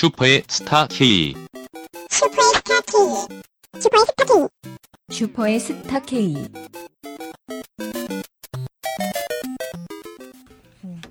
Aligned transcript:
슈퍼의 0.00 0.44
스타 0.48 0.86
K. 0.86 1.34
슈퍼의 2.08 2.54
스타 2.54 2.80
K. 2.80 3.38
슈퍼의 3.82 4.06
스타 4.06 4.24
K. 4.24 4.48
슈퍼의 5.10 5.60
스타 5.60 6.00
K. 6.00 6.48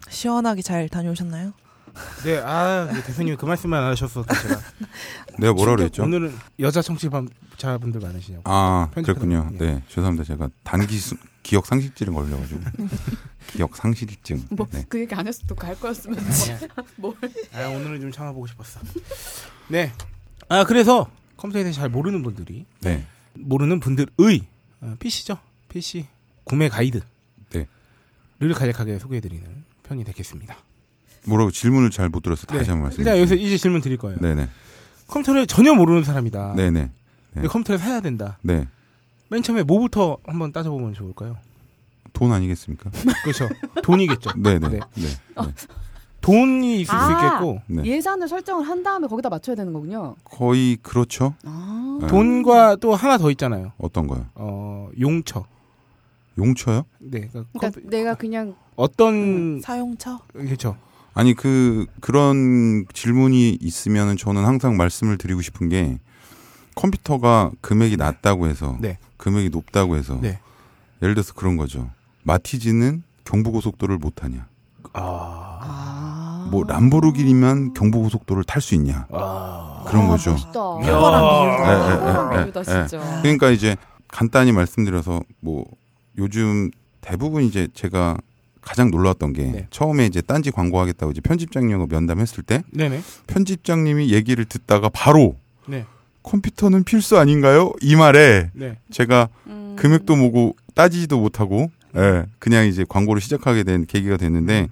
시원하게 0.10 0.64
잘 0.64 0.90
다녀오셨나요? 0.90 1.54
네, 2.24 2.38
아 2.40 2.90
네, 2.92 3.02
대표님이 3.04 3.38
그 3.38 3.46
말씀만 3.46 3.84
안 3.84 3.92
하셨어 3.92 4.26
제가. 4.26 4.62
내가 5.40 5.54
뭐라 5.54 5.76
그랬죠? 5.76 6.04
오늘은 6.04 6.36
여자 6.60 6.82
청취자분들 6.82 8.02
많으시냐고. 8.02 8.44
아 8.46 8.90
그렇군요. 8.94 9.46
보니. 9.46 9.58
네 9.60 9.84
죄송합니다. 9.88 10.24
제가 10.26 10.50
단기 10.64 10.98
수, 10.98 11.16
기억 11.44 11.66
상실증 11.66 12.14
걸려가지고 12.14 12.62
기억 13.48 13.76
상실증. 13.76 14.46
뭐 14.52 14.68
네. 14.72 14.86
그 14.90 15.00
얘기 15.00 15.14
안 15.16 15.28
했어도 15.28 15.56
갈 15.56 15.80
거였으면 15.80 16.20
뭘 16.98 17.16
아 17.54 17.68
오늘은 17.68 18.02
좀 18.02 18.12
참아보고 18.12 18.48
싶었어. 18.48 18.80
네. 19.70 19.92
아 20.50 20.64
그래서 20.66 21.10
컴퓨터에 21.38 21.64
대해서 21.64 21.80
잘 21.82 21.90
모르는 21.90 22.22
분들이 22.24 22.66
네. 22.82 23.06
모르는 23.34 23.80
분들의 23.80 24.08
어, 24.82 24.96
PC죠. 25.00 25.38
PC 25.70 26.06
구매 26.44 26.68
가이드. 26.70 27.02
네. 27.52 27.68
를 28.40 28.54
간략하게 28.54 29.00
소개해드리는 29.00 29.64
편이 29.84 30.04
되겠습니다. 30.06 30.56
뭐라고 31.26 31.52
질문을 31.52 31.90
잘 31.92 32.10
못 32.10 32.22
들어서 32.24 32.46
다시 32.48 32.70
한번 32.70 32.84
말씀. 32.86 33.00
일단 33.02 33.18
여기서 33.18 33.36
이제 33.36 33.58
질문 33.58 33.82
드릴 33.82 33.98
거예요. 33.98 34.18
네네. 34.20 34.48
컴퓨터를 35.08 35.48
전혀 35.48 35.74
모르는 35.74 36.04
사람이다. 36.04 36.54
네네. 36.56 36.90
근데 37.34 37.48
컴퓨터를 37.48 37.80
사야 37.80 38.00
된다. 38.02 38.38
네. 38.42 38.68
맨 39.30 39.44
처음에 39.44 39.64
뭐부터 39.64 40.18
한번 40.26 40.52
따져보면 40.52 40.94
좋을까요? 40.94 41.38
돈 42.14 42.32
아니겠습니까? 42.32 42.90
그렇죠. 43.24 43.48
돈이겠죠. 43.84 44.32
네네. 44.38 44.70
네. 44.70 44.80
네. 44.96 45.04
네. 45.06 45.54
돈이 46.22 46.82
있을 46.82 46.86
수 46.88 46.94
아. 46.96 47.12
있겠고 47.26 47.62
네. 47.68 47.84
예산을 47.86 48.28
설정을 48.28 48.68
한 48.68 48.84
다음에 48.84 49.08
거기다 49.08 49.30
맞춰야 49.30 49.56
되는 49.56 49.72
거군요. 49.72 50.16
거의 50.26 50.78
그렇죠. 50.82 51.34
아. 51.46 51.98
네. 52.02 52.08
돈과 52.08 52.78
또 52.78 52.94
하나 52.96 53.18
더 53.18 53.32
있잖아요. 53.32 53.72
어떤 53.78 54.08
거요? 54.08 54.26
어 54.36 54.90
용처. 55.00 55.46
용처요? 56.38 56.86
네. 57.00 57.28
그러니까 57.32 57.44
그러니까 57.54 57.60
컴퓨- 57.80 57.90
내가 57.90 58.16
그냥 58.16 58.56
어떤 58.76 59.60
사용처? 59.62 60.20
그렇죠. 60.34 60.78
아니 61.20 61.34
그 61.34 61.86
그런 62.00 62.86
질문이 62.94 63.58
있으면은 63.60 64.16
저는 64.16 64.46
항상 64.46 64.78
말씀을 64.78 65.18
드리고 65.18 65.42
싶은 65.42 65.68
게 65.68 66.00
컴퓨터가 66.76 67.52
금액이 67.60 67.98
낮다고 67.98 68.48
해서 68.48 68.78
네. 68.80 68.98
금액이 69.18 69.50
높다고 69.50 69.98
해서 69.98 70.18
네. 70.22 70.40
예를 71.02 71.16
들어서 71.16 71.34
그런 71.34 71.58
거죠. 71.58 71.90
마티즈는 72.24 73.04
경부고속도로를 73.26 73.98
못 73.98 74.16
타냐? 74.16 74.48
아. 74.94 75.60
아. 75.62 76.48
뭐 76.52 76.64
람보르기니만 76.64 77.74
경부고속도로를 77.74 78.46
탈 78.46 78.62
수 78.62 78.74
있냐? 78.76 79.06
아. 79.12 79.84
그런 79.90 80.06
아, 80.06 80.08
거죠. 80.12 80.32
멋있다. 80.32 80.54
탁월한 80.54 80.80
비유다. 80.82 81.68
예, 81.68 81.76
예, 81.76 81.92
예, 81.92 82.14
탁월한 82.14 82.40
예, 82.40 82.44
비유다 82.44 82.60
예. 82.62 82.88
진짜. 82.88 83.22
그러니까 83.22 83.50
이제 83.50 83.76
간단히 84.08 84.54
말씀드려서 84.54 85.22
뭐 85.42 85.66
요즘 86.18 86.72
대부분 87.02 87.44
이제 87.44 87.68
제가 87.74 88.16
가장 88.62 88.92
놀랐던 88.92 89.34
게 89.34 89.44
네. 89.44 89.68
처음에 89.70 90.06
이제 90.06 90.22
딴지 90.22 90.52
광고하겠다고 90.52 91.12
이제 91.12 91.22
편집장님하고 91.22 91.88
면담했을 91.88 92.44
때 92.44 92.64
네네. 92.72 93.02
편집장님이 93.28 94.12
얘기를 94.12 94.46
듣다가 94.46 94.90
바로 94.90 95.36
네. 95.68 95.86
컴퓨터는 96.24 96.84
필수 96.84 97.18
아닌가요? 97.18 97.74
이 97.82 97.96
말에 97.96 98.52
네. 98.54 98.78
제가 98.92 99.30
음. 99.48 99.76
금액도 99.78 100.16
뭐고 100.16 100.56
따지지도 100.76 101.20
못하고 101.20 101.72
예, 101.96 102.26
그냥 102.38 102.68
이제 102.68 102.86
광고를 102.88 103.22
시작하게 103.22 103.64
된 103.64 103.86
계기가 103.86 104.18
됐는데 104.18 104.68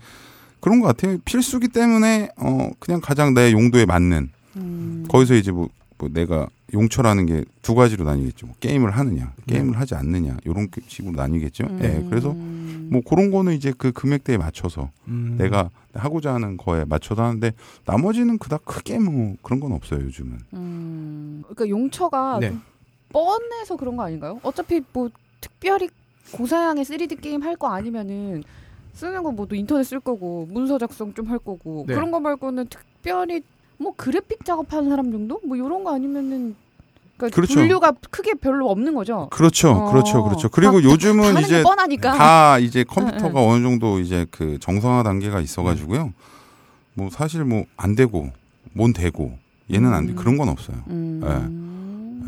그런 0.60 0.82
것 0.82 0.88
같아요. 0.88 1.18
필수기 1.26 1.70
때문에 1.70 2.30
어 2.38 2.70
그냥 2.80 3.02
가장 3.02 3.34
내 3.34 3.52
용도에 3.52 3.86
맞는 3.86 4.30
음. 4.58 5.06
거기서 5.10 5.36
이제 5.36 5.52
뭐, 5.52 5.70
뭐 5.98 6.10
내가 6.12 6.48
용처라는 6.74 7.26
게 7.26 7.44
두 7.62 7.76
가지로 7.76 8.06
나뉘겠죠. 8.06 8.46
뭐 8.48 8.56
게임을 8.62 8.92
하느냐, 8.92 9.34
네. 9.46 9.56
게임을 9.56 9.78
하지 9.80 9.94
않느냐 9.96 10.38
이런 10.46 10.70
식으로 10.88 11.14
나뉘겠죠. 11.16 11.66
음. 11.66 11.80
예, 11.84 12.06
그래서 12.10 12.34
뭐 12.34 13.02
그런 13.08 13.30
거는 13.32 13.54
이제 13.54 13.74
그 13.78 13.92
금액대에 13.92 14.38
맞춰서 14.38 14.90
음. 15.10 15.36
내가 15.38 15.70
하고자 15.94 16.34
하는 16.34 16.56
거에 16.56 16.86
맞춰서 16.86 17.24
하는데 17.24 17.52
나머지는 17.86 18.38
그닥 18.38 18.64
크게 18.64 19.00
뭐 19.00 19.36
그런 19.42 19.60
건 19.60 19.74
없어요 19.74 20.00
요즘은. 20.02 20.38
음. 20.54 21.44
그러니까 21.48 21.68
용처가 21.68 22.40
네. 22.40 22.50
좀 22.50 22.62
뻔해서 23.10 23.76
그런 23.76 23.96
거 23.98 24.04
아닌가요? 24.04 24.40
어차피 24.44 24.82
뭐 24.94 25.10
특별히 25.42 25.90
고사양의 26.32 26.86
3D 26.86 27.20
게임 27.22 27.42
할 27.44 27.56
거 27.58 27.68
아니면은 27.68 28.44
쓰는 28.94 29.24
건 29.24 29.36
뭐또 29.36 29.56
인터넷 29.56 29.84
쓸 29.84 30.00
거고 30.00 30.48
문서 30.52 30.78
작성 30.78 31.14
좀 31.14 31.30
할 31.30 31.38
거고 31.40 31.84
네. 31.88 31.94
그런 31.96 32.12
거 32.12 32.20
말고는 32.20 32.68
특별히 32.68 33.42
뭐 33.78 33.94
그래픽 33.96 34.44
작업하는 34.46 34.90
사람 34.90 35.12
정도 35.12 35.40
뭐 35.46 35.56
이런 35.56 35.84
거 35.84 35.94
아니면은 35.94 36.56
그러니까 37.18 37.36
그렇죠. 37.36 37.56
분류가 37.56 37.94
크게 38.12 38.36
별로 38.36 38.70
없는 38.70 38.94
거죠. 38.94 39.28
그렇죠, 39.32 39.72
어. 39.72 39.92
그렇죠, 39.92 40.24
그렇죠. 40.24 40.50
그리고 40.50 40.80
다- 40.82 40.88
요즘은 40.90 41.24
하는 41.24 41.42
이제. 41.42 41.64
다 42.02 42.60
이제 42.60 42.84
컴퓨터가 42.84 43.42
어느 43.44 43.64
정도 43.64 44.00
이제 44.00 44.26
그 44.30 44.60
정상화 44.60 45.04
단계가 45.04 45.40
있어가지고요. 45.42 46.14
뭐 46.94 47.10
사실 47.12 47.44
뭐 47.44 47.66
안 47.76 47.96
되고 47.96 48.32
뭔 48.74 48.94
되고 48.94 49.38
얘는 49.72 49.94
안 49.94 50.06
돼. 50.08 50.14
음. 50.14 50.16
그런 50.16 50.38
건 50.38 50.50
없어요. 50.50 50.78
음. 50.90 51.22
예. 51.24 51.30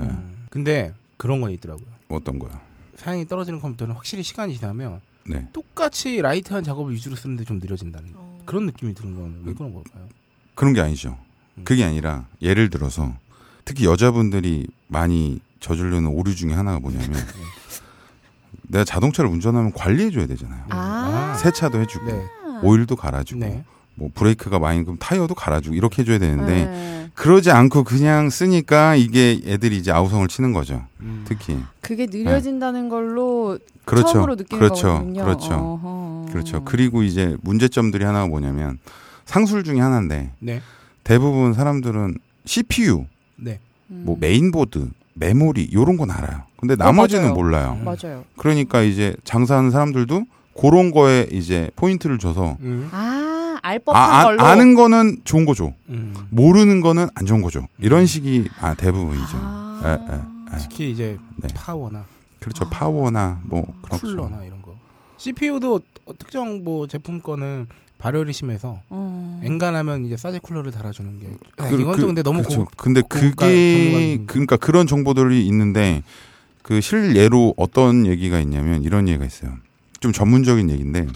음. 0.04 0.46
근데 0.50 0.94
그런 1.18 1.42
건 1.42 1.52
있더라고요. 1.52 1.86
어떤 2.10 2.40
거요? 2.40 2.52
사양이 2.96 3.28
떨어지는 3.28 3.60
컴퓨터는 3.60 3.94
확실히 3.96 4.24
시간이 4.24 4.58
지나면 4.58 5.00
네. 5.28 5.48
똑같이 5.54 6.22
light한 6.22 6.64
작업을 6.64 6.94
위주로 6.94 7.16
쓰는데 7.16 7.44
좀 7.46 7.60
느려진다는 7.60 8.10
어. 8.16 8.42
그런 8.46 8.66
느낌이 8.66 8.94
드는 8.96 9.16
건 9.16 9.42
왜 9.46 9.54
그런 9.54 9.72
걸까요? 9.74 10.08
그런 10.56 10.74
게 10.74 10.82
아니죠. 10.82 11.16
음. 11.58 11.64
그게 11.64 11.84
아니라 11.84 12.26
예를 12.42 12.70
들어서 12.70 13.14
특히 13.66 13.86
여자분들이 13.86 14.68
많이 14.88 15.40
저지르는 15.60 16.08
오류 16.08 16.36
중에 16.36 16.54
하나가 16.54 16.80
뭐냐면 16.80 17.14
내가 18.70 18.84
자동차를 18.84 19.30
운전하면 19.30 19.74
관리해줘야 19.74 20.28
되잖아요. 20.28 20.64
아. 20.70 21.38
세차도 21.42 21.80
해주고 21.82 22.06
네. 22.06 22.26
오일도 22.64 22.96
갈아주고 22.96 23.40
네. 23.40 23.64
뭐 23.96 24.10
브레이크가 24.14 24.60
많이 24.60 24.84
그럼 24.84 24.98
타이어도 24.98 25.36
갈아주고 25.36 25.76
이렇게 25.76 26.02
해줘야 26.02 26.20
되는데 26.20 26.66
네. 26.66 27.10
그러지 27.14 27.52
않고 27.52 27.84
그냥 27.84 28.30
쓰니까 28.30 28.96
이게 28.96 29.42
애들이 29.46 29.78
이제 29.78 29.92
아우성을 29.92 30.28
치는 30.28 30.54
거죠. 30.54 30.86
음. 31.02 31.26
특히 31.28 31.58
그게 31.82 32.06
느려진다는 32.06 32.88
걸로 32.88 33.60
그렇죠, 33.84 34.14
처음으로 34.14 34.36
느끼는 34.36 34.60
그렇죠, 34.60 34.88
거거든요. 34.88 35.24
그렇죠, 35.24 35.54
어허. 35.54 36.26
그렇죠. 36.32 36.64
그리고 36.64 37.04
이제 37.04 37.36
문제점들이 37.42 38.06
하나가 38.06 38.28
뭐냐면 38.28 38.80
상술 39.26 39.64
중에 39.64 39.80
하나인데 39.80 40.32
네. 40.40 40.62
대부분 41.14 41.54
사람들은 41.54 42.20
CPU, 42.46 43.06
네. 43.36 43.60
음. 43.90 44.04
뭐 44.06 44.16
메인보드, 44.20 44.92
메모리 45.16 45.72
요런 45.74 45.98
건 45.98 46.12
알아요. 46.12 46.44
근데 46.58 46.76
나머지는 46.76 47.24
맞아요. 47.24 47.34
몰라요. 47.34 47.78
음. 47.80 47.84
맞아요. 47.84 48.26
그러니까 48.38 48.84
이제 48.84 49.16
장사하는 49.24 49.72
사람들도 49.72 50.26
그런 50.56 50.92
거에 50.92 51.28
이제 51.32 51.72
포인트를 51.76 52.20
줘서 52.20 52.58
음. 52.62 52.90
아, 52.92 53.58
알 53.64 53.78
아, 53.78 53.80
법한 53.84 54.12
아, 54.12 54.24
걸로. 54.24 54.44
아는 54.44 54.76
거는 54.76 55.22
좋은 55.24 55.46
거죠. 55.46 55.74
음. 55.90 56.14
모르는 56.30 56.80
거는 56.82 57.08
안 57.16 57.26
좋은 57.26 57.42
거죠. 57.42 57.68
이런 57.80 58.06
식이 58.06 58.48
아, 58.62 58.76
대부분이죠. 58.76 59.26
아. 59.34 59.82
예, 59.84 60.14
예, 60.14 60.16
예. 60.54 60.58
특히 60.60 60.92
이제 60.92 61.18
네. 61.38 61.48
파워나 61.56 62.06
그렇죠. 62.40 62.70
파워나 62.70 63.40
뭐 63.46 63.66
그렇죠. 63.82 64.06
쿨러나 64.06 64.44
이런 64.44 64.62
거. 64.62 64.76
CPU도 65.18 65.82
특정 66.18 66.64
뭐 66.64 66.88
제품 66.88 67.22
거는 67.22 67.68
발열이 67.98 68.32
심해서 68.34 68.82
어. 68.90 69.42
엔간하면 69.44 70.06
이제 70.06 70.16
사제 70.18 70.40
쿨러를 70.40 70.72
달아주는 70.72 71.20
게 71.20 71.28
아, 71.58 71.68
그- 71.70 71.80
이건 71.82 71.94
그- 71.96 72.00
좀 72.00 72.08
근데 72.08 72.24
너무 72.24 72.42
그렇죠. 72.42 72.66
고, 72.66 72.72
근데 72.78 73.02
고가 73.02 73.20
그게. 73.20 74.24
그러니까 74.26 74.56
그런 74.58 74.88
정보들이 74.88 75.46
있는데 75.48 76.02
그 76.64 76.82
실예로 76.82 77.54
어떤 77.58 78.06
얘기가 78.06 78.40
있냐면 78.40 78.84
이런 78.84 79.08
얘기가 79.08 79.26
있어요. 79.26 79.54
좀 80.00 80.14
전문적인 80.14 80.70
얘기인데 80.70 81.08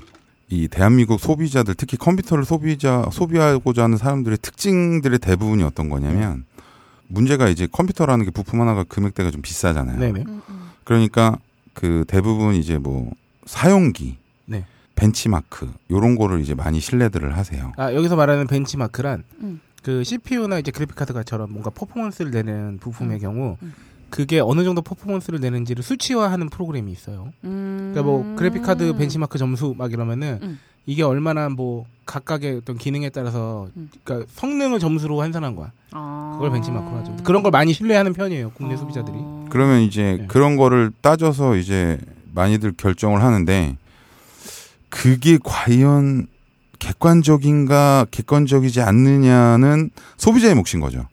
이 0.49 0.67
대한민국 0.67 1.19
소비자들 1.21 1.75
특히 1.75 1.95
컴퓨터를 1.97 2.43
소비자 2.43 3.05
소비하고자 3.11 3.83
하는 3.83 3.97
사람들의 3.97 4.39
특징들의 4.41 5.19
대부분이 5.19 5.63
어떤 5.63 5.89
거냐면 5.89 6.43
문제가 7.07 7.47
이제 7.47 7.67
컴퓨터라는 7.71 8.25
게 8.25 8.31
부품 8.31 8.59
하나가 8.59 8.83
금액대가 8.83 9.31
좀 9.31 9.41
비싸잖아요. 9.41 9.99
네네. 9.99 10.23
음, 10.27 10.41
음. 10.49 10.69
그러니까 10.83 11.37
그 11.73 12.03
대부분 12.07 12.55
이제 12.55 12.77
뭐 12.77 13.09
사용기, 13.45 14.03
네. 14.05 14.17
벤치마크 14.95 15.71
요런 15.91 16.15
거를 16.15 16.41
이제 16.41 16.53
많이 16.53 16.79
신뢰들을 16.79 17.35
하세요. 17.35 17.71
아 17.77 17.93
여기서 17.93 18.15
말하는 18.15 18.47
벤치마크란 18.47 19.23
음. 19.41 19.59
그 19.81 20.03
CPU나 20.03 20.59
이제 20.59 20.71
그래픽 20.71 20.95
카드가처럼 20.95 21.51
뭔가 21.51 21.69
퍼포먼스를 21.69 22.31
내는 22.31 22.77
부품의 22.79 23.17
음. 23.17 23.21
경우 23.21 23.57
음. 23.61 23.73
그게 24.09 24.39
어느 24.39 24.63
정도 24.63 24.81
퍼포먼스를 24.81 25.39
내는지를 25.39 25.83
수치화하는 25.83 26.49
프로그램이 26.49 26.91
있어요. 26.91 27.33
음. 27.43 27.91
그러니까 27.93 28.03
뭐 28.03 28.35
그래픽 28.35 28.61
카드 28.61 28.93
벤치마크 28.95 29.37
점수 29.37 29.73
막 29.75 29.91
이러면은 29.91 30.39
음. 30.43 30.59
이게 30.85 31.01
얼마나 31.01 31.49
뭐 31.49 31.85
각각의 32.05 32.57
어떤 32.57 32.77
기능에 32.77 33.09
따라서 33.09 33.69
음. 33.75 33.89
그러니까 34.03 34.29
성능을 34.35 34.79
점수로 34.79 35.19
환산한 35.19 35.55
거야. 35.55 35.71
아. 35.91 36.33
그걸 36.35 36.51
벤치마크로 36.51 36.97
하죠. 36.97 37.17
그런 37.23 37.41
걸 37.41 37.51
많이 37.51 37.73
신뢰하는 37.73 38.13
편이에요. 38.13 38.51
국내 38.51 38.75
아. 38.75 38.77
소비자들이. 38.77 39.17
그러면 39.49 39.81
이제 39.81 40.17
네. 40.19 40.27
그런 40.27 40.57
거를 40.57 40.91
따져서 41.01 41.55
이제 41.55 41.97
많이들 42.33 42.73
결정을 42.73 43.23
하는데 43.23 43.77
그게 44.93 45.39
과연 45.43 46.27
객관적인가 46.77 48.05
객관적이지 48.11 48.81
않느냐는 48.81 49.89
소비자의 50.17 50.53
몫인 50.53 50.79
거죠. 50.81 51.07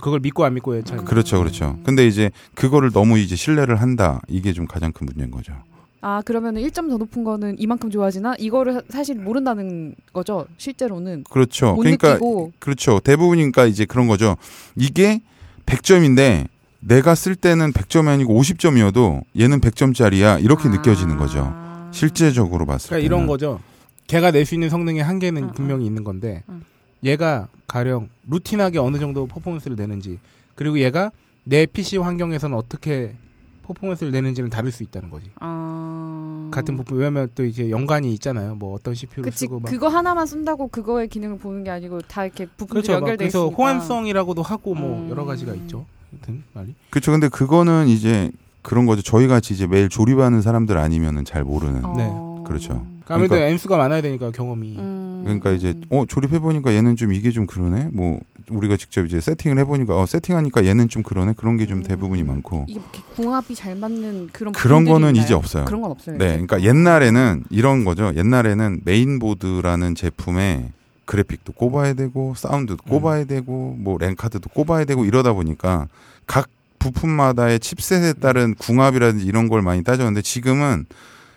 그걸 0.00 0.20
믿고 0.20 0.44
안 0.44 0.54
믿고의 0.54 0.84
차이. 0.84 0.98
그렇죠, 0.98 1.38
그렇죠. 1.38 1.78
근데 1.84 2.06
이제 2.06 2.30
그거를 2.54 2.92
너무 2.92 3.18
이제 3.18 3.34
신뢰를 3.34 3.80
한다. 3.80 4.20
이게 4.28 4.52
좀 4.52 4.66
가장 4.66 4.92
큰 4.92 5.06
문제인 5.06 5.30
거죠. 5.30 5.52
아 6.00 6.22
그러면은 6.24 6.62
1점 6.62 6.88
더 6.90 6.98
높은 6.98 7.24
거는 7.24 7.56
이만큼 7.58 7.90
좋아지나 7.90 8.34
이거를 8.38 8.74
사- 8.74 8.82
사실 8.90 9.14
모른다는 9.16 9.94
거죠 10.12 10.46
실제로는 10.58 11.24
그렇죠. 11.30 11.72
못 11.72 11.78
그러니까 11.78 12.08
느끼고 12.10 12.52
그렇죠. 12.58 13.00
대부분이니까 13.00 13.66
이제 13.66 13.84
그런 13.86 14.06
거죠. 14.06 14.36
이게 14.76 15.22
100점인데 15.66 16.46
내가 16.80 17.14
쓸 17.14 17.34
때는 17.34 17.72
100점이 17.72 18.08
아니고 18.08 18.38
50점이어도 18.40 19.22
얘는 19.40 19.60
100점짜리야. 19.60 20.44
이렇게 20.44 20.68
아. 20.68 20.72
느껴지는 20.72 21.16
거죠. 21.16 21.63
실제적으로 21.94 22.66
봤을 22.66 22.88
때. 22.88 22.96
그러니까 22.96 23.06
이런 23.06 23.26
거죠. 23.26 23.60
걔가 24.06 24.30
낼 24.30 24.44
수 24.44 24.54
있는 24.54 24.68
성능의 24.68 25.02
한계는 25.02 25.42
응, 25.42 25.52
분명히 25.52 25.86
있는 25.86 26.04
건데 26.04 26.42
응. 26.50 26.62
얘가 27.02 27.48
가령 27.66 28.08
루틴하게 28.28 28.78
어느 28.78 28.98
정도 28.98 29.26
퍼포먼스를 29.26 29.76
내는지 29.76 30.18
그리고 30.54 30.78
얘가 30.78 31.10
내 31.44 31.66
PC 31.66 31.98
환경에서는 31.98 32.56
어떻게 32.56 33.14
퍼포먼스를 33.62 34.12
내는지는 34.12 34.50
다를 34.50 34.70
수 34.70 34.82
있다는 34.82 35.08
거지. 35.08 35.30
아... 35.40 36.50
같은 36.52 36.76
부품 36.76 36.98
왜냐면 36.98 37.30
또 37.34 37.44
이제 37.46 37.70
연관이 37.70 38.12
있잖아요. 38.12 38.54
뭐 38.56 38.74
어떤 38.74 38.94
CPU를 38.94 39.24
그치 39.30 39.40
쓰고 39.40 39.60
막 39.60 39.70
그거 39.70 39.88
하나만 39.88 40.26
쓴다고 40.26 40.68
그거의 40.68 41.08
기능을 41.08 41.38
보는 41.38 41.64
게 41.64 41.70
아니고 41.70 42.02
다 42.02 42.26
이렇게 42.26 42.44
부품들이 42.44 42.82
그렇죠. 42.82 42.92
막 42.92 42.98
연결돼 42.98 43.24
그래서 43.24 43.46
있으니까 43.46 43.56
호환성이라고도 43.56 44.42
하고 44.42 44.74
뭐 44.74 45.00
음. 45.00 45.10
여러 45.10 45.24
가지가 45.24 45.54
있죠. 45.54 45.86
하여튼 46.12 46.44
말이. 46.52 46.74
그렇죠. 46.90 47.10
근데 47.12 47.28
그거는 47.28 47.88
이제 47.88 48.30
그런 48.64 48.86
거죠. 48.86 49.02
저희 49.02 49.28
같이 49.28 49.54
이제 49.54 49.66
매일 49.66 49.88
조립하는 49.88 50.42
사람들 50.42 50.76
아니면은 50.78 51.24
잘 51.24 51.44
모르는. 51.44 51.82
어... 51.84 52.42
그렇죠. 52.46 52.84
아무래도 53.06 53.34
그러니까- 53.34 53.50
N수가 53.50 53.76
많아야 53.76 54.00
되니까 54.00 54.30
경험이. 54.30 54.76
음... 54.78 55.20
그러니까 55.24 55.52
이제 55.52 55.74
어 55.90 56.04
조립해 56.08 56.38
보니까 56.38 56.72
얘는 56.74 56.96
좀 56.96 57.12
이게 57.12 57.30
좀 57.30 57.46
그러네. 57.46 57.90
뭐 57.92 58.20
우리가 58.50 58.76
직접 58.78 59.04
이제 59.04 59.20
세팅을 59.20 59.58
해 59.58 59.64
보니까 59.64 60.00
어 60.00 60.06
세팅하니까 60.06 60.64
얘는 60.64 60.88
좀 60.88 61.02
그러네. 61.02 61.34
그런 61.36 61.58
게좀 61.58 61.78
음. 61.78 61.82
대부분이 61.82 62.22
많고. 62.22 62.64
이게 62.66 62.80
이렇게 62.80 63.02
궁합이 63.14 63.54
잘 63.54 63.76
맞는 63.76 64.30
그런 64.32 64.52
그런 64.54 64.84
거는 64.86 65.10
있나요? 65.10 65.24
이제 65.24 65.34
없어요. 65.34 65.66
그런 65.66 65.82
건 65.82 65.90
없어요. 65.90 66.16
네, 66.16 66.24
이제? 66.24 66.32
그러니까 66.46 66.62
옛날에는 66.62 67.44
이런 67.50 67.84
거죠. 67.84 68.12
옛날에는 68.16 68.80
메인보드라는 68.84 69.94
제품에 69.94 70.70
그래픽도 71.04 71.52
꼽아야 71.52 71.92
되고 71.92 72.34
사운드도 72.34 72.82
음. 72.86 72.88
꼽아야 72.88 73.24
되고 73.24 73.76
뭐 73.78 73.98
랜카드도 73.98 74.48
꼽아야 74.50 74.86
되고 74.86 75.04
이러다 75.04 75.34
보니까 75.34 75.88
각 76.26 76.48
부품마다의 76.84 77.60
칩셋에 77.60 78.14
따른 78.14 78.54
궁합이라든지 78.54 79.24
이런 79.24 79.48
걸 79.48 79.62
많이 79.62 79.82
따졌는데 79.82 80.20
지금은 80.20 80.84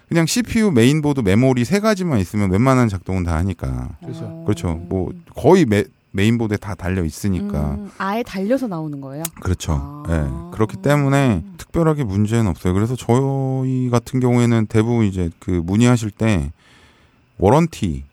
그냥 0.09 0.25
CPU, 0.25 0.71
메인보드, 0.71 1.21
메모리 1.21 1.63
세 1.63 1.79
가지만 1.79 2.19
있으면 2.19 2.51
웬만한 2.51 2.89
작동은 2.89 3.23
다 3.23 3.35
하니까 3.37 3.89
그렇죠. 4.01 4.25
어... 4.25 4.43
그렇죠. 4.45 4.75
뭐 4.75 5.11
거의 5.35 5.65
메, 5.65 5.85
메인보드에 6.11 6.57
다 6.57 6.75
달려 6.75 7.03
있으니까 7.03 7.75
음, 7.75 7.91
아예 7.97 8.23
달려서 8.23 8.67
나오는 8.67 8.99
거예요. 8.99 9.23
그렇죠. 9.41 9.73
아. 9.73 10.03
예. 10.09 10.53
그렇기 10.53 10.77
때문에 10.77 11.43
특별하게 11.57 12.03
문제는 12.03 12.47
없어요. 12.47 12.73
그래서 12.73 12.95
저희 12.95 13.89
같은 13.89 14.19
경우에는 14.19 14.67
대부분 14.67 15.05
이제 15.05 15.29
그 15.39 15.51
문의하실 15.51 16.11
때 16.11 16.51
warranty 17.37 18.03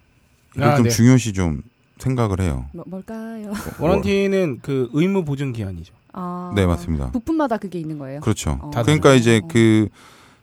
이걸 0.56 0.68
아, 0.68 0.76
좀 0.76 0.84
네. 0.84 0.90
중요시 0.90 1.32
좀 1.32 1.62
생각을 1.98 2.40
해요. 2.40 2.66
뭐, 2.72 2.84
뭘까요? 2.86 3.52
warranty는 3.80 4.60
그 4.62 4.90
의무 4.92 5.24
보증 5.24 5.52
기한이죠. 5.52 5.94
아, 6.16 6.52
네, 6.54 6.64
맞습니다. 6.64 7.10
부품마다 7.10 7.56
그게 7.58 7.78
있는 7.78 7.98
거예요. 7.98 8.20
그렇죠. 8.20 8.58
어. 8.62 8.70
그러니까 8.70 9.14
이제 9.14 9.40
그 9.48 9.88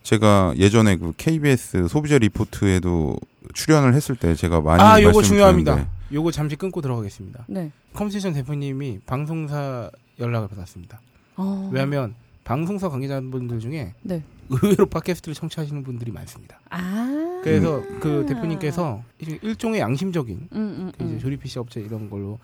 제가 0.04 0.54
예전에 0.58 0.98
그 0.98 1.14
KBS 1.16 1.88
소비자 1.88 2.18
리포트에도 2.18 3.16
출연을 3.54 3.94
했을 3.94 4.16
때 4.16 4.36
제가 4.36 4.62
많이 4.62 4.82
아, 4.82 5.00
요거 5.02 5.08
말씀을 5.20 5.24
중요합니다. 5.24 5.72
드렸는데 5.74 5.92
요거 6.14 6.32
잠시 6.32 6.56
끊고 6.56 6.82
들어가겠습니다. 6.82 7.46
네. 7.48 7.72
컴스테이션 7.94 8.34
대표님이 8.34 9.00
방송사 9.06 9.90
연락을 10.20 10.50
받았습니다. 10.50 11.00
어... 11.38 11.70
왜냐하면 11.72 12.16
방송사 12.44 12.90
관계자분들 12.90 13.60
중에 13.60 13.94
네. 14.02 14.24
의외로 14.50 14.86
팟캐스트를 14.88 15.34
청취하시는 15.36 15.84
분들이 15.84 16.12
많습니다. 16.12 16.60
아. 16.70 17.40
그래서 17.44 17.82
그 18.02 18.26
대표님께서 18.28 19.02
일- 19.20 19.40
일종의 19.42 19.80
양심적인 19.80 20.50
음, 20.52 20.58
음, 20.58 20.92
그 20.98 21.04
이제 21.06 21.14
음. 21.14 21.20
조립 21.20 21.42
PC 21.42 21.60
업체 21.60 21.80
이런 21.80 22.10
걸로 22.10 22.40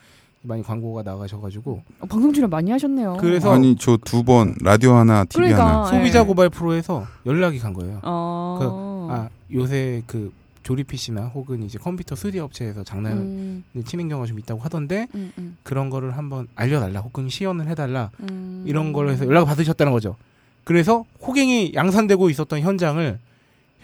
많이 0.47 0.63
광고가 0.63 1.03
나가셔가지고 1.03 1.81
어, 1.99 2.05
방송 2.07 2.31
출연 2.33 2.49
많이 2.49 2.71
하셨네요. 2.71 3.17
그래서 3.19 3.51
아니 3.53 3.75
저 3.75 3.97
두 3.97 4.23
번 4.23 4.55
라디오 4.61 4.94
하나, 4.94 5.23
TV 5.25 5.49
그러니까. 5.49 5.67
하나. 5.67 5.85
소비자 5.85 6.21
네. 6.21 6.25
고발 6.25 6.49
프로에서 6.49 7.05
연락이 7.25 7.59
간 7.59 7.73
거예요. 7.73 7.99
어. 8.03 9.07
아 9.11 9.29
요새 9.53 10.01
그 10.07 10.31
조립 10.63 10.88
PC나 10.88 11.27
혹은 11.27 11.63
이제 11.63 11.77
컴퓨터 11.77 12.15
3D 12.15 12.38
업체에서 12.39 12.83
장난을 12.83 13.17
음, 13.17 13.63
치는 13.85 14.09
경우가 14.09 14.27
좀 14.27 14.38
있다고 14.39 14.59
하던데 14.61 15.07
음, 15.15 15.31
음, 15.38 15.57
그런 15.63 15.89
거를 15.89 16.17
한번 16.17 16.47
알려달라 16.55 16.99
혹은 17.01 17.29
시연을 17.29 17.67
해달라 17.67 18.09
음. 18.21 18.63
이런 18.65 18.91
걸로 18.91 19.11
해서 19.11 19.25
연락을 19.25 19.47
받으셨다는 19.47 19.94
거죠. 19.94 20.15
그래서 20.65 21.05
호갱이 21.25 21.71
양산되고 21.73 22.29
있었던 22.29 22.59
현장을 22.59 23.19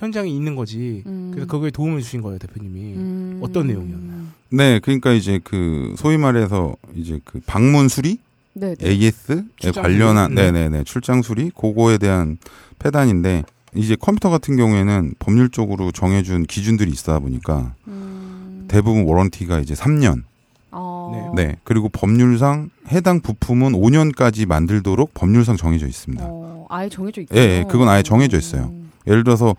현장에 0.03 0.29
있는 0.29 0.55
거지. 0.55 1.01
음. 1.05 1.31
그래서 1.33 1.47
그거에 1.47 1.71
도움을 1.71 2.01
주신 2.01 2.21
거예요 2.21 2.37
대표님이. 2.37 2.93
음. 2.95 3.39
어떤 3.41 3.67
내용이었나요? 3.67 4.23
네, 4.49 4.79
그러니까 4.79 5.13
이제 5.13 5.39
그 5.43 5.95
소위 5.97 6.17
말해서 6.17 6.75
이제 6.93 7.19
그 7.23 7.39
방문 7.45 7.87
수리 7.87 8.19
네. 8.53 8.75
네. 8.75 8.89
AS에 8.89 9.43
출장 9.55 9.83
관련한 9.83 10.29
수리? 10.29 10.35
네. 10.35 10.51
네네 10.51 10.69
네 10.69 10.83
출장 10.83 11.21
수리 11.21 11.49
그거에 11.49 11.97
대한 11.97 12.37
패단인데 12.79 13.43
이제 13.75 13.95
컴퓨터 13.99 14.29
같은 14.29 14.57
경우에는 14.57 15.15
법률적으로 15.17 15.91
정해준 15.91 16.43
기준들이 16.43 16.91
있다 16.91 17.19
보니까 17.19 17.73
음. 17.87 18.65
대부분 18.67 19.05
워런티가 19.05 19.59
이제 19.59 19.73
3년 19.73 20.23
어. 20.69 21.31
네 21.35 21.55
그리고 21.63 21.89
법률상 21.89 22.69
해당 22.89 23.21
부품은 23.21 23.71
5년까지 23.71 24.45
만들도록 24.45 25.13
법률상 25.13 25.55
정해져 25.55 25.87
있습니다. 25.87 26.25
어, 26.27 26.67
아예 26.69 26.89
정해져 26.89 27.21
있고. 27.21 27.33
음. 27.33 27.37
예, 27.37 27.41
예, 27.41 27.65
그건 27.67 27.87
아예 27.87 28.03
정해져 28.03 28.37
있어요. 28.37 28.71
예를 29.07 29.23
들어서 29.23 29.55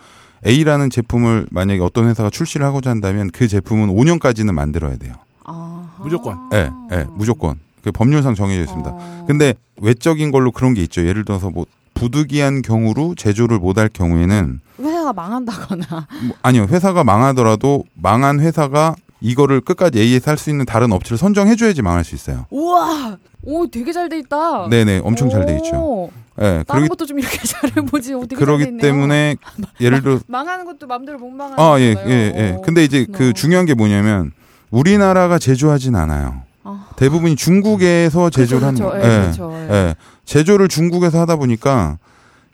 A라는 0.47 0.91
제품을 0.91 1.47
만약에 1.51 1.81
어떤 1.81 2.09
회사가 2.09 2.31
출시를 2.31 2.67
하고자 2.67 2.91
한다면 2.91 3.31
그 3.33 3.49
제품은 3.49 3.89
5년까지는 3.89 4.53
만들어야 4.53 4.97
돼요. 4.97 5.15
아하. 5.45 5.87
무조건. 6.03 6.39
예, 6.53 6.71
예, 6.93 7.07
무조건. 7.11 7.59
그 7.83 7.93
법률상 7.93 8.35
정해져 8.35 8.63
있습니다. 8.63 8.91
어. 8.91 9.25
근데 9.27 9.55
외적인 9.81 10.31
걸로 10.31 10.51
그런 10.51 10.75
게 10.75 10.83
있죠. 10.83 11.07
예를 11.07 11.25
들어서 11.25 11.51
뭐 11.51 11.67
부득이한 11.95 12.63
경우로 12.63 13.15
제조를 13.15 13.59
못할 13.59 13.89
경우에는 13.89 14.61
회사가 14.81 15.13
망한다거나. 15.13 15.85
뭐 16.27 16.37
아니요 16.43 16.65
회사가 16.65 17.05
망하더라도 17.05 17.85
망한 17.95 18.41
회사가 18.41 18.97
이거를 19.25 19.63
끝까지 19.63 19.99
AS 20.01 20.29
할 20.29 20.37
수 20.37 20.51
있는 20.51 20.67
다른 20.67 20.93
업체를 20.93 21.17
선정해줘야지 21.17 21.81
망할 21.83 22.05
수 22.05 22.15
있어요. 22.15 22.45
우와. 22.51 23.17
오, 23.43 23.67
되게 23.67 23.93
잘 23.93 24.09
돼 24.09 24.19
있다. 24.19 24.69
네네 24.69 25.01
엄청 25.03 25.31
잘 25.31 25.47
돼 25.47 25.57
있죠. 25.57 25.77
오, 25.77 26.11
예, 26.41 26.63
다른 26.67 26.83
그러기 26.83 26.89
것도 26.89 27.07
좀 27.07 27.19
이렇게 27.19 27.39
잘해보지. 27.47 28.15
오, 28.15 28.21
잘돼 28.21 28.37
그러기. 28.37 28.77
때문에 28.79 29.37
예를 29.81 30.03
들어 30.03 30.19
망하는 30.27 30.65
것도 30.67 30.87
마음대로 30.87 31.19
못 31.19 31.31
망하는 31.31 31.59
아 31.63 31.79
예 31.81 31.95
거잖아요. 31.95 32.15
예 32.15 32.33
예. 32.37 32.51
어. 32.57 32.61
근데 32.63 32.85
이제 32.85 33.07
그 33.11 33.31
어. 33.31 33.33
중요한 33.33 33.65
게 33.67 33.73
뭐냐면 33.75 34.33
우리나라가 34.71 35.39
제조하진 35.39 35.95
않아요. 35.97 36.43
아. 36.65 36.87
대부분이 36.97 37.37
중국에서 37.37 38.29
제조를 38.31 38.67
하는 38.67 38.79
그렇죠, 38.81 38.93
거예요. 38.99 39.07
예, 39.11 39.17
예. 39.17 39.21
그렇죠. 39.23 39.53
예. 39.55 39.75
예. 39.75 39.95
제조를 40.25 40.69
중국에서 40.69 41.21
하다 41.21 41.37
보니까 41.37 41.99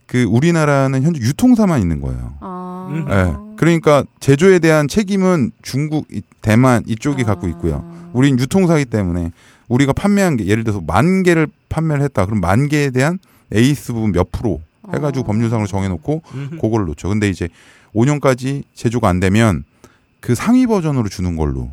그 0.06 0.24
우리나라는 0.24 1.02
현재 1.02 1.20
유통사만 1.20 1.80
있는 1.80 2.00
거예요. 2.00 2.34
아. 2.40 2.88
음. 2.90 3.06
예. 3.08 3.49
그러니까 3.64 4.04
제조에 4.20 4.58
대한 4.58 4.88
책임은 4.88 5.52
중국, 5.60 6.06
이- 6.10 6.22
대만 6.40 6.82
이쪽이 6.86 7.24
아. 7.24 7.26
갖고 7.26 7.46
있고요. 7.48 7.84
우린 8.14 8.38
유통사기 8.38 8.86
때문에 8.86 9.32
우리가 9.68 9.92
판매한 9.92 10.38
게 10.38 10.46
예를 10.46 10.64
들어서 10.64 10.80
만 10.80 11.22
개를 11.22 11.46
판매를 11.68 12.02
했다. 12.04 12.24
그럼 12.24 12.40
만 12.40 12.70
개에 12.70 12.88
대한 12.88 13.18
에이스 13.52 13.92
부분 13.92 14.12
몇 14.12 14.32
프로 14.32 14.62
해가지고 14.94 15.24
아. 15.24 15.26
법률상으로 15.26 15.66
정해놓고 15.66 16.22
음. 16.32 16.58
그거를 16.58 16.86
놓죠. 16.86 17.10
근데 17.10 17.28
이제 17.28 17.50
5년까지 17.94 18.62
제조가 18.74 19.10
안 19.10 19.20
되면 19.20 19.64
그 20.20 20.34
상위 20.34 20.66
버전으로 20.66 21.10
주는 21.10 21.36
걸로. 21.36 21.70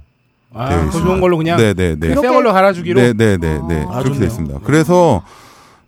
아, 0.54 0.68
되어 0.68 0.80
그 0.82 0.86
있습니다. 0.88 1.08
좋은 1.10 1.22
걸로 1.22 1.38
그냥 1.38 1.58
네네네. 1.58 2.16
새 2.16 2.28
걸로 2.28 2.52
갈아주기로. 2.52 3.00
네네네네. 3.00 3.84
아, 3.84 4.00
그렇게 4.00 4.04
좋네요. 4.10 4.20
됐습니다. 4.20 4.60
그래서 4.66 5.24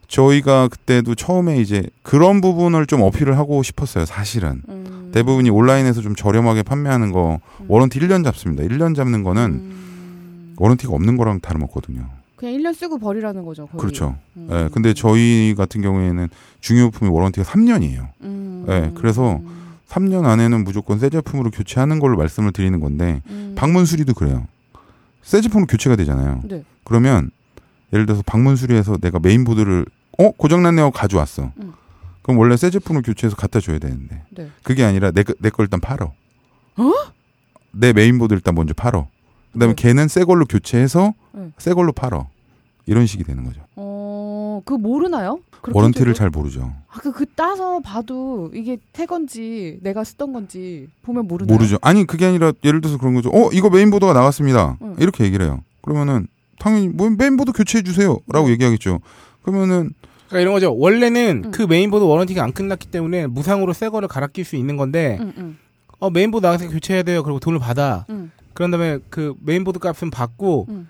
저희가 0.09 0.67
그때도 0.67 1.15
처음에 1.15 1.61
이제 1.61 1.83
그런 2.01 2.41
부분을 2.41 2.87
좀 2.87 3.01
어필을 3.01 3.37
하고 3.37 3.63
싶었어요. 3.63 4.05
사실은. 4.05 4.61
음. 4.67 5.11
대부분이 5.13 5.49
온라인에서 5.49 6.01
좀 6.01 6.15
저렴하게 6.15 6.63
판매하는 6.63 7.11
거 7.11 7.39
warranty 7.67 7.99
1년 7.99 8.23
잡습니다. 8.23 8.63
1년 8.63 8.95
잡는 8.95 9.23
거는 9.23 9.43
음. 9.43 10.53
warranty가 10.57 10.93
없는 10.93 11.15
거랑 11.15 11.39
다름없거든요. 11.39 12.09
그냥 12.35 12.55
1년 12.55 12.73
쓰고 12.73 12.97
버리라는 12.97 13.43
거죠. 13.45 13.67
거의. 13.67 13.79
그렇죠. 13.79 14.15
음. 14.35 14.49
예, 14.51 14.69
근데 14.71 14.93
저희 14.93 15.53
같은 15.55 15.81
경우에는 15.81 16.27
중요부품이 16.59 17.11
warranty가 17.11 17.45
3년이에요. 17.45 18.07
음. 18.21 18.65
예, 18.67 18.91
그래서 18.95 19.39
3년 19.89 20.25
안에는 20.25 20.63
무조건 20.63 20.99
새 20.99 21.09
제품으로 21.09 21.51
교체하는 21.51 21.99
걸로 21.99 22.17
말씀을 22.17 22.51
드리는 22.51 22.79
건데 22.79 23.21
음. 23.29 23.53
방문 23.55 23.85
수리도 23.85 24.13
그래요. 24.15 24.47
새 25.21 25.41
제품으로 25.41 25.67
교체가 25.67 25.95
되잖아요. 25.95 26.41
네. 26.45 26.63
그러면 26.83 27.29
예를 27.93 28.05
들어서 28.05 28.23
방문 28.25 28.55
수리해서 28.55 28.97
내가 28.97 29.19
메인보드를 29.19 29.85
어 30.19 30.31
고장났네 30.31 30.81
요 30.81 30.91
가져왔어. 30.91 31.51
음. 31.61 31.73
그럼 32.21 32.39
원래 32.39 32.57
새 32.57 32.69
제품을 32.69 33.01
교체해서 33.01 33.35
갖다 33.35 33.59
줘야 33.59 33.79
되는데 33.79 34.23
네. 34.29 34.49
그게 34.63 34.83
아니라 34.83 35.11
내내거 35.11 35.63
일단 35.63 35.79
팔어. 35.79 36.13
내 37.71 37.93
메인보드 37.93 38.33
일단 38.33 38.55
먼저 38.55 38.73
팔어. 38.73 39.07
그다음에 39.53 39.75
네. 39.75 39.81
걔는 39.81 40.07
새 40.07 40.23
걸로 40.25 40.45
교체해서 40.45 41.13
네. 41.31 41.51
새 41.57 41.73
걸로 41.73 41.91
팔어. 41.91 42.27
이런 42.85 43.05
식이 43.05 43.23
되는 43.23 43.43
거죠. 43.43 43.61
어, 43.75 44.61
그 44.65 44.73
모르나요? 44.73 45.39
warranty를? 45.71 46.13
잘 46.13 46.29
모르죠. 46.29 46.73
아, 46.89 46.99
그, 46.99 47.11
그 47.11 47.25
따서 47.35 47.79
봐도 47.79 48.49
이게 48.53 48.77
새 48.93 49.05
건지 49.05 49.79
내가 49.81 50.03
쓰던 50.03 50.33
건지 50.33 50.87
보면 51.03 51.27
모르나요? 51.27 51.55
모르죠. 51.55 51.77
아니 51.81 52.05
그게 52.05 52.25
아니라 52.25 52.51
예를 52.63 52.81
들어서 52.81 52.97
그런 52.97 53.13
거죠. 53.13 53.29
어 53.29 53.49
이거 53.53 53.69
메인보드가 53.69 54.13
나갔습니다. 54.13 54.77
응. 54.81 54.95
이렇게 54.99 55.23
얘기를 55.23 55.45
해요. 55.45 55.61
그러면은 55.81 56.27
당연히 56.59 56.87
뭐 56.87 57.09
메인보드 57.09 57.51
교체해 57.51 57.83
주세요라고 57.83 58.49
얘기하겠죠. 58.51 59.01
그러면은 59.43 59.93
그러니까 60.29 60.39
이런 60.41 60.53
거죠. 60.53 60.75
원래는 60.77 61.43
음. 61.45 61.51
그 61.51 61.63
메인보드 61.63 62.03
warranty가 62.03 62.43
안 62.43 62.53
끝났기 62.53 62.87
때문에 62.87 63.27
무상으로 63.27 63.73
새 63.73 63.89
거를 63.89 64.07
갈아 64.07 64.27
낄 64.27 64.45
수 64.45 64.55
있는 64.55 64.77
건데 64.77 65.17
응, 65.19 65.33
응, 65.37 65.57
어 65.99 66.09
메인보드 66.09 66.45
나가서 66.45 66.69
교체해야 66.69 67.03
돼요. 67.03 67.23
그리고 67.23 67.39
돈을 67.39 67.59
받아. 67.59 68.05
응. 68.09 68.31
그런 68.53 68.71
다음에 68.71 68.99
그 69.09 69.33
메인보드 69.43 69.79
값은 69.79 70.11
받고 70.11 70.67
응. 70.69 70.87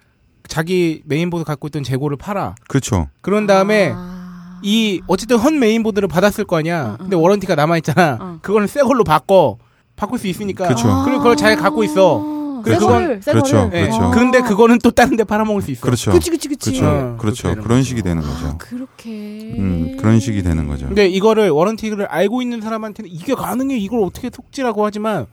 자기 0.47 1.01
메인보드 1.05 1.45
갖고 1.45 1.67
있던 1.67 1.83
재고를 1.83 2.17
팔아. 2.17 2.55
그렇죠. 2.67 3.07
그런 3.21 3.47
다음에 3.47 3.93
아. 3.95 4.59
이 4.61 5.01
어쨌든 5.07 5.37
헌 5.37 5.59
메인보드를 5.59 6.07
받았을 6.09 6.43
거 6.43 6.57
아니야. 6.57 6.85
응, 6.85 6.91
응. 6.91 6.97
근데 6.97 7.15
warranty가 7.15 7.55
남아 7.55 7.77
있잖아. 7.77 8.17
응. 8.21 8.39
그거는 8.41 8.67
새 8.67 8.81
걸로 8.81 9.03
바꿔. 9.03 9.57
바꿀 9.95 10.17
수 10.19 10.27
있으니까. 10.27 10.67
그쵸. 10.67 11.03
그리고 11.03 11.19
그걸 11.19 11.35
잘 11.35 11.55
갖고 11.57 11.83
있어. 11.83 12.38
새 12.59 12.63
그래서 12.63 12.87
거를, 12.87 13.21
새 13.21 13.31
그렇죠. 13.31 13.69
예. 13.73 13.81
그렇죠. 13.81 14.11
근데 14.11 14.41
그거는 14.41 14.79
또 14.83 14.91
다른 14.91 15.15
데 15.15 15.23
팔아먹을 15.23 15.61
수 15.61 15.71
있어. 15.71 15.81
그렇죠. 15.81 16.11
그치, 16.11 16.29
그치, 16.29 16.47
그치. 16.47 16.71
그렇죠. 16.71 16.87
어, 16.87 17.17
그렇죠. 17.17 17.55
그런. 17.61 17.83
식이 17.83 18.01
되는 18.01 18.21
아, 18.21 18.25
거죠. 18.25 18.57
그렇게. 18.57 19.09
음, 19.57 19.97
그런 19.97 20.19
식이 20.19 20.43
되는 20.43 20.67
거죠. 20.67 20.87
근데 20.87 21.07
이거를 21.07 21.49
warranty를 21.49 22.05
알고 22.05 22.41
있는 22.41 22.61
사람한테는 22.61 23.09
이게 23.09 23.33
가능해 23.33 23.77
이걸 23.77 24.01
어떻게 24.03 24.29
속지라고 24.33 24.85
하지만 24.85 25.25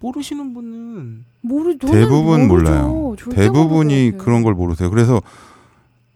모르시는 0.00 0.52
분은 0.52 1.24
모르, 1.40 1.78
대부분 1.78 2.48
모르죠. 2.48 2.70
몰라요. 2.70 3.16
대부분이. 3.32 4.12
그런 4.18 4.42
걸 4.42 4.54
모르세요. 4.54 4.90
그래서 4.90 5.22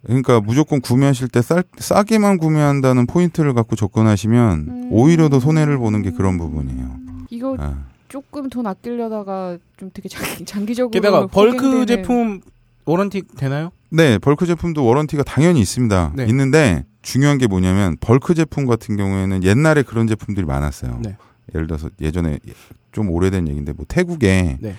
그러니까 0.05 0.41
무조건 0.41 0.81
구매하실 0.81 1.29
때 1.29 1.43
쌀, 1.43 1.63
싸게만 1.79 2.39
구매한다는 2.39 3.07
포인트를 3.07 3.55
갖고 3.55 3.77
접근하시면 3.77 4.59
음. 4.69 4.89
오히려 4.91 5.29
더 5.29 5.41
손해를 5.41 5.79
보는 5.79 6.03
게 6.03 6.11
그런 6.11 6.39
부분이에요. 6.39 6.97
이거 7.31 7.57
아. 7.59 7.90
조금 8.11 8.51
돈 8.51 8.67
아끼려다가 8.67 9.57
좀 9.77 9.91
되게 9.95 10.09
장기, 10.09 10.45
장기적으로. 10.45 10.91
게다가 10.91 11.27
bulk 11.29 11.87
제품 11.87 12.41
warranty 12.85 13.23
되나요? 13.37 13.71
네, 13.89 14.19
bulk 14.19 14.47
제품도 14.47 14.85
warranty가 14.85 15.23
당연히 15.23 15.61
있습니다. 15.61 16.13
네. 16.17 16.27
있는데 16.27 16.85
중요한 17.03 17.39
게 17.39 17.47
뭐냐면 17.47 17.97
bulk 18.01 18.35
제품 18.35 18.67
같은 18.67 18.97
경우에는 18.97 19.45
옛날에 19.45 19.83
그런 19.83 20.09
제품들이 20.09 20.45
많았어요. 20.45 20.99
네. 21.03 21.17
예를 21.55 21.69
들어서 21.69 21.89
예전에 22.01 22.41
좀 22.91 23.11
오래된 23.11 23.47
얘기인데 23.47 23.73
뭐 23.73 23.87
태국에 23.89 24.59
네. 24.61 24.75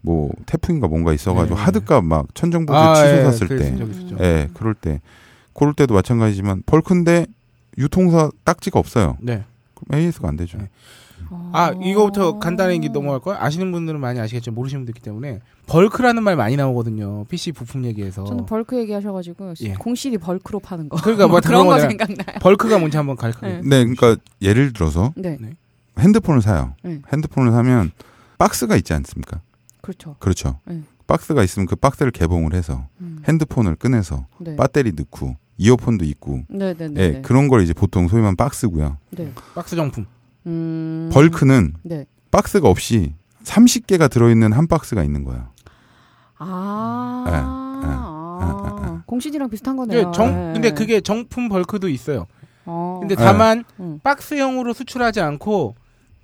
뭐 0.00 0.30
태풍인가 0.46 0.88
뭔가 0.88 1.12
있어가지고 1.12 1.54
네. 1.54 1.62
하드값 1.62 2.04
막 2.04 2.34
천정부들 2.34 2.76
아, 2.76 2.94
치솟았을 2.96 3.48
예, 3.52 3.56
때. 3.56 4.24
예, 4.24 4.48
그럴 4.54 4.74
때, 4.74 5.00
그럴 5.54 5.72
때도 5.72 5.94
마찬가지지만 5.94 6.64
벌크인데 6.66 7.26
유통사 7.78 8.30
딱지가 8.42 8.80
없어요. 8.80 9.16
네. 9.20 9.44
그럼 9.74 10.00
AS가 10.00 10.28
안 10.28 10.36
되죠. 10.36 10.58
네. 11.32 11.38
어. 11.38 11.50
아 11.52 11.70
이거부터 11.82 12.38
간단히 12.38 12.74
얘기 12.74 12.88
넘어갈 12.90 13.20
거야. 13.20 13.38
아시는 13.40 13.72
분들은 13.72 14.00
많이 14.00 14.20
아시겠지만 14.20 14.54
모르시는 14.54 14.80
분들 14.82 14.90
있기 14.92 15.02
때문에 15.02 15.40
벌크라는 15.66 16.22
말 16.22 16.36
많이 16.36 16.56
나오거든요. 16.56 17.24
PC 17.24 17.52
부품 17.52 17.84
얘기에서. 17.84 18.24
저는 18.24 18.46
벌크 18.46 18.78
얘기하셔가지고 18.78 19.54
예. 19.62 19.74
공실이 19.74 20.18
벌크로 20.18 20.60
파는 20.60 20.88
거. 20.88 20.96
그러니까 20.98 21.28
뭐 21.28 21.40
그런 21.40 21.66
그런 21.66 21.66
거. 21.66 21.80
생각나요. 21.80 22.38
벌크가 22.40 22.78
뭔지 22.78 22.96
한번 22.96 23.16
가르쳐. 23.16 23.40
네. 23.46 23.60
네, 23.62 23.84
그러니까 23.84 24.16
예를 24.42 24.72
들어서 24.72 25.12
네, 25.16 25.38
핸드폰을 25.98 26.42
사요. 26.42 26.74
네. 26.82 27.00
핸드폰을 27.12 27.52
사면 27.52 27.90
박스가 28.38 28.76
있지 28.76 28.92
않습니까? 28.92 29.40
그렇죠. 29.80 30.16
그렇죠. 30.18 30.58
네. 30.66 30.82
박스가 31.06 31.42
있으면 31.42 31.66
그 31.66 31.76
박스를 31.76 32.12
개봉을 32.12 32.54
해서 32.54 32.86
음. 33.00 33.22
핸드폰을 33.28 33.76
꺼내서 33.76 34.26
네. 34.38 34.56
배터리 34.56 34.92
넣고 34.92 35.36
이어폰도 35.58 36.04
있고 36.06 36.42
네, 36.48 36.74
네, 36.74 36.88
네. 36.88 37.02
예, 37.02 37.10
네. 37.12 37.22
그런 37.22 37.48
걸 37.48 37.62
이제 37.62 37.72
보통 37.72 38.08
소위 38.08 38.20
말하면 38.20 38.36
박스고요. 38.36 38.96
네. 39.10 39.32
박스 39.54 39.76
정품. 39.76 40.06
음. 40.46 41.10
벌크는 41.12 41.74
네. 41.82 42.06
박스가 42.30 42.68
없이 42.68 43.14
30개가 43.44 44.10
들어있는 44.10 44.52
한 44.52 44.66
박스가 44.66 45.02
있는 45.02 45.24
거예요. 45.24 45.48
아. 46.38 47.24
네, 47.26 47.32
아. 47.34 49.02
공실이랑 49.06 49.50
비슷한 49.50 49.76
거네요. 49.76 50.12
정, 50.12 50.28
네. 50.28 50.52
근데 50.54 50.70
그게 50.72 51.00
정품 51.00 51.48
벌크도 51.48 51.88
있어요. 51.88 52.26
어. 52.64 52.98
근데 53.00 53.14
네. 53.14 53.22
다만 53.22 53.64
음. 53.80 54.00
박스형으로 54.02 54.72
수출하지 54.72 55.20
않고 55.20 55.74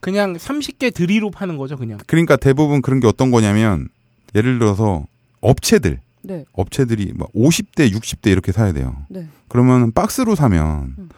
그냥 0.01 0.35
30개 0.35 0.95
드리로 0.95 1.31
파는 1.31 1.57
거죠, 1.57 1.77
그냥. 1.77 1.99
그러니까 2.07 2.37
대부분 2.37 2.83
그런 2.83 3.01
게 3.01 3.07
어떤 3.07 3.31
거냐면 3.31 3.89
예를 4.35 4.59
들어서 4.59 5.07
업체들 5.41 6.01
네. 6.23 6.45
업체들이 6.53 7.13
막 7.15 7.31
50대, 7.33 7.91
60대 7.93 8.31
이렇게 8.31 8.53
사야 8.53 8.73
돼요. 8.73 8.97
네. 9.09 9.27
그러면 9.49 9.93
박스로 9.93 10.35
사면 10.35 10.95
음. 10.99 11.09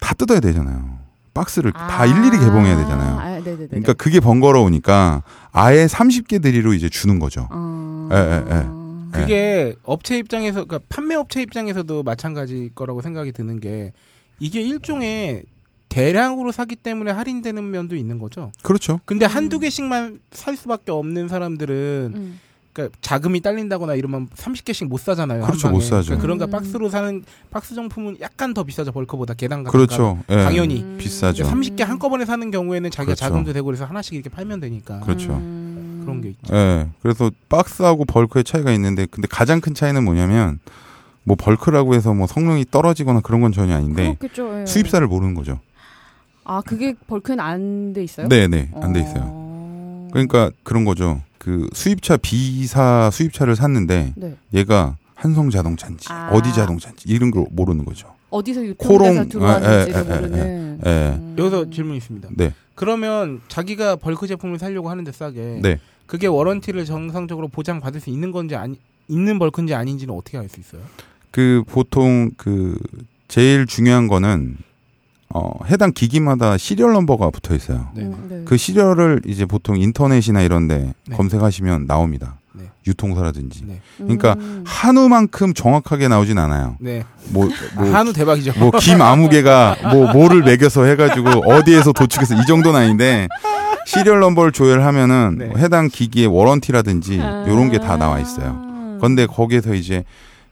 다 0.00 0.14
뜯어야 0.14 0.40
되잖아요. 0.40 1.03
박스를 1.34 1.72
다 1.72 2.02
아. 2.02 2.06
일일이 2.06 2.38
개봉해야 2.38 2.76
되잖아요. 2.76 3.18
아, 3.18 3.28
네네네. 3.40 3.66
그러니까 3.66 3.92
그게 3.92 4.20
번거로우니까 4.20 5.22
아예 5.52 5.86
30개 5.86 6.40
드리로 6.40 6.72
이제 6.72 6.88
주는 6.88 7.18
거죠. 7.18 7.48
어. 7.50 8.08
예, 8.12 8.16
예, 8.16 8.56
예. 8.56 8.84
그게 9.12 9.74
업체 9.84 10.18
입장에서 10.18 10.64
그러니까 10.64 10.80
판매 10.88 11.14
업체 11.14 11.42
입장에서도 11.42 12.02
마찬가지일 12.02 12.74
거라고 12.74 13.02
생각이 13.02 13.32
드는 13.32 13.60
게 13.60 13.92
이게 14.40 14.60
일종의 14.62 15.44
대량으로 15.88 16.50
사기 16.50 16.74
때문에 16.74 17.12
할인되는 17.12 17.70
면도 17.70 17.94
있는 17.94 18.18
거죠. 18.18 18.50
그렇죠. 18.62 19.00
근데 19.04 19.26
음. 19.26 19.28
한두 19.28 19.60
개씩만 19.60 20.18
살 20.32 20.56
수밖에 20.56 20.90
없는 20.90 21.28
사람들은 21.28 22.12
음. 22.16 22.40
그러니까 22.74 22.98
자금이 23.00 23.40
딸린다거나 23.40 23.94
이러면 23.94 24.28
30개씩 24.34 24.88
못 24.88 25.00
사잖아요. 25.00 25.42
한 25.42 25.46
그렇죠, 25.46 25.68
방에. 25.68 25.76
못 25.76 25.80
사죠. 25.80 26.06
그러니까 26.06 26.22
그런가 26.22 26.44
음. 26.46 26.50
박스로 26.50 26.88
사는 26.90 27.24
박스 27.50 27.74
정품은 27.76 28.16
약간 28.20 28.52
더 28.52 28.64
비싸죠. 28.64 28.90
벌크보다 28.90 29.34
계단 29.34 29.62
가격가. 29.62 29.70
그렇죠. 29.78 30.18
예. 30.28 30.42
당연히. 30.42 30.82
음. 30.82 30.96
비싸죠. 30.98 31.44
30개 31.44 31.84
한꺼번에 31.84 32.24
사는 32.24 32.50
경우에는 32.50 32.90
자기가 32.90 33.14
그렇죠. 33.14 33.20
자금도 33.20 33.52
되고 33.52 33.64
그래서 33.66 33.84
하나씩 33.84 34.14
이렇게 34.14 34.28
팔면 34.28 34.58
되니까 34.60 34.98
그렇죠. 35.00 35.32
음. 35.34 36.00
그런 36.04 36.20
게 36.20 36.30
있죠. 36.30 36.52
예. 36.54 36.88
그래서 37.00 37.30
박스하고 37.48 38.04
벌크의 38.06 38.42
차이가 38.42 38.72
있는데 38.72 39.06
근데 39.08 39.28
가장 39.30 39.60
큰 39.60 39.72
차이는 39.72 40.04
뭐냐면 40.04 40.58
뭐 41.22 41.36
bulk라고 41.36 41.94
해서 41.94 42.12
뭐 42.12 42.26
성능이 42.26 42.66
떨어지거나 42.72 43.20
그런 43.20 43.40
건 43.40 43.52
전혀 43.52 43.76
아닌데 43.76 44.16
그렇겠죠. 44.18 44.62
예. 44.62 44.66
수입사를 44.66 45.06
모르는 45.06 45.34
거죠. 45.34 45.60
아 46.42 46.60
그게 46.60 46.94
bulk는 47.06 47.38
안 47.40 47.92
돼 47.94 48.02
있어요? 48.02 48.26
네, 48.28 48.48
네. 48.48 48.68
안 48.82 48.92
돼 48.92 48.98
있어요. 49.00 49.22
어. 49.26 50.08
그러니까 50.12 50.50
그런 50.64 50.84
거죠. 50.84 51.20
그 51.44 51.68
수입차 51.74 52.16
B사 52.16 53.10
수입차를 53.12 53.54
샀는데 53.54 54.14
네. 54.16 54.34
얘가 54.54 54.96
한성 55.14 55.50
자동차인지 55.50 56.06
아. 56.10 56.30
어디 56.32 56.54
자동차인지 56.54 57.04
이런 57.06 57.30
걸 57.30 57.44
모르는 57.50 57.84
거죠. 57.84 58.08
어디서 58.30 58.62
코오롱, 58.78 59.08
유통돼서 59.08 59.28
들어왔는지를 59.28 59.94
예, 59.94 59.94
예, 59.94 60.10
예, 60.10 60.16
모르는. 60.16 60.80
예. 60.86 60.90
음. 60.90 61.34
여기서 61.38 61.68
질문 61.68 61.96
있습니다. 61.96 62.30
네. 62.34 62.54
그러면 62.74 63.42
자기가 63.48 63.96
bulk 63.96 64.26
제품을 64.26 64.58
사려고 64.58 64.88
하는데 64.88 65.12
싸게 65.12 65.60
네. 65.62 65.78
그게 66.06 66.26
warranty를 66.26 66.86
정상적으로 66.86 67.48
보장 67.48 67.78
받을 67.78 68.00
수 68.00 68.08
있는 68.08 68.32
건지 68.32 68.56
아니 68.56 68.80
있는 69.08 69.38
bulk인지 69.38 69.74
아닌지는 69.74 70.14
어떻게 70.14 70.38
알 70.38 70.48
수 70.48 70.60
있어요? 70.60 70.80
그 71.30 71.62
보통 71.68 72.30
그 72.38 72.78
제일 73.28 73.66
중요한 73.66 74.08
거는 74.08 74.56
어 75.36 75.50
해당 75.66 75.92
기기마다 75.92 76.56
serial 76.56 76.92
number가 76.92 77.30
붙어 77.30 77.54
있어요. 77.56 77.88
네. 77.94 78.02
음, 78.04 78.26
네. 78.30 78.42
그 78.44 78.56
serial을 78.56 79.22
이제 79.26 79.44
보통 79.46 79.76
인터넷이나 79.76 80.42
이런데 80.42 80.94
네. 81.08 81.16
검색하시면 81.16 81.86
나옵니다. 81.86 82.36
네. 82.52 82.70
유통사라든지. 82.86 83.64
네. 83.66 83.80
그러니까 83.98 84.34
음. 84.38 84.62
한우만큼 84.64 85.54
정확하게 85.54 86.06
나오진 86.06 86.38
않아요. 86.38 86.76
네. 86.78 87.02
뭐, 87.30 87.48
아, 87.76 87.80
뭐, 87.80 87.92
한우 87.92 88.12
대박이죠. 88.12 88.52
뭐, 88.60 88.70
김 88.78 89.02
아무개가 89.02 89.76
뭐, 89.92 90.12
뭐를 90.12 90.42
먹여서 90.44 90.84
해가지고 90.84 91.50
어디에서 91.50 91.92
도축해서 91.92 92.34
이 92.40 92.46
정도는 92.46 92.78
아닌데 92.80 93.26
serial 93.86 94.20
number를 94.20 94.52
조회하면은 94.52 95.36
네. 95.38 95.46
뭐 95.46 95.58
해당 95.58 95.88
기기의 95.88 96.28
warranty라든지 96.28 97.20
아. 97.20 97.44
요런 97.48 97.70
게 97.70 97.78
다 97.78 97.96
나와 97.96 98.20
있어요. 98.20 98.98
근데 99.00 99.26
거기에서 99.26 99.74
이제 99.74 100.04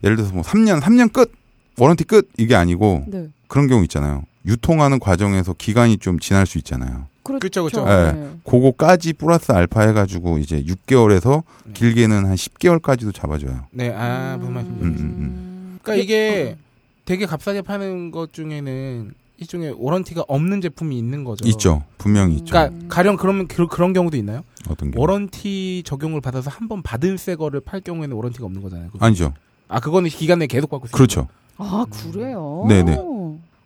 예를 0.02 0.16
들어서 0.16 0.34
뭐 0.34 0.42
3년, 0.42 0.80
3년 0.80 1.12
끝! 1.12 1.30
warranty 1.78 2.02
끝! 2.04 2.28
이게 2.36 2.56
아니고 2.56 3.04
네. 3.06 3.28
그런 3.46 3.68
경우 3.68 3.82
있잖아요. 3.84 4.24
유통하는 4.46 4.98
과정에서 4.98 5.52
기간이 5.52 5.98
좀 5.98 6.18
지날 6.18 6.46
수 6.46 6.58
있잖아요. 6.58 7.06
그렇죠, 7.22 7.62
그렇죠. 7.64 7.86
예. 7.88 8.30
그거까지 8.44 9.12
플러스 9.12 9.52
알파 9.52 9.82
해가지고 9.82 10.38
이제 10.38 10.62
6개월에서 10.64 11.44
네. 11.66 11.72
길게는 11.74 12.26
한 12.26 12.34
10개월까지도 12.34 13.14
잡아줘요. 13.14 13.66
네, 13.70 13.92
아 13.94 14.36
무슨 14.38 14.54
말씀인지. 14.54 14.82
음, 14.82 14.88
알겠습니다. 14.88 15.18
음, 15.18 15.78
그러니까 15.82 16.02
이게 16.02 16.56
되게 17.04 17.26
값싸게 17.26 17.62
파는 17.62 18.10
것 18.10 18.32
중에는 18.32 19.14
일종의 19.38 19.74
warranty가 19.78 20.24
없는 20.26 20.60
제품이 20.60 20.98
있는 20.98 21.22
거죠. 21.24 21.48
있죠. 21.48 21.84
분명히 21.98 22.34
있죠. 22.36 22.46
그러니까 22.52 22.86
가령 22.88 23.16
그러면 23.16 23.46
그, 23.48 23.66
그런 23.68 23.92
경우도 23.92 24.16
있나요? 24.16 24.42
어떤 24.68 24.90
게. 24.90 24.98
warranty 24.98 25.82
적용을 25.86 26.20
받아서 26.20 26.50
한 26.50 26.68
번 26.68 26.82
받은 26.82 27.16
새 27.16 27.36
거를 27.36 27.60
팔 27.60 27.80
경우에는 27.80 28.14
warranty가 28.16 28.44
없는 28.44 28.62
거잖아요. 28.62 28.90
그거. 28.90 29.04
아니죠. 29.06 29.32
아 29.68 29.78
그거는 29.80 30.10
기간 30.10 30.40
내에 30.40 30.46
계속 30.48 30.70
받고 30.70 30.86
있어요. 30.86 30.96
그렇죠. 30.96 31.28
아 31.56 31.84
그래요? 31.90 32.64
네네. 32.68 32.98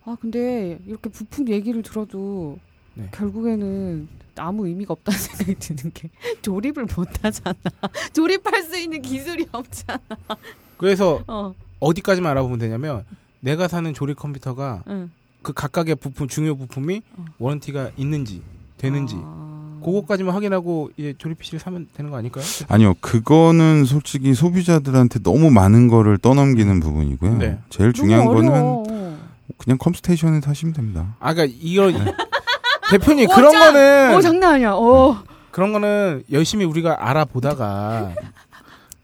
아 0.07 0.15
근데 0.21 0.79
이렇게 0.87 1.09
부품 1.09 1.49
얘기를 1.49 1.81
들어도 1.81 2.57
네. 2.93 3.09
결국에는 3.11 4.07
아무 4.37 4.65
의미가 4.65 4.93
없다는 4.93 5.19
생각이 5.19 5.55
드는 5.55 5.91
게 5.93 6.09
조립을 6.41 6.87
못 6.95 7.09
하잖아. 7.21 7.53
조립할 8.13 8.63
수 8.63 8.77
있는 8.77 9.01
기술이 9.01 9.47
없잖아. 9.51 9.99
그래서 10.77 11.21
어, 11.27 11.53
어디까지만 11.81 12.31
알아보면 12.31 12.57
되냐면 12.57 13.03
내가 13.41 13.67
사는 13.67 13.93
조립 13.93 14.17
컴퓨터가 14.17 14.83
응. 14.87 15.11
그 15.41 15.51
각각의 15.51 15.95
부품 15.95 16.29
중요 16.29 16.55
부품이 16.55 17.01
어. 17.17 17.25
워런티가 17.37 17.91
있는지 17.97 18.41
되는지 18.77 19.15
아. 19.17 19.79
그거까지만 19.83 20.33
확인하고 20.33 20.89
이제 20.95 21.15
조립 21.17 21.39
PC를 21.39 21.59
사면 21.59 21.87
되는 21.93 22.09
거 22.11 22.17
아닐까요? 22.17 22.43
아니요, 22.67 22.93
그거는 22.99 23.85
솔직히 23.85 24.33
소비자들한테 24.33 25.19
너무 25.19 25.51
많은 25.51 25.87
거를 25.87 26.17
떠넘기는 26.17 26.79
부분이고요. 26.79 27.37
네. 27.37 27.59
제일 27.69 27.93
중요한 27.93 28.25
거는 28.25 28.49
어려워. 28.49 28.83
그냥 29.57 29.77
컴스테이션에서 29.77 30.49
하시면 30.49 30.73
됩니다. 30.73 31.15
아, 31.19 31.33
그러니까 31.33 31.57
이런 31.61 31.93
네. 31.93 32.13
대표님 32.91 33.29
어, 33.29 33.35
그런 33.35 33.51
짱! 33.51 33.59
거는 33.73 34.15
어 34.15 34.21
장난 34.21 34.53
아니야. 34.55 34.71
어. 34.73 35.21
그런 35.51 35.73
거는 35.73 36.23
열심히 36.31 36.65
우리가 36.65 36.97
알아보다가 37.09 38.11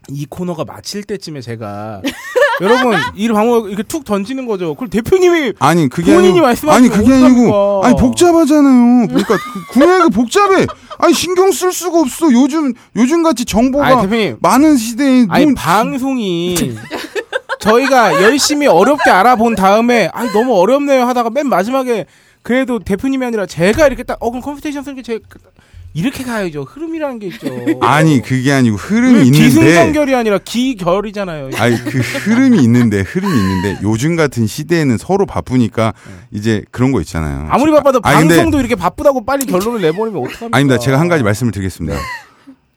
이 0.08 0.26
코너가 0.28 0.64
마칠 0.64 1.02
때쯤에 1.04 1.40
제가 1.40 2.00
여러분 2.60 2.96
이 3.16 3.28
방법 3.28 3.66
이렇게 3.68 3.82
툭 3.82 4.04
던지는 4.04 4.46
거죠. 4.46 4.74
그럼 4.74 4.88
대표님이 4.90 5.54
아니 5.58 5.88
그게 5.88 6.14
본인이 6.14 6.40
말씀하시면 6.40 6.92
아니 6.92 7.02
그게 7.04 7.12
아니고? 7.24 7.82
아니 7.84 7.96
복잡하잖아요. 7.96 9.08
그러니까 9.08 9.36
그 9.36 9.66
구매가 9.72 10.08
복잡해. 10.10 10.66
아니 10.98 11.12
신경 11.12 11.50
쓸 11.50 11.72
수가 11.72 12.00
없어. 12.00 12.30
요즘 12.32 12.72
요즘 12.94 13.22
같이 13.24 13.44
정보가 13.44 13.86
아니 13.86 14.00
대표님 14.02 14.36
많은 14.40 14.76
시대에 14.76 15.26
아니 15.30 15.46
뭐- 15.46 15.54
방송이 15.56 16.56
저희가 17.64 18.22
열심히 18.22 18.66
어렵게 18.66 19.10
알아본 19.10 19.54
다음에 19.54 20.08
아니 20.12 20.30
너무 20.32 20.54
어렵네요 20.54 21.04
하다가 21.04 21.30
맨 21.30 21.48
마지막에 21.48 22.06
그래도 22.42 22.78
대표님이 22.78 23.24
아니라 23.26 23.46
제가 23.46 23.86
이렇게 23.86 24.02
딱 24.02 24.18
어 24.20 24.30
그럼 24.30 24.42
컴퓨테이션 24.42 24.82
쓰는 24.84 24.96
게제 24.96 25.20
이렇게 25.96 26.24
가야죠 26.24 26.62
흐름이라는 26.64 27.18
게 27.20 27.26
있죠 27.28 27.46
아니 27.80 28.20
그게 28.20 28.52
아니고 28.52 28.76
흐름이 28.76 29.14
왜 29.14 29.20
있는데 29.26 29.38
기승전결이 29.44 30.14
아니라 30.14 30.38
기결이잖아요 30.38 31.50
아니 31.56 31.76
그 31.84 31.98
흐름이 32.00 32.58
있는데 32.64 33.00
흐름이 33.00 33.32
있는데 33.32 33.78
요즘 33.82 34.16
같은 34.16 34.46
시대에는 34.46 34.98
서로 34.98 35.24
바쁘니까 35.24 35.94
이제 36.32 36.64
그런 36.72 36.90
거 36.92 37.00
있잖아요. 37.00 37.46
아무리 37.48 37.70
바빠도 37.72 38.00
근데- 38.00 38.34
방송도 38.36 38.58
이렇게 38.58 38.74
바쁘다고 38.74 39.24
빨리 39.24 39.46
결론을 39.46 39.80
내버리면 39.82 40.20
어떡합니까 40.20 40.56
아닙니다. 40.56 40.78
제가 40.80 40.98
한 40.98 41.08
가지 41.08 41.22
말씀을 41.22 41.52
드리겠습니다. 41.52 41.96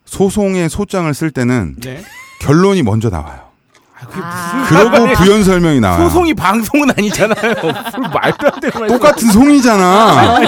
소송의 0.05 0.69
소장을 0.69 1.11
쓸 1.13 1.31
때는 1.31 1.75
네. 1.81 2.03
결론이 2.41 2.83
먼저 2.83 3.09
나와요. 3.09 3.46
아, 3.99 4.05
그게 4.05 4.21
아. 4.23 4.67
무슨 4.69 4.91
그러고. 4.91 5.13
부연 5.15 5.43
설명이 5.43 5.79
나와요. 5.79 6.03
소송이 6.03 6.33
방송은 6.33 6.91
아니잖아요 6.91 7.53
말도 8.13 8.47
안 8.47 8.59
되는 8.59 8.79
말 8.79 8.87
똑같은 8.89 9.31
송이잖아. 9.31 10.39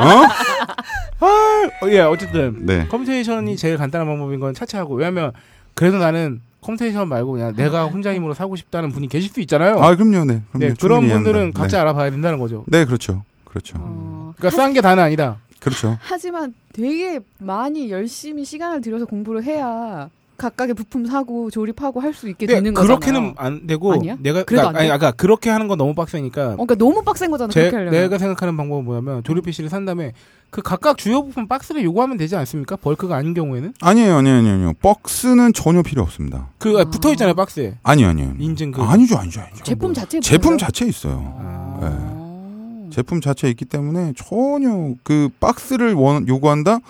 어? 0.00 1.26
어, 1.26 1.88
예 1.90 2.00
어쨌든 2.00 2.66
네. 2.66 2.86
컴퓨테이션이 2.88 3.56
제일 3.56 3.76
간단한 3.76 4.06
방법인 4.06 4.40
건 4.40 4.54
차치하고 4.54 4.94
왜냐면 4.94 5.32
그래도 5.74 5.98
나는 5.98 6.40
컴퓨테이션 6.62 7.08
말고 7.08 7.32
그냥 7.32 7.54
내가 7.56 7.84
혼자 7.86 8.14
힘으로 8.14 8.34
사고 8.34 8.54
싶다는 8.56 8.90
분이 8.92 9.08
계실 9.08 9.30
수 9.30 9.40
있잖아요. 9.40 9.82
아 9.82 9.94
그럼요, 9.96 10.24
네. 10.24 10.42
그럼요. 10.52 10.58
네, 10.58 10.74
그런 10.80 11.00
분들은 11.08 11.34
이해합니다. 11.34 11.60
각자 11.60 11.80
알아봐야 11.80 12.10
된다는 12.10 12.38
거죠. 12.38 12.64
네. 12.66 12.80
네, 12.80 12.84
그렇죠, 12.84 13.24
그렇죠, 13.44 13.76
어. 13.78 14.32
그러니까 14.36 14.56
싼 14.56 14.72
게 14.72 14.80
다는 14.80 15.02
아니다. 15.02 15.38
그렇죠. 15.60 15.96
하지만 16.02 16.54
되게 16.72 17.20
많이 17.38 17.90
열심히 17.90 18.44
시간을 18.44 18.80
들여서 18.80 19.04
공부를 19.06 19.44
해야 19.44 20.08
각각의 20.42 20.74
부품 20.74 21.06
사고 21.06 21.50
조립하고 21.50 22.00
할 22.00 22.12
수 22.12 22.28
있게 22.28 22.46
근데 22.46 22.60
되는 22.60 22.74
거잖아요. 22.74 22.98
그렇게는 22.98 23.34
안 23.38 23.66
되고 23.66 23.92
아니야? 23.94 24.16
내가 24.20 24.42
그래도 24.44 24.46
그러니까, 24.46 24.68
안 24.70 24.76
아니 24.76 24.88
돼? 24.88 24.92
아까 24.92 25.10
그렇게 25.12 25.48
하는 25.50 25.66
건 25.68 25.78
너무 25.78 25.94
빡세니까 25.94 26.42
어, 26.42 26.56
그러니까 26.56 26.74
너무 26.74 27.02
빡센 27.02 27.30
거잖아. 27.30 27.50
제, 27.50 27.60
그렇게 27.60 27.76
하려면. 27.76 28.00
내가 28.02 28.18
생각하는 28.18 28.56
방법은 28.56 28.84
뭐냐면 28.84 29.22
조립 29.24 29.44
PC를 29.46 29.70
산 29.70 29.84
다음에 29.86 30.12
그 30.50 30.60
각각 30.60 30.98
주요 30.98 31.22
부품 31.24 31.48
박스를 31.48 31.82
요구하면 31.84 32.18
되지 32.18 32.36
않습니까? 32.36 32.76
벌크가 32.76 33.16
아닌 33.16 33.32
경우에는 33.32 33.72
아니에요, 33.80 34.16
아니에요, 34.16 34.36
아니에요. 34.38 34.54
아니에요. 34.54 34.72
박스는 34.82 35.52
전혀 35.54 35.82
필요 35.82 36.02
없습니다. 36.02 36.48
그 36.58 36.78
아. 36.78 36.84
붙어 36.84 37.10
있잖아요 37.12 37.34
박스에 37.34 37.76
아니요, 37.82 38.08
아니요. 38.08 38.34
인증 38.38 38.72
그 38.72 38.82
아니죠, 38.82 39.16
아니죠, 39.16 39.40
아니죠. 39.40 39.64
제품 39.64 39.94
자체에 39.94 40.20
제품 40.20 40.52
붙어요? 40.52 40.58
자체에 40.58 40.88
있어요. 40.88 41.34
아. 41.38 41.78
어. 41.80 42.88
제품 42.92 43.22
자체에 43.22 43.48
있기 43.50 43.64
때문에 43.64 44.12
전혀 44.16 44.94
그 45.02 45.30
박스를 45.40 45.94
원, 45.94 46.28
요구한다? 46.28 46.80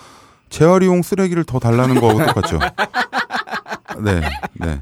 재활용 0.49 1.01
쓰레기를 1.01 1.45
더 1.45 1.59
달라는 1.59 1.99
거하고 2.01 2.25
똑같죠. 2.25 2.59
네, 4.01 4.21
네, 4.53 4.79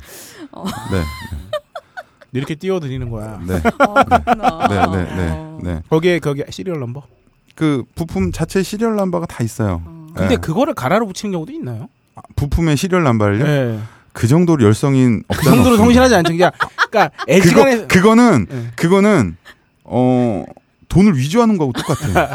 어. 0.52 0.64
네, 0.92 1.04
이렇게 2.34 2.56
띄워드리는 2.56 3.10
거야. 3.10 3.40
네, 3.46 3.56
어, 3.56 3.94
그렇구나. 3.94 4.68
네, 4.70 4.86
네, 4.88 5.16
네, 5.16 5.30
어. 5.32 5.60
네. 5.62 5.82
거기에 5.90 6.20
거기 6.20 6.44
serial 6.50 6.80
number. 6.80 7.04
그 7.56 7.84
부품 7.96 8.32
자체 8.32 8.64
serial 8.64 8.96
number가 8.96 9.26
다 9.26 9.44
있어요. 9.44 9.82
어. 9.86 10.08
근데 10.16 10.36
네. 10.36 10.38
그거를 10.38 10.74
가라로 10.74 11.06
붙이는 11.08 11.32
경우도 11.32 11.52
있나요? 11.52 11.90
아, 12.16 12.22
부품의 12.36 12.78
serial 12.78 13.04
number를요? 13.04 13.44
네. 13.46 13.80
그 14.14 14.28
정도로 14.28 14.64
열성인 14.66 15.24
그. 15.28 15.44
정도로 15.44 15.78
성실하지 15.78 16.16
않죠. 16.16 16.34
그냥 16.34 16.52
그러니까 16.90 17.12
그거 17.26 17.88
그거는 17.88 18.46
네. 18.50 18.68
그거는 18.76 19.38
어 19.84 20.44
돈을 20.90 21.18
위조하는 21.18 21.58
거하고 21.58 21.72
똑같아. 21.74 22.34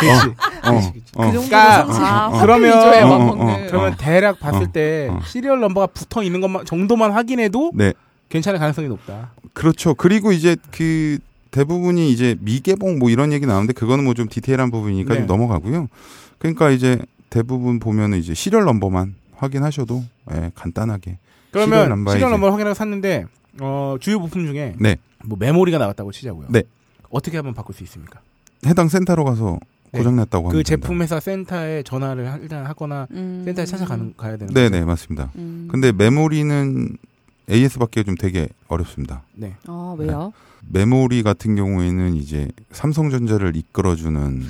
그렇지. 0.00 0.26
어, 0.62 0.70
그렇지. 0.70 1.02
어. 1.14 1.26
그 1.26 1.32
정도로 1.32 1.46
그러니까. 1.48 1.84
아, 2.24 2.26
어, 2.28 2.40
그러면- 2.40 2.72
어, 3.04 3.18
막 3.18 3.40
어. 3.40 3.56
그러면 3.68 3.96
대략 3.98 4.38
봤을 4.40 4.62
어, 4.62 4.72
때 4.72 5.08
어. 5.10 5.20
serial 5.24 5.60
number가 5.60 5.86
붙어 5.88 6.22
있는 6.22 6.40
것만 6.40 6.64
정도만 6.64 7.12
확인해도 7.12 7.72
네, 7.74 7.92
괜찮을 8.28 8.58
가능성이 8.58 8.88
높다. 8.88 9.30
그렇죠. 9.52 9.94
그리고 9.94 10.32
이제 10.32 10.56
그 10.70 11.18
대부분이 11.50 12.10
이제 12.10 12.36
미개봉 12.40 12.98
뭐 12.98 13.10
이런 13.10 13.32
얘기 13.32 13.44
나오는데 13.46 13.72
그거는 13.72 14.04
뭐 14.04 14.14
좀 14.14 14.28
디테일한 14.28 14.70
부분이니까 14.70 15.14
네. 15.14 15.20
좀 15.20 15.26
넘어가고요. 15.26 15.88
그러니까 16.38 16.70
이제 16.70 16.98
대부분 17.28 17.78
보면은 17.80 18.18
이제 18.18 18.34
serial 18.34 18.64
number만 18.64 19.14
확인하셔도 19.36 20.02
예, 20.32 20.50
간단하게. 20.54 21.18
serial 21.52 21.68
그러면 21.68 22.04
serial 22.06 22.16
이제- 22.18 22.30
number를 22.30 22.52
확인하고 22.52 22.74
샀는데 22.74 23.26
어, 23.60 23.96
주요 24.00 24.20
부품 24.20 24.46
중에 24.46 24.74
네. 24.78 24.96
뭐 25.24 25.36
메모리가 25.38 25.78
나왔다고 25.78 26.12
치자고요. 26.12 26.46
네. 26.50 26.62
어떻게 27.10 27.36
하면 27.38 27.52
바꿀 27.54 27.74
수 27.74 27.82
있습니까? 27.82 28.20
해당 28.66 28.88
센터로 28.88 29.24
가서 29.24 29.58
네. 29.92 29.98
고장 29.98 30.16
났다고 30.16 30.48
하면 30.48 30.58
그 30.62 30.62
됩니다. 30.62 30.86
제품 30.86 31.02
회사 31.02 31.18
센터에 31.20 31.82
전화를 31.82 32.30
하- 32.32 32.36
일단 32.36 32.64
하거나 32.66 33.06
음. 33.12 33.42
센터에 33.44 33.64
찾아가는 33.64 34.14
가야 34.16 34.36
되는 34.36 34.52
네, 34.54 34.64
거죠. 34.64 34.76
네, 34.78 34.84
맞습니다. 34.84 35.30
음. 35.36 35.68
근데 35.70 35.92
메모리는 35.92 36.96
AS밖에 37.50 38.04
좀 38.04 38.14
되게 38.16 38.48
어렵습니다. 38.68 39.22
네. 39.34 39.54
아 39.66 39.94
왜요? 39.98 40.32
메모리 40.68 41.22
같은 41.22 41.56
경우에는 41.56 42.14
이제 42.14 42.48
삼성전자를 42.70 43.56
이끌어주는 43.56 44.42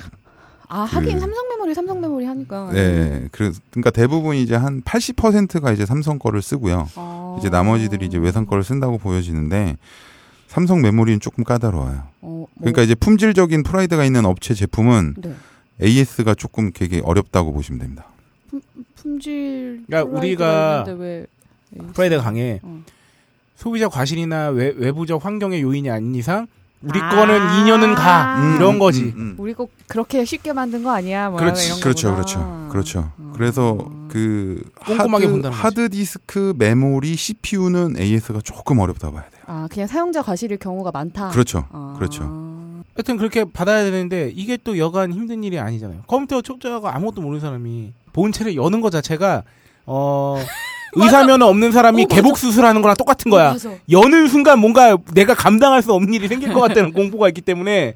아 0.67 0.81
하긴 0.83 1.13
그- 1.15 1.19
삼성 1.19 1.49
메모리 1.49 1.73
삼성 1.73 1.99
메모리 2.01 2.25
하니까. 2.25 2.69
네, 2.71 3.27
그 3.31 3.51
그러니까 3.71 3.89
대부분 3.89 4.35
이제 4.35 4.55
한 4.55 4.81
80%가 4.83 5.71
이제 5.71 5.85
삼성 5.85 6.19
거를 6.19 6.41
쓰고요. 6.41 6.87
아. 6.95 7.37
이제 7.39 7.49
나머지들이 7.49 8.05
이제 8.05 8.17
외산 8.17 8.45
거를 8.45 8.63
쓴다고 8.63 8.97
보여지는데 8.99 9.77
삼성 10.51 10.81
메모리는 10.81 11.21
조금 11.21 11.45
까다로워요. 11.45 12.03
어, 12.19 12.27
뭐, 12.27 12.47
그러니까 12.59 12.81
이제 12.81 12.93
품질적인 12.93 13.63
프라이드가 13.63 14.03
있는 14.03 14.25
업체 14.25 14.53
제품은 14.53 15.15
네. 15.17 15.33
AS가 15.81 16.35
조금 16.35 16.73
되게 16.73 16.99
어렵다고 17.05 17.53
보시면 17.53 17.79
됩니다. 17.79 18.03
품질. 18.97 19.81
그러니까 19.87 20.11
프라이드가 20.11 20.83
우리가 20.89 21.93
프라이드가 21.93 22.21
강해. 22.21 22.59
어. 22.63 22.81
소비자 23.55 23.87
과실이나 23.87 24.49
외, 24.49 24.73
외부적 24.75 25.23
환경의 25.23 25.61
요인이 25.61 25.89
아닌 25.89 26.15
이상 26.15 26.47
우리 26.81 26.99
아. 26.99 27.15
거는 27.15 27.39
2년은 27.39 27.95
가 27.95 28.41
음. 28.41 28.55
이런 28.57 28.77
거지. 28.77 29.03
음, 29.03 29.13
음. 29.15 29.35
우리 29.37 29.53
거 29.53 29.69
그렇게 29.87 30.25
쉽게 30.25 30.51
만든 30.51 30.83
거 30.83 30.91
아니야? 30.91 31.29
뭐 31.29 31.39
그렇지. 31.39 31.67
이런 31.67 31.79
그렇죠. 31.79 32.13
그렇죠, 32.13 32.67
그렇죠. 32.69 33.11
음. 33.19 33.31
그래서 33.33 33.77
그 34.09 34.61
꼼꼼하게 34.85 35.25
하드, 35.25 35.31
본다는. 35.31 35.57
하드 35.57 35.89
디스크, 35.91 36.53
메모리, 36.57 37.15
CPU는 37.15 37.95
AS가 37.97 38.41
조금 38.43 38.79
어렵다고 38.79 39.13
봐야 39.13 39.29
돼요. 39.29 39.40
아 39.51 39.67
그냥 39.69 39.85
사용자 39.85 40.21
과실일 40.21 40.57
경우가 40.57 40.91
많다. 40.91 41.27
그렇죠, 41.29 41.65
아. 41.73 41.93
그렇죠. 41.97 42.23
하여튼 42.95 43.17
그렇게 43.17 43.43
받아야 43.43 43.83
되는데 43.83 44.31
이게 44.33 44.55
또 44.63 44.77
여간 44.77 45.11
힘든 45.11 45.43
일이 45.43 45.59
아니잖아요. 45.59 46.03
컴퓨터 46.07 46.41
초짜가 46.41 46.95
아무것도 46.95 47.21
모르는 47.21 47.41
사람이 47.41 47.91
본체를 48.13 48.55
여는 48.55 48.79
것 48.79 48.91
자체가 48.91 49.43
어 49.85 50.37
의사면허 50.95 51.45
없는 51.47 51.73
사람이 51.73 52.03
어, 52.03 52.05
맞아. 52.09 52.15
개복 52.15 52.37
수술하는 52.37 52.81
거랑 52.81 52.95
똑같은 52.95 53.29
거야. 53.29 53.51
맞아. 53.51 53.73
여는 53.89 54.29
순간 54.29 54.59
뭔가 54.59 54.95
내가 55.13 55.33
감당할 55.33 55.81
수 55.81 55.91
없는 55.91 56.13
일이 56.13 56.29
생길 56.29 56.53
것 56.53 56.61
같다는 56.61 56.91
공포가 56.93 57.27
있기 57.27 57.41
때문에 57.41 57.95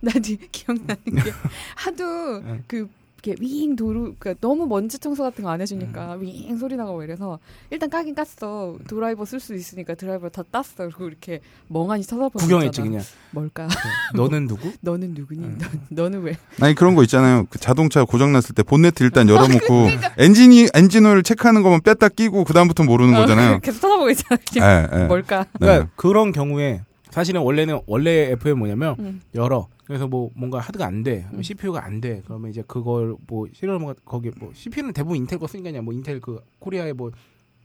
나 0.00 0.12
지금 0.22 0.46
기억나는 0.50 0.96
게 1.04 1.32
하도 1.76 2.40
네. 2.40 2.60
그 2.66 2.88
이렇게 3.22 3.36
윙 3.42 3.76
도로 3.76 4.14
그러니까 4.18 4.34
너무 4.40 4.66
먼지 4.66 4.98
청소 4.98 5.22
같은 5.22 5.44
거 5.44 5.50
안 5.50 5.60
해주니까 5.60 6.12
윙 6.20 6.56
소리 6.58 6.76
나고 6.76 7.02
이래서 7.02 7.38
일단 7.70 7.90
까긴 7.90 8.14
깠어 8.14 8.78
드라이버 8.86 9.24
쓸 9.24 9.40
수 9.40 9.54
있으니까 9.54 9.94
드라이버 9.96 10.28
다 10.28 10.42
땄어 10.48 10.64
그리고 10.76 11.08
이렇게 11.08 11.40
멍하니 11.68 12.04
쳐다보고 12.04 12.38
구경했지. 12.38 12.80
그냥. 12.82 13.02
뭘까 13.32 13.66
너는 14.14 14.46
누구? 14.46 14.70
너는 14.80 15.14
누구니 15.14 15.42
응. 15.44 15.58
너, 15.90 16.04
너는 16.04 16.22
왜 16.22 16.36
아니 16.60 16.74
그런 16.76 16.94
거 16.94 17.02
있잖아요. 17.02 17.46
그 17.50 17.58
자동차 17.58 18.04
고장 18.04 18.32
났을 18.32 18.54
때 18.54 18.62
본네트 18.62 19.02
일단 19.02 19.28
열어놓고 19.28 19.66
그러니까. 19.66 20.12
엔진이 20.18 20.68
엔진오일 20.72 21.22
체크하는 21.24 21.62
거만 21.62 21.80
뺐다 21.82 22.08
끼고 22.10 22.44
그 22.44 22.52
다음부터 22.52 22.84
모르는 22.84 23.14
거잖아요. 23.14 23.58
계속 23.62 23.80
쳐다보고 23.80 24.10
있잖아 24.10 24.40
예, 24.60 25.00
예. 25.02 25.04
뭘까 25.06 25.44
네. 25.54 25.58
그러니까 25.66 25.90
그런 25.96 26.30
경우에 26.32 26.82
사실은 27.10 27.40
원래는 27.40 27.80
원래 27.86 28.30
FM 28.32 28.58
뭐냐면 28.60 28.94
응. 29.00 29.20
열어 29.34 29.66
그래서 29.90 30.06
뭐 30.06 30.30
뭔가 30.36 30.60
하드가 30.60 30.86
안 30.86 31.02
돼, 31.02 31.26
음. 31.32 31.42
CPU가 31.42 31.84
안 31.84 32.00
돼. 32.00 32.22
그러면 32.24 32.48
이제 32.48 32.62
그걸 32.64 33.16
뭐뭐 33.26 33.94
거기 34.04 34.30
뭐 34.38 34.52
CPU는 34.54 34.92
대부분 34.92 35.16
인텔 35.16 35.40
거 35.40 35.48
쓰니까 35.48 35.70
그냥 35.70 35.84
뭐 35.84 35.92
인텔 35.92 36.20
그 36.20 36.40
코리아에 36.60 36.92
뭐, 36.92 37.10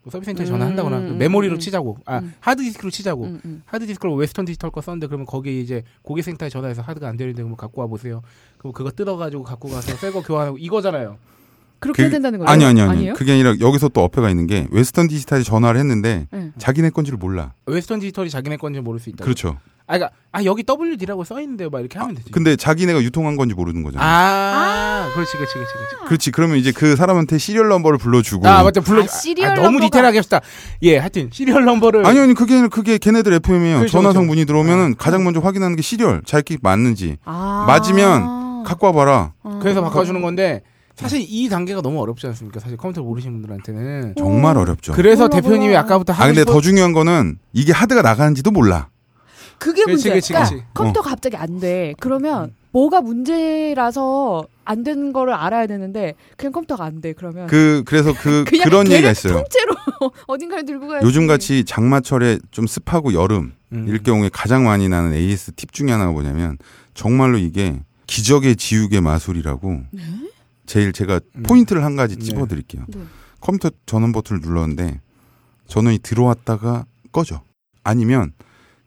뭐 0.02 0.12
서비스 0.12 0.30
센터에 0.30 0.44
음, 0.48 0.48
전화한다거나 0.48 0.98
음, 0.98 1.18
메모리로 1.20 1.58
음. 1.58 1.60
치자고, 1.60 2.00
아 2.04 2.18
음. 2.18 2.34
하드 2.40 2.64
디스크로 2.64 2.90
치자고. 2.90 3.26
음, 3.26 3.42
음. 3.46 3.62
하드 3.68 3.86
디스크로 3.86 4.16
웨스턴 4.16 4.46
디지털 4.46 4.72
거 4.72 4.82
썼는데 4.82 5.06
그러면 5.06 5.28
거기 5.28 5.62
이제 5.62 5.84
고객센터에 6.02 6.50
전화해서 6.50 6.82
하드가 6.82 7.08
안 7.08 7.16
되는데 7.16 7.44
그럼 7.44 7.56
갖고 7.56 7.82
와 7.82 7.86
보세요. 7.86 8.24
그럼 8.58 8.74
그거 8.74 8.90
뜯어가지고 8.90 9.44
갖고 9.44 9.70
가서 9.70 9.96
새거 9.96 10.24
교환하고 10.24 10.58
이거잖아요. 10.58 11.20
그렇게 11.86 11.98
그- 11.98 12.02
해야 12.04 12.12
된다는 12.12 12.40
거예요? 12.40 12.50
아니 12.50 12.66
아니 12.66 12.82
아니. 12.82 12.92
아니에요? 12.92 13.14
그게 13.14 13.34
아니라 13.34 13.56
여기서 13.60 13.90
또 13.90 14.04
어폐가 14.04 14.30
있는 14.30 14.48
게 14.48 14.68
웨스턴 14.72 15.08
디지털이 15.08 15.44
전화를 15.44 15.80
했는데 15.80 16.28
네. 16.32 16.52
자기네 16.58 16.90
건지를 16.90 17.18
몰라. 17.18 17.54
웨스턴 17.66 18.00
디지털이 18.00 18.30
자기네 18.30 18.58
건지 18.58 18.80
모를 18.80 19.00
수 19.00 19.10
있다. 19.10 19.24
그렇죠. 19.24 19.58
아, 19.88 19.94
그러니까 20.00 20.16
아 20.32 20.44
여기 20.46 20.64
WD라고 20.68 21.24
써 21.24 21.40
있는데요, 21.42 21.70
막 21.70 21.80
이렇게 21.80 22.00
하면 22.00 22.16
되지. 22.16 22.32
근데 22.32 22.56
자기네가 22.56 23.04
유통한 23.04 23.36
건지 23.36 23.54
모르는 23.54 23.84
거잖아. 23.84 24.04
아, 24.04 25.12
그렇지, 25.14 25.34
그렇지, 25.38 25.54
그렇지, 25.54 25.74
그렇지. 25.74 25.96
그렇지. 26.08 26.32
그러면 26.32 26.58
이제 26.58 26.72
그 26.72 26.96
사람한테 26.96 27.38
serial 27.38 27.68
number를 27.68 28.00
불러주고. 28.00 28.48
아 28.48 28.64
맞다 28.64 28.82
불러. 28.82 29.04
아, 29.04 29.08
serial 29.08 29.54
너무 29.54 29.78
number가- 29.78 29.82
디테일하게 29.84 30.18
했다. 30.18 30.42
예, 30.82 30.98
하여튼 30.98 31.30
serial 31.32 31.66
number를 31.66 32.04
아니 32.08 32.18
아니 32.20 32.34
그게 32.34 32.68
그게 32.68 32.98
걔네들 32.98 33.32
FM이에요. 33.34 33.78
그렇죠, 33.78 33.92
전화상 33.92 34.14
그렇죠. 34.24 34.28
문의 34.28 34.46
들어오면은 34.46 34.96
가장 34.98 35.24
먼저 35.24 35.40
확인하는 35.40 35.76
게 35.76 35.84
serial 35.84 36.24
자기 36.26 36.58
맞는지 36.62 37.18
아. 37.24 37.66
맞으면 37.68 38.64
갖고 38.64 38.88
와봐라. 38.88 39.34
어. 39.44 39.60
그래서 39.62 39.84
바꿔주는 39.84 40.20
건데 40.20 40.64
사실 40.96 41.26
이 41.28 41.50
단계가 41.50 41.82
너무 41.82 42.02
어렵지 42.02 42.26
않습니까? 42.28 42.60
사실 42.60 42.78
컴퓨터 42.78 43.02
모르시는 43.04 43.34
분들한테는. 43.42 44.16
정말 44.18 44.58
오. 44.58 44.62
어렵죠. 44.62 44.94
그래서 44.94 45.28
몰라, 45.28 45.42
대표님이 45.42 45.68
몰라. 45.68 45.80
아까부터 45.82 46.14
아 46.14 46.26
근데 46.26 46.42
하고 46.42 46.54
더 46.54 46.62
중요한 46.62 46.94
거는 46.94 47.38
이게 47.54 47.72
하드가 47.74 48.02
나가는지도 48.02 48.52
몰라. 48.52 48.90
그게 49.58 49.84
그치, 49.84 49.92
문제야. 49.92 50.14
그치, 50.16 50.34
그러니까 50.34 50.50
그치. 50.56 50.64
컴퓨터가 50.74 51.10
갑자기 51.10 51.38
안 51.38 51.60
돼. 51.60 51.94
그러면 52.00 52.54
뭐가 52.72 53.02
문제라서 53.02 54.46
안 54.66 54.84
되는 54.84 55.14
거를 55.14 55.34
알아야 55.34 55.68
되는데 55.68 56.14
그냥 56.38 56.52
컴퓨터가 56.52 56.84
안 56.84 57.02
돼. 57.02 57.14
그러면 57.14 57.48
그 57.48 57.84
그래서 57.86 58.14
그 58.14 58.44
그냥 58.48 58.66
그런 58.66 58.92
얘기가 58.92 59.12
있어요. 59.12 59.34
통째로 59.34 59.76
어딘가에 60.28 60.64
들고 60.64 60.88
가야지. 60.88 61.06
요즘 61.06 61.28
같이 61.28 61.64
장마철에 61.66 62.40
좀 62.52 62.68
습하고 62.68 63.14
여름 63.14 63.54
음. 63.72 63.88
일 63.88 64.02
경우에 64.04 64.30
가장 64.32 64.66
많이 64.66 64.90
나는 64.90 65.14
AS 65.14 65.54
팁 65.54 65.72
중에 65.72 65.92
하나가 65.92 66.12
뭐냐면 66.12 66.58
정말로 66.94 67.38
이게 67.38 67.80
기적의 68.08 68.56
지우개 68.58 69.00
마술이라고 69.00 69.82
제일 70.66 70.94
제가 70.94 71.20
음. 71.36 71.44
포인트를 71.44 71.84
한 71.84 71.96
가지 71.96 72.16
네. 72.18 72.24
찝어드릴게요. 72.26 72.86
네. 72.88 73.00
컴퓨터 73.42 73.70
전원 73.86 74.12
버튼을 74.12 74.42
눌렀는데 74.42 75.00
전원이 75.68 76.00
들어왔다가 76.00 76.86
꺼져. 77.12 77.42
아니면 77.84 78.34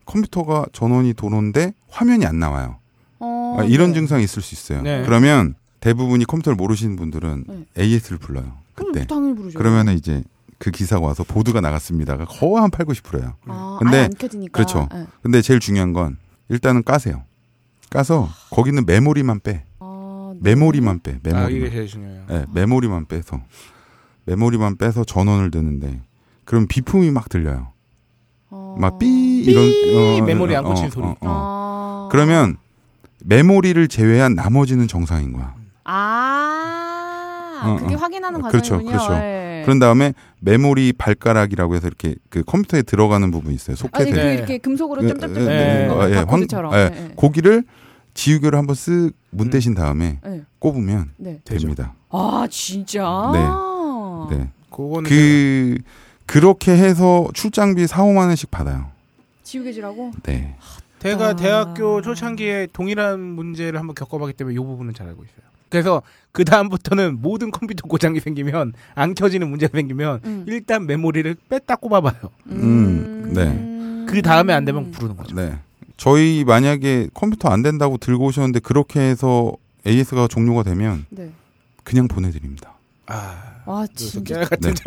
컴퓨터가 0.05 0.65
전원이 0.73 1.13
도는데 1.13 1.73
화면이 1.89 2.25
안 2.25 2.39
나와요. 2.39 2.79
어, 3.19 3.57
아, 3.59 3.63
이런 3.63 3.89
네. 3.89 3.95
증상이 3.95 4.23
있을 4.23 4.41
수 4.41 4.55
있어요. 4.55 4.81
네. 4.81 5.03
그러면 5.05 5.55
대부분이 5.79 6.25
컴퓨터를 6.25 6.55
모르시는 6.55 6.95
분들은 6.95 7.45
네. 7.47 7.65
AS를 7.77 8.17
불러요. 8.17 8.57
그럼 8.75 8.91
그때. 8.91 9.05
당연히 9.07 9.35
부르죠. 9.35 9.57
그러면은 9.57 9.95
이제 9.95 10.23
그 10.57 10.71
기사가 10.71 11.05
와서 11.05 11.23
보드가 11.23 11.61
나갔습니다가 11.61 12.25
거의 12.25 12.55
한 12.61 12.69
8, 12.69 12.85
90%예요. 12.85 13.35
아, 13.45 13.77
근데- 13.81 13.97
아예 13.97 14.03
안 14.05 14.11
켜지니까. 14.13 14.51
그렇죠. 14.51 14.89
네. 14.91 15.05
근데 15.21 15.41
제일 15.41 15.59
중요한 15.61 15.93
건 15.93 16.17
일단은 16.49 16.83
까세요. 16.83 17.23
까서 17.89 18.29
거기는 18.51 18.85
메모리만 18.85 19.39
빼. 19.39 19.65
아, 20.39 20.43
네. 20.43 20.49
메모리만 20.55 20.99
빼. 21.01 21.11
아 21.11 21.15
이게 21.49 21.59
메모리만. 21.59 21.71
제일 21.71 21.87
중요해요. 21.87 22.23
네, 22.29 22.45
메모리만 22.53 23.05
빼서 23.07 23.41
메모리만 24.25 24.77
빼서 24.77 25.03
전원을 25.03 25.51
드는데 25.51 25.99
그럼 26.45 26.67
비프음이 26.67 27.11
막 27.11 27.29
들려요. 27.29 27.73
어. 28.49 28.75
막 28.79 29.11
삐 29.11 29.43
이런 29.43 30.21
어, 30.21 30.25
메모리 30.25 30.55
안 30.55 30.65
어, 30.65 30.69
꽂힌 30.69 30.85
어, 30.85 30.89
소리. 30.89 31.05
어, 31.05 31.09
어. 31.09 31.17
아. 31.21 32.09
그러면 32.11 32.57
메모리를 33.25 33.87
제외한 33.89 34.33
나머지는 34.35 34.87
정상인 34.87 35.33
거야. 35.33 35.53
아, 35.83 37.61
어, 37.63 37.75
그게 37.77 37.95
어. 37.95 37.97
확인하는 37.97 38.41
그렇죠, 38.41 38.75
과정이군요. 38.75 38.91
그렇죠. 38.97 39.13
네. 39.13 39.61
그런 39.65 39.79
다음에 39.79 40.13
메모리 40.39 40.93
발가락이라고 40.93 41.75
해서 41.75 41.87
이렇게 41.87 42.15
그 42.29 42.43
컴퓨터에 42.43 42.81
들어가는 42.83 43.29
부분이 43.31 43.53
있어요. 43.55 43.75
소켓에. 43.75 44.09
그 44.11 44.15
네. 44.15 44.33
이렇게 44.35 44.57
금속으로 44.57 45.01
네, 45.01 45.09
점점점 45.09 45.45
네, 45.45 45.49
되는 45.49 45.87
거 45.93 46.09
예, 46.09 46.15
바코드처럼. 46.15 46.71
황- 46.71 46.79
예. 46.79 46.89
네, 46.89 47.01
네. 47.07 47.11
고거를 47.15 47.63
지우개로 48.19 48.57
한번 48.57 48.75
쓱 48.75 49.13
문대신 49.29 49.75
다음에 49.75 50.19
네. 50.25 50.41
꼽으면 50.59 51.11
네. 51.15 51.39
됩니다. 51.45 51.93
아 52.09 52.45
진짜. 52.51 53.01
네. 53.31 54.35
네. 54.35 54.49
그거는 54.69 55.09
그 55.09 55.77
그렇게 56.25 56.73
해서 56.73 57.29
출장비 57.33 57.87
4, 57.87 58.03
5만 58.03 58.27
원씩 58.27 58.51
받아요. 58.51 58.91
지우개질하고. 59.43 60.11
네. 60.23 60.57
제가 60.99 61.29
아. 61.29 61.35
대학교 61.37 62.01
초창기에 62.01 62.67
동일한 62.73 63.21
문제를 63.21 63.79
한번 63.79 63.95
겪어봤기 63.95 64.33
때문에 64.33 64.53
이 64.53 64.57
부분은 64.57 64.93
잘 64.93 65.07
알고 65.07 65.23
있어요. 65.23 65.49
그래서 65.69 66.01
그 66.33 66.43
다음부터는 66.43 67.21
모든 67.21 67.51
컴퓨터 67.51 67.87
고장이 67.87 68.19
생기면 68.19 68.73
안 68.95 69.15
켜지는 69.15 69.49
문제가 69.49 69.77
생기면 69.77 70.19
음. 70.25 70.43
일단 70.45 70.85
메모리를 70.87 71.37
뺐다 71.47 71.77
꼽아봐요. 71.77 72.31
음, 72.47 73.31
네. 73.33 74.05
그 74.11 74.21
다음에 74.21 74.53
안 74.53 74.65
되면 74.65 74.91
부르는 74.91 75.15
거죠. 75.15 75.33
네. 75.35 75.57
저희 75.99 76.45
만약에 76.45 77.09
컴퓨터 77.13 77.49
안 77.49 77.61
된다고 77.61 77.97
들고 77.97 78.25
오셨는데 78.27 78.61
그렇게 78.61 79.01
해서 79.01 79.51
AS가 79.85 80.27
종료가 80.27 80.63
되면 80.63 81.05
네. 81.09 81.29
그냥 81.83 82.07
보내드립니다. 82.07 82.73
아, 83.05 83.61
아 83.65 83.85
진짜. 83.95 84.45
같은 84.45 84.73
네. 84.73 84.81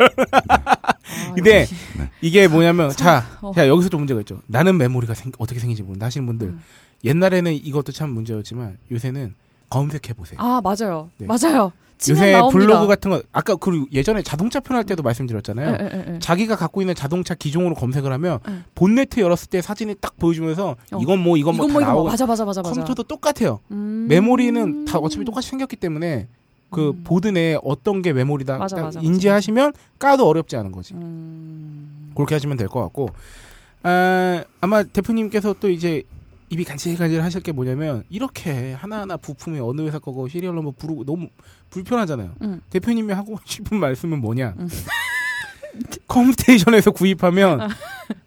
아, 0.49 0.93
근데 1.35 1.61
역시. 1.61 1.75
이게 2.21 2.47
뭐냐면 2.47 2.89
자, 2.89 3.25
어. 3.41 3.51
자 3.53 3.67
여기서 3.67 3.89
또 3.89 3.97
문제가 3.99 4.21
있죠. 4.21 4.41
나는 4.47 4.77
메모리가 4.77 5.13
생- 5.13 5.31
어떻게 5.37 5.59
생긴지 5.59 5.83
모른다 5.83 6.07
하시는 6.07 6.25
분들 6.25 6.47
음. 6.47 6.61
옛날에는 7.03 7.53
이것도 7.53 7.91
참 7.91 8.09
문제였지만 8.11 8.77
요새는 8.91 9.35
검색해 9.69 10.13
보세요. 10.15 10.39
아 10.41 10.61
맞아요. 10.63 11.11
네. 11.17 11.27
맞아요. 11.27 11.71
요새 12.11 12.31
나옵니다. 12.33 12.57
블로그 12.57 12.87
같은 12.87 13.11
거 13.11 13.21
아까 13.31 13.55
그리고 13.55 13.85
예전에 13.91 14.21
자동차 14.21 14.59
편할 14.59 14.83
때도 14.83 15.03
말씀드렸잖아요. 15.03 15.77
예, 15.79 15.89
예, 15.93 16.13
예. 16.15 16.19
자기가 16.19 16.55
갖고 16.55 16.81
있는 16.81 16.95
자동차 16.95 17.33
기종으로 17.35 17.75
검색을 17.75 18.11
하면 18.13 18.39
응. 18.47 18.63
본네트 18.75 19.19
열었을 19.19 19.49
때 19.49 19.61
사진이 19.61 19.95
딱 20.01 20.17
보여주면서 20.17 20.75
어. 20.91 20.99
이건 21.01 21.19
뭐 21.19 21.37
이건 21.37 21.55
뭐 21.57 21.65
이건 21.67 21.81
다뭐뭐 21.81 21.93
나오고 21.95 22.09
맞아 22.09 22.25
맞아 22.25 22.45
맞아 22.45 22.61
맞아. 22.61 22.73
컴퓨터도 22.73 23.03
똑같아요. 23.03 23.59
음. 23.71 24.05
메모리는 24.09 24.85
다 24.85 24.97
어차피 24.99 25.23
똑같이 25.25 25.49
생겼기 25.49 25.75
때문에 25.77 26.27
그 26.69 26.89
음. 26.89 27.03
보드 27.03 27.27
내에 27.27 27.57
어떤 27.63 28.01
게 28.01 28.13
메모리다 28.13 28.57
맞아, 28.57 28.75
딱 28.75 28.81
맞아, 28.83 28.99
인지하시면 28.99 29.73
까도 29.99 30.27
어렵지 30.27 30.55
않은 30.57 30.71
거지. 30.71 30.93
음. 30.95 32.11
그렇게 32.15 32.35
하시면 32.35 32.57
될 32.57 32.67
것 32.67 32.81
같고 32.81 33.09
아, 33.83 34.43
아마 34.61 34.83
대표님께서 34.83 35.55
또 35.59 35.69
이제 35.69 36.03
입이 36.49 36.63
간질간질 36.63 37.21
하실 37.23 37.41
게 37.41 37.51
뭐냐면 37.51 38.03
이렇게 38.09 38.73
하나하나 38.73 39.17
부품이 39.17 39.59
어느 39.59 39.81
회사 39.81 39.99
거고 39.99 40.27
serial 40.27 40.55
number 40.55 40.71
부르고 40.77 41.03
너무 41.05 41.27
불편하잖아요. 41.69 42.35
음. 42.41 42.61
대표님이 42.69 43.13
하고 43.13 43.39
싶은 43.45 43.79
말씀은 43.79 44.19
뭐냐? 44.19 44.53
음. 44.59 44.67
컴스테이션에서 46.07 46.91
구입하면 46.91 47.67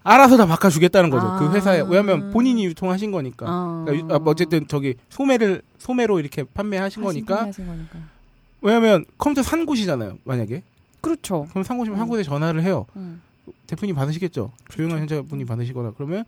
알아서 0.03 0.37
다 0.37 0.47
바꿔주겠다는 0.47 1.11
거죠. 1.11 1.27
아. 1.29 1.39
그 1.39 1.55
회사에 1.55 1.81
왜냐하면 1.83 2.31
본인이 2.33 2.65
유통하신 2.67 3.13
거니까. 3.13 3.47
아. 3.49 3.85
그러니까 3.87 4.09
유- 4.09 4.17
아, 4.17 4.19
뭐 4.19 4.33
어쨌든 4.33 4.67
저기 4.67 4.95
소매를 5.11 5.63
소매로 5.79 6.19
이렇게 6.19 6.43
판매하신 6.43 7.03
거니까. 7.05 7.45
거니까. 7.53 7.99
왜냐하면 8.63 9.05
컴퓨터 9.19 9.43
산 9.45 9.65
곳이잖아요. 9.65 10.19
만약에 10.25 10.63
그렇죠. 11.01 11.47
그럼 11.51 11.63
산 11.63 11.79
곳이면 11.79 11.99
음. 11.99 12.01
한 12.01 12.09
곳에 12.09 12.25
전화를 12.25 12.63
해요. 12.63 12.87
음. 12.97 13.23
대표님 13.69 13.95
받으시겠죠. 13.95 14.51
조용한 14.71 14.99
현자분이 15.01 15.45
받으시거나 15.45 15.93
그러면 15.97 16.25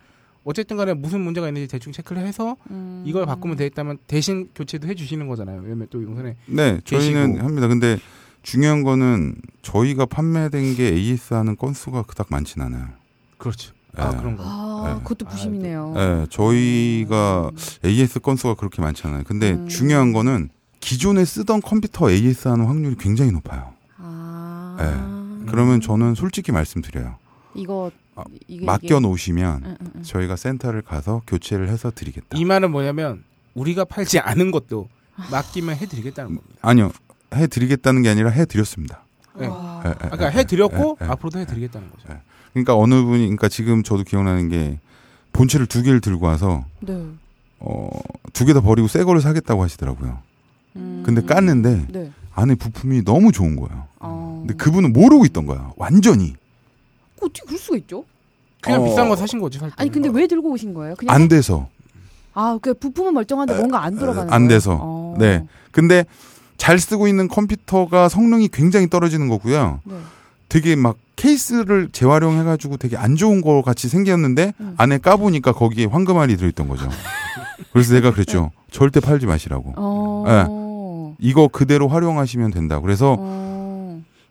어쨌든 0.49 0.79
간에 0.79 0.95
무슨 0.95 1.21
문제가 1.21 1.47
있는지 1.47 1.69
대충 1.69 1.93
체크를 1.93 2.27
해서 2.27 2.57
음. 2.71 3.05
이걸 3.07 3.27
바꾸면 3.27 3.59
되겠다면 3.59 3.99
대신 4.07 4.49
교체도 4.55 4.89
해주시는 4.89 5.29
거잖아요. 5.29 5.61
왜냐면 5.63 5.89
또 5.91 6.03
용산에 6.03 6.37
네, 6.47 6.81
저희는 6.85 7.33
계시고. 7.33 7.45
합니다. 7.47 7.69
근데 7.69 7.99
중요한 8.43 8.83
거는 8.83 9.37
저희가 9.61 10.07
판매된 10.07 10.75
게 10.75 10.89
AS 10.89 11.35
하는 11.35 11.55
건수가 11.55 12.05
그닥 12.05 12.29
많진 12.31 12.63
않아요. 12.63 12.87
그렇죠. 13.37 13.75
아 13.95 14.11
네. 14.11 14.17
그런 14.17 14.37
거. 14.39 14.43
아, 14.47 14.95
네. 14.95 15.03
그것도 15.03 15.27
부심이네요. 15.27 15.93
네, 15.95 16.27
저희가 16.31 17.51
AS 17.85 18.21
건수가 18.21 18.55
그렇게 18.55 18.81
많지 18.81 19.07
않아요. 19.07 19.25
근데 19.27 19.53
음. 19.53 19.69
중요한 19.69 20.15
거는 20.15 20.49
기존에 20.81 21.27
쓰던 21.27 21.61
컴퓨터 21.61 22.11
AS 22.11 22.49
하는 22.49 22.65
확률이 22.65 22.97
굉장히 22.99 23.33
높아요. 23.33 23.75
아. 23.99 24.77
네. 24.79 25.51
그러면 25.51 25.83
저는 25.83 26.15
솔직히 26.15 26.53
말씀드려요. 26.53 27.17
이거 27.55 27.91
아, 28.19 28.25
이게 28.49 28.65
맡겨 28.65 29.01
놓으시면 29.01 29.63
응, 29.65 29.77
응, 29.81 29.87
응. 29.97 30.03
저희가 30.03 30.35
센터를 30.37 30.83
가서 30.83 31.23
교체를 31.27 31.69
해서 31.69 31.93
드리겠다. 31.95 32.37
이 32.37 32.45
말은 32.45 32.71
뭐냐면 32.73 33.23
우리가 33.55 33.85
팔지 33.85 34.19
않은 34.19 34.51
것도 34.51 34.89
맡기면 35.31 35.77
해드리겠다는 35.77 36.35
겁니다. 36.37 36.57
아니요. 36.63 36.91
해 37.35 37.47
드리겠다는 37.47 38.03
게 38.03 38.09
아니라 38.09 38.31
해 38.31 38.45
드렸습니다. 38.45 39.05
네. 39.39 39.47
와. 39.47 39.83
예, 39.85 39.91
예, 39.91 39.95
그러니까 39.95 40.27
예, 40.27 40.31
해드렸고. 40.39 40.97
앞으로도 41.01 41.39
해드리겠다는 41.41 41.91
거죠. 41.91 42.03
예. 42.11 42.19
그러니까 42.53 42.77
어느 42.77 42.95
분이 43.03 43.19
그러니까 43.21 43.49
지금 43.49 43.83
저도 43.83 44.03
기억나는 44.05 44.49
게 44.49 44.81
본체를 45.33 45.67
두 45.67 45.83
개를 45.83 46.01
들고 46.01 46.27
와서 46.27 46.65
네. 46.81 47.01
어, 47.61 47.89
두 48.33 48.45
개 48.47 48.53
다 48.55 48.61
버리고 48.61 48.89
새 48.89 49.05
거를 49.05 49.21
사겠다고 49.21 49.63
하시더라고요. 49.63 50.19
음. 50.77 51.03
근데 51.05 51.21
깠는데 51.23 51.93
네. 51.93 52.13
안에 52.35 52.55
부품이 52.55 53.05
너무 53.05 53.31
좋은 53.33 53.57
거예요. 53.57 53.87
어. 54.01 54.45
근데 54.47 54.55
그분은 54.55 54.93
모르고 54.93 55.25
있던 55.27 55.47
거야. 55.47 55.73
완전히. 55.77 56.35
어떻게 57.27 57.43
그럴 57.47 57.59
수가 57.59 57.77
있죠? 57.79 58.05
그냥 58.61 58.83
어. 58.83 58.85
비싼 58.85 59.09
거 59.09 59.17
사신 59.17 59.41
거지 59.41 59.59
살 59.59 59.71
때. 59.71 59.75
아니 59.79 59.91
근데 59.91 60.09
왜 60.09 60.27
들고 60.27 60.51
오신 60.51 60.75
거예요? 60.75 60.95
그냥 60.97 61.15
안 61.15 61.29
돼서. 61.29 61.69
아, 62.35 62.59
그 62.61 62.75
부품은 62.75 63.15
멀쩡한데 63.15 63.55
뭔가 63.57 63.83
안 63.85 63.97
돌아가는 63.97 64.33
안 64.33 64.43
거예요? 64.43 64.49
돼서. 64.49 64.79
어. 64.81 65.15
네. 65.19 65.45
근데 65.73 66.05
잘 66.57 66.79
쓰고 66.79 67.09
있는 67.09 67.29
컴퓨터가 67.29 68.09
성능이 68.09 68.49
굉장히 68.49 68.89
떨어지는 68.89 69.29
거고요. 69.29 69.81
네. 69.85 69.95
되게 70.49 70.77
막 70.77 70.97
케이스를 71.17 71.89
재활용해 71.93 72.45
가지고 72.45 72.77
되게 72.77 72.97
안 72.97 73.17
좋은 73.17 73.41
거 73.43 73.63
같이 73.63 73.89
생겼는데 73.89 74.55
음. 74.61 74.75
안에 74.79 74.99
까 74.99 75.17
보니까 75.17 75.53
거기에 75.53 75.87
황금알이 75.87 76.37
들어 76.37 76.49
있던 76.49 76.69
거죠. 76.69 76.89
그래서 77.73 77.95
내가 77.95 78.13
그랬죠. 78.13 78.51
절대 78.71 79.01
팔지 79.01 79.27
마시라고. 79.27 79.75
어. 79.77 81.17
이거 81.19 81.49
그대로 81.49 81.89
활용하시면 81.89 82.53
된다. 82.53 82.81
그래서 82.81 83.17
어. 83.19 83.48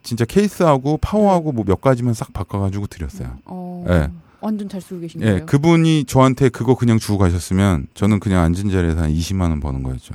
진짜 0.08 0.24
케이스하고 0.24 0.96
파워하고 0.98 1.52
뭐 1.52 1.64
몇 1.66 1.80
가지만 1.82 2.14
싹 2.14 2.32
바꿔가지고 2.32 2.86
드렸어요. 2.86 3.36
어. 3.44 3.84
예. 3.90 4.08
완전 4.40 4.68
잘 4.68 4.80
쓰고 4.80 5.00
계신 5.00 5.20
예, 5.20 5.26
거예요. 5.26 5.46
그분이 5.46 6.04
저한테 6.04 6.48
그거 6.48 6.74
그냥 6.76 6.98
주고 6.98 7.18
가셨으면 7.18 7.88
저는 7.94 8.20
그냥 8.20 8.42
앉은 8.44 8.70
자리에서 8.70 9.02
한 9.02 9.10
20만 9.12 9.42
원 9.50 9.60
버는 9.60 9.82
거였죠. 9.82 10.14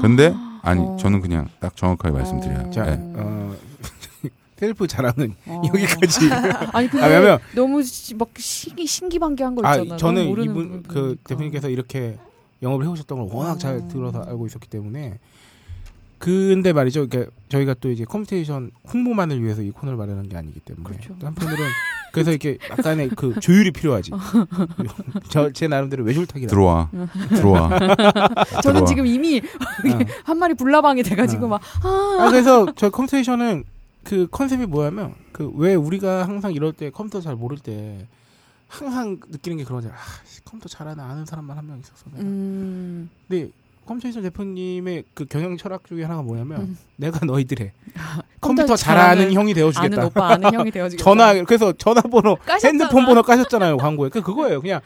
근데 0.00 0.32
아니 0.62 0.80
어. 0.80 0.96
저는 0.98 1.20
그냥 1.20 1.48
딱 1.60 1.76
정확하게 1.76 2.14
말씀드려요. 2.16 2.70
자, 2.70 2.86
예. 2.88 2.98
어, 3.16 3.54
셀프 4.56 4.86
자랑은 4.86 5.34
어. 5.46 5.62
여기까지. 5.68 6.30
아니 6.72 6.88
근데 6.88 7.04
아, 7.04 7.08
왜냐면 7.08 7.38
너무 7.54 7.82
시, 7.82 8.14
막 8.14 8.28
신기 8.38 8.86
신기방기한 8.86 9.54
거 9.56 9.66
아, 9.66 9.76
있잖아. 9.76 9.96
저는 9.98 10.22
너무 10.22 10.28
모르는 10.30 10.50
이분 10.50 10.82
그 10.84 10.88
그러니까. 10.94 11.22
대표님께서 11.28 11.68
이렇게 11.68 12.16
영업을 12.62 12.86
해오셨던 12.86 13.18
걸 13.18 13.28
워낙 13.36 13.58
잘 13.58 13.76
어. 13.76 13.88
들어서 13.88 14.22
알고 14.22 14.46
있었기 14.46 14.68
때문에. 14.68 15.18
근데 16.24 16.72
말이죠. 16.72 17.06
그러니까 17.08 17.30
저희가 17.50 17.74
또 17.80 17.90
이제 17.90 18.04
컴스테이션 18.04 18.70
홍보만을 18.92 19.42
위해서 19.42 19.60
이 19.62 19.70
코너를 19.70 19.98
마련한 19.98 20.28
게 20.28 20.36
아니기 20.36 20.58
때문에 20.60 20.84
그렇죠. 20.84 21.14
또 21.18 21.26
한편으로는 21.26 21.70
그래서 22.12 22.30
이렇게 22.30 22.58
약간의 22.70 23.10
그 23.10 23.38
조율이 23.40 23.72
필요하지. 23.72 24.12
저 25.28 25.50
제 25.52 25.68
나름대로 25.68 26.04
외줄타기라. 26.04 26.48
들어와, 26.48 26.88
들어와. 27.30 27.68
저는 28.62 28.80
들어와. 28.80 28.84
지금 28.86 29.06
이미 29.06 29.42
한 30.24 30.38
마리 30.38 30.54
불나방이 30.54 31.02
돼가지고 31.02 31.46
어. 31.46 31.48
막아 31.48 32.30
그래서 32.30 32.66
저 32.76 32.88
컴스테이션은 32.90 33.64
그 34.04 34.26
컨셉이 34.30 34.66
뭐냐면 34.66 35.14
그 35.32 35.50
왜 35.54 35.74
우리가 35.74 36.26
항상 36.26 36.52
이럴 36.52 36.72
때 36.72 36.90
컴퓨터 36.90 37.20
잘 37.20 37.34
모를 37.36 37.58
때 37.58 38.06
항상 38.68 39.18
느끼는 39.28 39.58
게 39.58 39.64
그러잖아. 39.64 39.94
아, 39.94 39.98
씨, 40.24 40.42
컴퓨터 40.44 40.68
잘하는 40.68 41.02
아는 41.02 41.26
사람만 41.26 41.56
한 41.58 41.66
명 41.66 41.78
있었어. 41.78 42.04
내가. 42.12 42.22
음, 42.22 43.10
근데 43.28 43.50
컴스테이션 43.86 44.22
대표님의 44.22 45.04
그 45.14 45.26
경영 45.26 45.56
철학 45.56 45.84
중에 45.86 46.02
하나가 46.02 46.22
뭐냐면 46.22 46.60
음. 46.60 46.78
내가 46.96 47.24
너희들의 47.24 47.72
컴퓨터 48.40 48.76
잘하는 48.76 49.32
형이 49.32 49.52
아는 49.52 49.54
되어주겠다. 49.54 50.06
오빠 50.06 50.28
아는 50.32 50.52
형이 50.52 50.70
되어주겠다. 50.70 51.02
전화 51.02 51.34
그래서 51.44 51.72
전화번호 51.72 52.36
까셨잖아. 52.46 52.68
핸드폰 52.68 53.06
번호 53.06 53.22
까셨잖아요 53.22 53.76
광고에. 53.78 54.08
그 54.08 54.22
그거예요. 54.22 54.60
그냥 54.60 54.80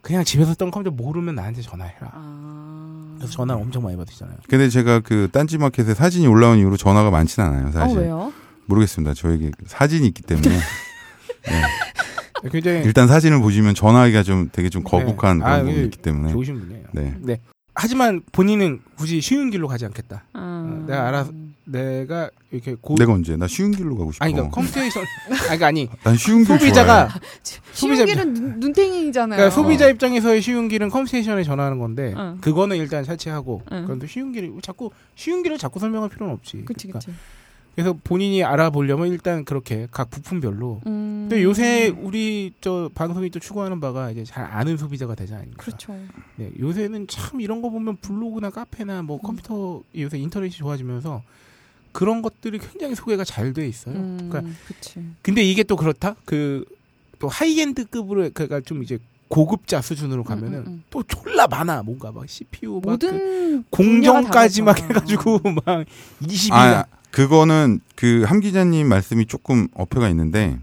그냥 0.00 0.24
집에서 0.24 0.50
썼던 0.50 0.70
컴퓨터 0.70 0.94
모르면 0.94 1.34
나한테 1.34 1.62
전화해라. 1.62 2.10
아. 2.12 3.14
그래서 3.16 3.32
전화 3.32 3.54
엄청 3.54 3.82
많이 3.84 3.96
받으시잖아요. 3.96 4.38
근데 4.48 4.68
제가 4.68 5.00
그 5.00 5.28
딴지마켓에 5.30 5.94
사진이 5.94 6.26
올라온 6.26 6.58
이후로 6.58 6.76
전화가 6.76 7.10
많지는 7.10 7.48
않아요, 7.48 7.68
어 7.68 7.70
사실. 7.70 7.98
왜요? 7.98 8.32
모르겠습니다. 8.66 9.14
저에게 9.14 9.52
사진이 9.66 10.06
있기 10.08 10.22
때문에. 10.22 10.58
굉장히 12.50 12.82
일단 12.84 13.06
사진을 13.06 13.40
보시면 13.40 13.74
전화하기가 13.76 14.24
좀 14.24 14.48
되게 14.50 14.68
좀 14.68 14.82
거북한 14.82 15.38
네. 15.38 15.44
그런 15.44 15.54
아, 15.54 15.58
부분이 15.58 15.76
이게 15.76 15.84
있기 15.84 15.98
때문에. 15.98 16.32
좋으신 16.32 16.58
분이에요. 16.60 16.84
네. 16.92 17.14
네. 17.20 17.40
하지만 17.74 18.20
본인은 18.32 18.80
굳이 18.96 19.20
쉬운 19.20 19.50
길로 19.50 19.66
가지 19.68 19.84
않겠다. 19.86 20.24
아. 20.34 20.84
내가 20.86 21.10
알아서- 21.10 21.32
내가 21.64 22.28
이렇게 22.50 22.74
고 22.74 22.96
내가 22.96 23.12
언제? 23.12 23.36
나 23.36 23.46
쉬운 23.46 23.70
길로 23.70 23.96
가고 23.96 24.10
싶어. 24.12 24.24
아니 24.24 24.34
그러니까 24.34 24.54
컴스테이션 24.56 25.04
아니 25.30 25.38
그러니까 25.38 25.66
아니 25.68 25.88
난 26.02 26.16
쉬운 26.16 26.38
길 26.44 26.58
소비자가. 26.58 27.08
쉬운 27.72 27.94
소비자- 27.94 28.04
길은 28.04 28.34
눈, 28.34 28.60
눈탱이잖아요. 28.60 29.36
그러니까 29.38 29.54
소비자 29.54 29.88
입장에서의 29.88 30.42
쉬운 30.42 30.68
길은 30.68 30.90
컴스테이션에 30.90 31.44
전화하는 31.44 31.78
건데 31.78 32.14
응. 32.16 32.38
그거는 32.40 32.76
일단 32.76 33.04
차치하고 33.04 33.62
응. 33.70 33.84
그런데 33.86 34.06
쉬운 34.06 34.32
길이 34.32 34.50
자꾸 34.60 34.90
쉬운 35.14 35.42
길을 35.42 35.56
자꾸 35.56 35.78
설명할 35.78 36.10
필요는 36.10 36.34
없지. 36.34 36.64
그치 36.64 36.88
그러니까 36.88 36.98
그치. 36.98 37.12
그래서 37.74 37.94
본인이 38.04 38.44
알아보려면 38.44 39.08
일단 39.08 39.44
그렇게 39.44 39.88
각 39.90 40.10
부품별로. 40.10 40.80
음. 40.86 41.26
근데 41.28 41.42
요새 41.42 41.88
우리 41.88 42.52
저 42.60 42.90
방송이 42.94 43.30
또 43.30 43.38
추구하는 43.38 43.80
바가 43.80 44.10
이제 44.10 44.24
잘 44.24 44.44
아는 44.44 44.76
소비자가 44.76 45.14
되지 45.14 45.32
않습니까? 45.34 45.62
그렇죠. 45.62 45.98
네, 46.36 46.50
요새는 46.58 47.06
참 47.06 47.40
이런 47.40 47.62
거 47.62 47.70
보면 47.70 47.96
블로그나 47.96 48.50
카페나 48.50 49.02
뭐 49.02 49.18
컴퓨터 49.18 49.82
요새 49.96 50.18
인터넷이 50.18 50.52
좋아지면서 50.52 51.22
그런 51.92 52.22
것들이 52.22 52.58
굉장히 52.58 52.94
소개가 52.94 53.24
잘 53.24 53.52
돼 53.52 53.66
있어요. 53.66 53.94
음, 53.96 54.28
그러니까 54.28 54.52
그치. 54.66 55.02
근데 55.22 55.42
이게 55.42 55.62
또 55.62 55.76
그렇다. 55.76 56.16
그 56.24 56.64
또 57.22 57.28
하이엔드급으로 57.28 58.30
그러니까 58.34 58.60
좀 58.62 58.82
이제 58.82 58.98
고급자 59.28 59.80
수준으로 59.80 60.24
가면은 60.24 60.58
음, 60.58 60.64
음, 60.66 60.72
음. 60.72 60.82
또 60.90 61.04
졸라 61.04 61.46
많아. 61.46 61.84
뭔가 61.84 62.10
막 62.10 62.28
CPU 62.28 62.82
막그 62.84 62.90
모든 62.90 63.64
공정까지 63.70 64.62
막 64.62 64.76
해가지고 64.76 65.38
막 65.64 65.86
20이 66.20 66.52
아, 66.52 66.84
그거는 67.12 67.80
그 67.94 68.24
함 68.26 68.40
기자님 68.40 68.88
말씀이 68.88 69.26
조금 69.26 69.68
어폐가 69.74 70.08
있는데 70.08 70.58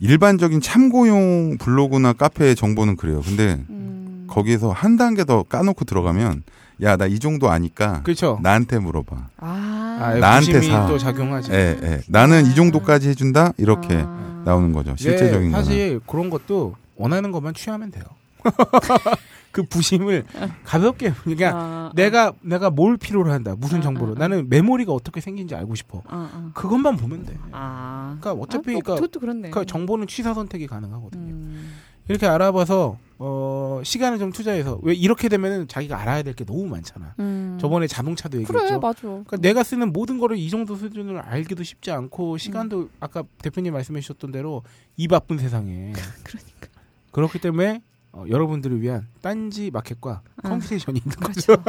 일반적인 0.00 0.60
참고용 0.60 1.58
블로그나 1.58 2.12
카페 2.12 2.54
정보는 2.54 2.96
그래요. 2.96 3.20
근데 3.24 3.64
음. 3.68 4.26
거기에서 4.30 4.70
한 4.70 4.96
단계 4.96 5.24
더 5.24 5.42
까놓고 5.42 5.84
들어가면 5.84 6.42
야 6.82 6.96
나 6.96 7.06
이 7.06 7.18
정도 7.18 7.50
아니까 7.50 8.02
그렇죠. 8.04 8.38
나한테 8.40 8.78
물어봐. 8.78 9.16
아, 9.38 9.98
아, 10.00 10.14
나한테 10.14 10.60
사. 10.62 10.86
또 10.86 10.96
작용하지. 10.96 11.50
예, 11.52 11.76
예. 11.82 12.00
나는 12.06 12.46
이 12.46 12.54
정도까지 12.54 13.08
해준다 13.08 13.52
이렇게 13.56 14.04
아. 14.06 14.42
나오는 14.46 14.72
거죠. 14.72 14.90
네, 14.90 14.96
실제적인 14.96 15.50
거는. 15.50 15.64
사실 15.64 16.00
그런 16.06 16.30
것도 16.30 16.76
원하는 16.96 17.32
것만 17.32 17.54
취하면 17.54 17.90
돼요. 17.90 18.04
그 19.58 19.64
부심을 19.64 20.24
가볍게 20.62 21.12
그러니까 21.24 21.50
아, 21.52 21.92
내가 21.96 22.32
내가 22.42 22.70
뭘 22.70 22.96
필요로 22.96 23.32
한다 23.32 23.56
무슨 23.58 23.78
아, 23.78 23.82
정보로 23.82 24.12
아, 24.12 24.14
아. 24.16 24.18
나는 24.20 24.48
메모리가 24.48 24.92
어떻게 24.92 25.20
생긴지 25.20 25.56
알고 25.56 25.74
싶어 25.74 26.02
아, 26.06 26.30
아. 26.32 26.50
그것만 26.54 26.96
보면 26.96 27.24
돼 27.26 27.36
아. 27.50 28.16
그러니까 28.20 28.40
어차피 28.40 28.70
아, 28.70 28.72
뭐, 28.74 28.82
그러니까 28.82 28.94
그것도 28.94 29.18
그렇네. 29.18 29.50
그 29.50 29.66
정보는 29.66 30.06
취사 30.06 30.32
선택이 30.32 30.68
가능하거든요 30.68 31.32
음. 31.34 31.74
이렇게 32.06 32.26
알아봐서 32.26 32.98
어 33.18 33.80
시간을 33.84 34.20
좀 34.20 34.30
투자해서 34.30 34.78
왜 34.82 34.94
이렇게 34.94 35.28
되면은 35.28 35.66
자기가 35.66 35.98
알아야 35.98 36.22
될 36.22 36.34
게 36.34 36.44
너무 36.44 36.66
많잖아 36.66 37.14
음. 37.18 37.58
저번에 37.60 37.88
자동차도 37.88 38.38
얘기했죠 38.38 38.52
그래 38.66 38.78
맞아. 38.78 39.00
그러니까 39.02 39.38
내가 39.38 39.64
쓰는 39.64 39.92
모든 39.92 40.18
거를 40.18 40.38
이 40.38 40.48
정도 40.50 40.76
수준을 40.76 41.18
알기도 41.18 41.64
쉽지 41.64 41.90
않고 41.90 42.38
시간도 42.38 42.78
음. 42.78 42.90
아까 43.00 43.24
대표님 43.42 43.72
말씀해 43.72 44.00
주셨던 44.00 44.30
대로 44.30 44.62
이 44.96 45.08
바쁜 45.08 45.36
세상에 45.38 45.92
그러니까. 46.22 46.68
그렇기 47.10 47.40
때문에 47.40 47.82
어, 48.18 48.24
여러분들을 48.28 48.82
위한 48.82 49.06
딴지 49.22 49.70
마켓과 49.72 50.22
아. 50.42 50.48
컴스테이션이 50.48 51.00
있는 51.04 51.16
거죠. 51.20 51.56
그렇죠. 51.56 51.62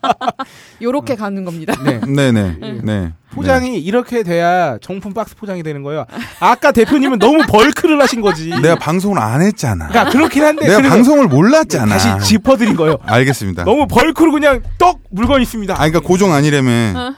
요렇게 0.80 1.14
가는 1.14 1.44
겁니다. 1.44 1.74
네. 1.84 2.00
네네. 2.00 2.40
음. 2.62 2.80
네. 2.84 3.12
포장이 3.32 3.78
이렇게 3.78 4.22
돼야 4.22 4.78
정품 4.78 5.12
박스 5.12 5.36
포장이 5.36 5.62
되는 5.62 5.82
거예요. 5.82 6.06
아까 6.40 6.72
대표님은 6.72 7.18
너무 7.18 7.42
bulk를 7.46 8.00
하신 8.00 8.22
거지. 8.22 8.48
네. 8.48 8.60
내가 8.62 8.76
방송을 8.76 9.18
안 9.18 9.42
했잖아. 9.42 9.88
그러니까 9.88 10.10
그렇긴 10.10 10.42
한데 10.42 10.66
내가 10.66 10.88
방송을 10.88 11.26
몰랐잖아. 11.26 11.86
다시 11.86 12.08
짚어드린 12.26 12.74
거예요. 12.74 12.96
알겠습니다. 13.02 13.64
너무 13.64 13.86
bulk로 13.86 14.32
그냥 14.32 14.62
떡 14.78 15.00
물건 15.10 15.42
있습니다. 15.42 15.74
아, 15.74 15.76
그러니까 15.76 16.00
고정 16.00 16.32
아니라며. 16.32 16.70
아, 16.70 17.14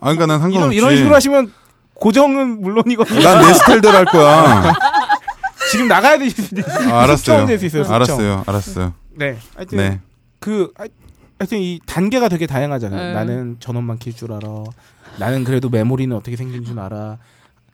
그러니까 0.00 0.26
난 0.26 0.40
이런, 0.40 0.40
상관없지. 0.40 0.76
이런 0.76 0.96
식으로 0.96 1.14
하시면 1.14 1.52
고정은 1.94 2.60
물론이거든요. 2.60 3.22
난내 3.22 3.54
스타일대로 3.54 3.96
할 3.96 4.04
거야. 4.04 4.74
지금 5.72 5.88
나가야 5.88 6.18
되실 6.18 6.44
수도 6.44 6.60
있어요. 6.60 6.88
아, 6.94 7.02
알았어요. 7.02 7.46
될수 7.46 7.66
있어요. 7.66 7.84
알았어요. 7.84 8.44
알았어요. 8.46 8.94
네. 9.16 9.36
하여튼 9.56 9.78
네. 9.78 10.00
그 10.38 10.70
하- 10.76 10.86
하여튼 11.38 11.58
이 11.58 11.80
단계가 11.86 12.28
되게 12.28 12.46
다양하잖아요. 12.46 13.08
네. 13.08 13.14
나는 13.14 13.56
전원만 13.58 13.98
킬 13.98 14.12
줄 14.14 14.32
알아. 14.32 14.48
나는 15.18 15.44
그래도 15.44 15.68
메모리는 15.68 16.14
어떻게 16.16 16.36
생긴 16.36 16.64
줄 16.64 16.78
알아. 16.78 17.18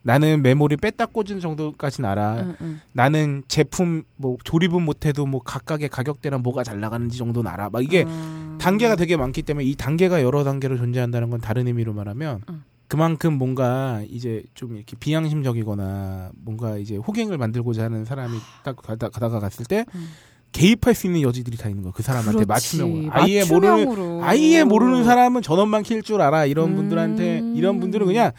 나는 0.03 0.43
메모리 0.43 0.77
뺐다 0.77 1.07
꽂은 1.07 1.41
정도까지는 1.41 2.09
알아. 2.09 2.35
응, 2.41 2.57
응. 2.63 2.81
나는 2.93 3.43
제품 3.49 4.05
뭐 4.17 4.39
조립은 4.43 4.81
못해도 4.83 5.27
뭐 5.27 5.43
각각의 5.43 5.89
가격대랑 5.91 6.41
뭐가 6.43 6.63
잘 6.65 6.81
나가는지 6.81 7.19
정도는 7.19 7.51
알아. 7.51 7.69
막 7.71 7.83
이게 7.83 8.05
아. 8.09 8.57
단계가 8.61 8.97
되게 8.97 9.17
많기 9.17 9.43
때문에 9.43 9.67
이 9.67 9.75
단계가 9.75 10.23
여러 10.23 10.45
단계로 10.45 10.79
존재한다는 10.79 11.29
건 11.31 11.41
다른 11.41 11.67
의미로 11.67 11.93
말하면 11.93 12.43
응. 12.49 12.63
그만큼 12.89 13.35
뭔가 13.35 14.03
이제 14.09 14.43
좀 14.55 14.77
이렇게 14.77 14.97
비양심적이거나 14.97 16.31
뭔가 16.37 16.79
이제 16.79 16.97
호갱을 16.97 17.37
만들고자 17.37 17.85
하는 17.85 18.05
사람이 18.05 18.39
딱 18.65 18.77
가다, 18.77 19.11
가다가 19.11 19.41
갔을 19.41 19.67
때 19.67 19.85
음. 19.95 20.09
개입할 20.53 20.95
수 20.95 21.07
있는 21.07 21.21
여지들이 21.21 21.59
다 21.59 21.69
있는 21.69 21.83
거야. 21.83 21.93
그 21.95 22.03
사람한테. 22.03 22.47
맞춤형으로. 22.47 23.13
아예 23.13 23.45
모르는. 23.45 24.23
아예 24.25 24.65
모르는 24.65 25.05
사람은 25.05 25.43
전원만 25.43 25.83
킬 25.83 26.03
줄 26.03 26.23
알아. 26.23 26.47
이런 26.47 26.71
음. 26.71 26.77
분들한테 26.77 27.43
이런 27.55 27.79
분들은 27.81 28.07
그냥 28.07 28.33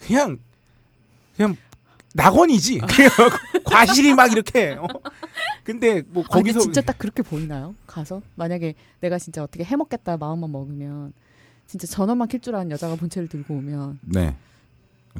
그냥 0.00 0.38
그냥 1.36 1.56
낙원이지. 2.14 2.78
그냥 2.80 3.10
과실이 3.64 4.14
막 4.14 4.32
이렇게. 4.32 4.72
어. 4.72 4.88
근데 5.62 6.02
뭐 6.08 6.24
아, 6.26 6.28
거기서 6.28 6.58
진짜 6.58 6.80
딱 6.80 6.98
그렇게 6.98 7.22
보이나요? 7.22 7.76
가서 7.86 8.20
만약에 8.34 8.74
내가 9.00 9.18
진짜 9.18 9.44
어떻게 9.44 9.62
해먹겠다 9.62 10.16
마음만 10.16 10.50
먹으면 10.50 11.12
진짜 11.66 11.86
전원만 11.86 12.28
킬 12.28 12.40
줄 12.40 12.54
아는 12.54 12.70
여자가 12.70 12.96
본체를 12.96 13.28
들고 13.28 13.54
오면 13.54 13.98
네. 14.02 14.36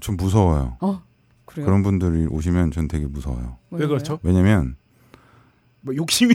좀 0.01 0.17
무서워요. 0.17 0.77
어 0.81 1.03
그래요? 1.45 1.67
그런 1.67 1.83
분들이 1.83 2.27
오시면 2.27 2.71
전 2.73 2.89
되게 2.89 3.07
무서워요. 3.07 3.57
왜 3.71 3.87
그렇죠? 3.87 4.19
왜냐면 4.23 4.77
뭐 5.81 5.95
욕심이 5.97 6.35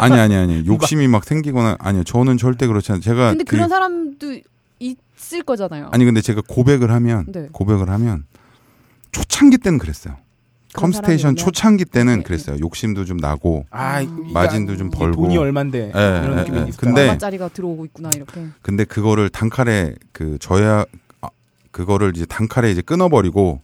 아니 0.00 0.14
아니 0.18 0.34
아니 0.34 0.64
욕심이 0.66 1.06
막 1.08 1.24
생기거나 1.24 1.76
아니요 1.80 2.04
저는 2.04 2.36
절대 2.38 2.66
그렇지 2.66 2.92
않아요. 2.92 3.00
제가 3.02 3.28
근데 3.30 3.44
그- 3.44 3.56
그런 3.56 3.68
사람도 3.68 4.40
있을 4.78 5.42
거잖아요. 5.42 5.88
아니 5.92 6.04
근데 6.04 6.20
제가 6.20 6.42
고백을 6.48 6.90
하면 6.90 7.26
네. 7.32 7.48
고백을 7.52 7.88
하면 7.90 8.24
초창기 9.12 9.58
때는 9.58 9.78
그랬어요. 9.78 10.16
컴스테이션? 10.76 11.36
초창기 11.36 11.84
때는 11.86 12.18
네, 12.18 12.22
그랬어요. 12.22 12.58
욕심도 12.60 13.04
좀 13.04 13.16
나고 13.16 13.66
아 13.70 14.00
음. 14.02 14.32
마진도 14.32 14.76
좀 14.76 14.90
벌고. 14.90 15.22
돈이 15.22 15.36
얼만데 15.36 15.78
예, 15.78 15.90
이런 15.90 16.32
예, 16.38 16.40
느낌이 16.42 16.58
예. 16.58 16.64
있어. 16.68 16.76
근데- 16.78 17.02
얼마짜리가 17.02 17.48
들어오고 17.48 17.84
있구나 17.86 18.10
이렇게. 18.14 18.46
근데 18.62 18.84
그거를 18.84 19.28
단칼에 19.30 19.94
그 20.12 20.38
저야 20.40 20.84
아, 21.20 21.28
그거를 21.70 22.12
이제 22.14 22.24
단칼에 22.26 22.70
이제 22.70 22.82
끊어버리고 22.82 23.60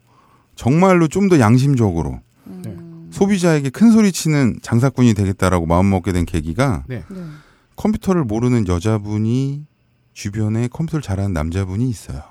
정말로 0.57 1.09
좀 1.09 1.29
더 1.29 1.38
양심적으로 1.38 2.20
음. 2.48 3.09
소비자에게 3.12 3.70
큰 3.70 3.90
소리 3.92 4.11
치는 4.12 4.59
장사꾼이 4.62 5.14
되겠다라고 5.14 5.66
마음먹게 5.66 6.12
된 6.12 6.25
계기가 6.27 6.85
네. 6.88 7.05
네. 7.09 7.20
컴퓨터를 7.77 8.25
모르는 8.25 8.68
여자분이 8.68 9.66
주변에 10.12 10.68
컴퓨터를 10.68 11.03
잘하는 11.03 11.33
남자분이 11.33 11.88
있어요. 11.88 12.22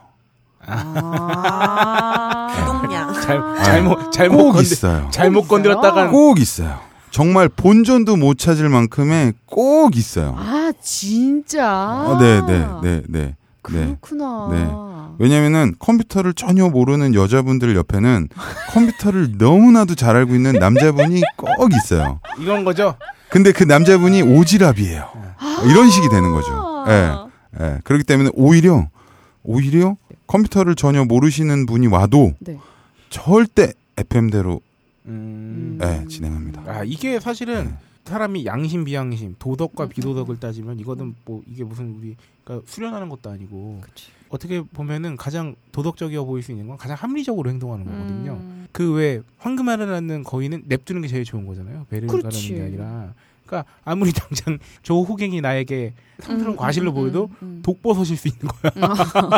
아. 0.68 2.48
동양. 2.82 3.14
잘 3.14 3.42
잘못 3.64 4.12
잘못 4.12 4.38
꼭 4.38 4.52
건드 4.54 4.62
있어요. 4.74 5.08
잘못 5.12 5.42
꼭 5.42 5.48
건드렸다가 5.50 6.02
있어요? 6.04 6.12
꼭 6.12 6.40
있어요. 6.40 6.80
정말 7.12 7.50
본전도 7.50 8.16
못 8.16 8.38
찾을 8.38 8.70
만큼의 8.70 9.34
꼭 9.46 9.96
있어요. 9.98 10.36
아 10.38 10.72
진짜. 10.82 12.06
어, 12.08 12.18
네, 12.20 12.42
네, 12.42 12.66
네, 12.82 13.02
네. 13.08 13.36
네. 13.70 13.96
그렇구나. 14.02 15.12
왜냐면은 15.20 15.76
컴퓨터를 15.78 16.34
전혀 16.34 16.68
모르는 16.68 17.14
여자분들 17.14 17.76
옆에는 17.76 18.30
컴퓨터를 18.72 19.34
너무나도 19.38 19.94
잘 19.96 20.16
알고 20.16 20.34
있는 20.34 20.54
남자분이 20.54 21.22
꼭 21.38 21.72
있어요. 21.74 22.20
이건 22.40 22.64
거죠. 22.64 22.96
근데 23.30 23.52
그 23.52 23.64
남자분이 23.64 24.24
오지랖이에요. 24.24 25.06
이런 25.66 25.90
식이 25.90 26.10
되는 26.10 26.32
거죠. 26.32 26.86
예. 26.88 26.92
아. 27.12 27.28
예. 27.60 27.78
그렇기 27.84 28.04
때문에 28.04 28.32
오히려 28.34 28.88
오히려 29.44 29.96
컴퓨터를 30.32 30.76
전혀 30.76 31.04
모르시는 31.04 31.66
분이 31.66 31.88
와도 31.88 32.32
네. 32.40 32.58
절대 33.10 33.74
FM대로 33.98 34.62
음. 35.08 35.78
예, 35.84 36.08
진행합니다. 36.08 36.64
아 36.66 36.84
이게 36.86 37.20
사실은 37.20 37.66
네. 37.66 37.74
사람이 38.06 38.46
양심 38.46 38.86
비양심 38.86 39.36
도덕과 39.40 39.86
음, 39.86 39.90
비도덕을 39.90 40.40
따지면 40.40 40.80
이거는 40.80 41.16
뭐 41.26 41.44
이게 41.52 41.66
무슨 41.66 41.96
우리 41.98 42.16
그러니까 42.46 42.66
수련하는 42.72 43.10
것도 43.10 43.30
아니고 43.30 43.82
그치. 43.82 44.08
어떻게 44.30 44.62
보면은 44.62 45.18
가장 45.18 45.56
도덕적이어 45.74 46.24
보일 46.24 46.44
수 46.44 46.52
있는 46.52 46.68
건 46.68 46.78
가장 46.78 46.96
합리적으로 46.98 47.50
행동하는 47.50 47.84
거거든요. 47.86 48.34
음. 48.42 48.68
그왜 48.72 49.22
황금알을 49.40 49.92
낳는 49.92 50.24
거인은 50.24 50.64
냅두는 50.68 51.02
게 51.02 51.10
제일 51.10 51.26
좋은 51.26 51.46
거잖아요. 51.46 51.86
배를. 51.90 52.08
가르는 52.08 52.30
게 52.32 52.62
아니라. 52.62 53.14
그러니까 53.52 53.66
아무리 53.84 54.14
당장 54.14 54.58
저 54.82 54.96
호갱이 54.96 55.42
나에게 55.42 55.94
상스러운 56.20 56.54
음, 56.54 56.58
과실로 56.58 56.92
음, 56.92 56.96
보여도 56.96 57.30
음, 57.42 57.48
음. 57.58 57.60
독버섯일 57.64 58.18
수 58.18 58.30
있는 58.30 58.48
거야. 58.48 58.72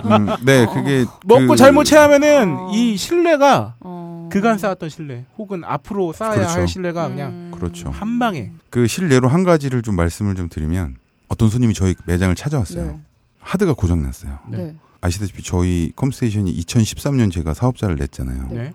음, 0.06 0.46
네, 0.46 0.66
그게 0.68 1.06
먹고 1.26 1.48
그- 1.48 1.56
잘못 1.56 1.84
체하면은 1.86 2.56
어. 2.56 2.72
이 2.74 2.96
신뢰가 2.96 3.76
어. 3.80 4.30
그간 4.32 4.58
쌓았던 4.60 4.90
신뢰 4.90 5.26
혹은 5.38 5.64
앞으로 5.64 6.14
쌓아야 6.14 6.36
그렇죠. 6.36 6.60
할 6.60 6.68
신뢰가 6.68 7.08
그냥 7.10 7.32
음. 7.32 7.52
그렇죠. 7.56 7.90
한 7.90 8.20
방에 8.20 8.52
그 8.70 8.86
실례로 8.88 9.28
한 9.28 9.44
가지를 9.44 9.82
좀 9.82 9.96
말씀을 9.96 10.36
좀 10.36 10.48
드리면 10.50 10.98
어떤 11.28 11.50
손님이 11.50 11.74
저희 11.74 11.96
매장을 12.06 12.34
찾아왔어요. 12.36 12.86
네. 12.86 13.00
하드가 13.40 13.74
고장 13.74 14.04
났어요. 14.04 14.38
네. 14.48 14.58
네. 14.58 14.76
아시다시피 15.02 15.42
저희 15.44 15.92
컴스테이션이 15.96 16.56
2013년 16.62 17.32
제가 17.32 17.54
사업자를 17.54 17.96
냈잖아요. 17.98 18.48
네. 18.52 18.74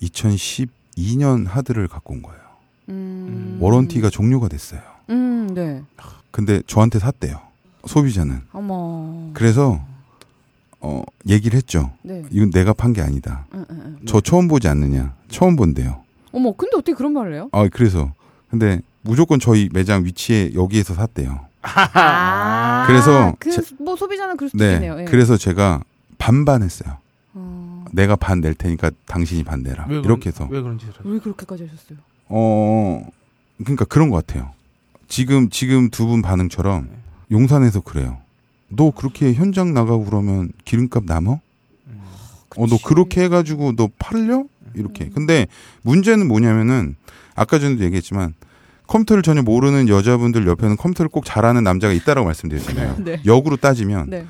2012년 0.00 1.46
하드를 1.46 1.88
갖고 1.88 2.14
온 2.14 2.22
거예요. 2.22 2.41
음. 2.88 3.58
워런티가 3.60 4.10
종료가 4.10 4.48
됐어요. 4.48 4.80
음, 5.10 5.52
네. 5.54 5.82
근데 6.30 6.62
저한테 6.66 6.98
샀대요. 6.98 7.40
소비자는. 7.86 8.40
어머. 8.52 9.30
그래서 9.34 9.80
어 10.80 11.02
얘기를 11.28 11.56
했죠. 11.56 11.92
네. 12.02 12.24
이건 12.30 12.50
내가 12.50 12.72
판 12.72 12.92
게 12.92 13.02
아니다. 13.02 13.46
응, 13.54 13.64
응, 13.70 13.82
응. 13.84 13.98
저 14.06 14.20
처음 14.20 14.48
보지 14.48 14.68
않느냐. 14.68 15.14
처음 15.28 15.56
본대요. 15.56 16.02
어머, 16.32 16.52
근데 16.52 16.76
어떻게 16.76 16.94
그런 16.94 17.12
말을 17.12 17.34
해요? 17.34 17.48
아 17.52 17.68
그래서 17.72 18.12
근데 18.50 18.80
무조건 19.02 19.38
저희 19.38 19.68
매장 19.72 20.04
위치에 20.04 20.52
여기에서 20.54 20.94
샀대요. 20.94 21.40
아. 21.62 22.84
그래서 22.86 23.34
그, 23.38 23.50
제- 23.50 23.62
뭐 23.78 23.94
소비자는 23.96 24.36
그럴 24.36 24.50
수도 24.50 24.62
네. 24.64 24.74
있겠네요. 24.74 25.00
예. 25.00 25.04
그래서 25.04 25.36
제가 25.36 25.82
반반했어요. 26.18 26.96
어. 27.34 27.84
내가 27.92 28.16
반 28.16 28.40
낼 28.40 28.54
테니까 28.54 28.90
당신이 29.06 29.44
반 29.44 29.62
내라. 29.62 29.84
왜 29.88 29.96
그런- 30.00 30.04
이렇게 30.04 30.28
해서. 30.30 30.46
왜 30.50 30.60
그런 30.60 30.78
짓을 30.78 30.92
하죠? 30.94 31.08
왜 31.08 31.18
그렇게까지 31.18 31.64
하셨어요? 31.68 31.98
어, 32.28 33.04
그러니까 33.58 33.84
그런 33.84 34.10
것 34.10 34.24
같아요. 34.26 34.50
지금 35.08 35.50
지금 35.50 35.90
두 35.90 36.06
분 36.06 36.22
반응처럼 36.22 36.88
네. 36.90 36.96
용산에서 37.30 37.80
그래요. 37.80 38.18
너 38.68 38.90
그렇게 38.90 39.34
현장 39.34 39.74
나가고 39.74 40.04
그러면 40.06 40.50
기름값 40.64 41.04
남어? 41.04 41.40
음. 41.88 42.00
어, 42.56 42.66
너 42.66 42.78
그렇게 42.82 43.22
해가지고 43.24 43.76
너 43.76 43.88
팔려? 43.98 44.44
이렇게. 44.74 45.10
근데 45.10 45.46
문제는 45.82 46.26
뭐냐면은 46.28 46.96
아까 47.34 47.58
전에도 47.58 47.84
얘기했지만 47.84 48.32
컴퓨터를 48.86 49.22
전혀 49.22 49.42
모르는 49.42 49.88
여자분들 49.88 50.46
옆에는 50.46 50.76
컴퓨터를 50.76 51.10
꼭 51.10 51.24
잘하는 51.26 51.62
남자가 51.62 51.92
있다라고 51.92 52.24
말씀드렸잖아요. 52.26 52.96
네. 53.04 53.20
역으로 53.26 53.56
따지면 53.56 54.08
네. 54.10 54.26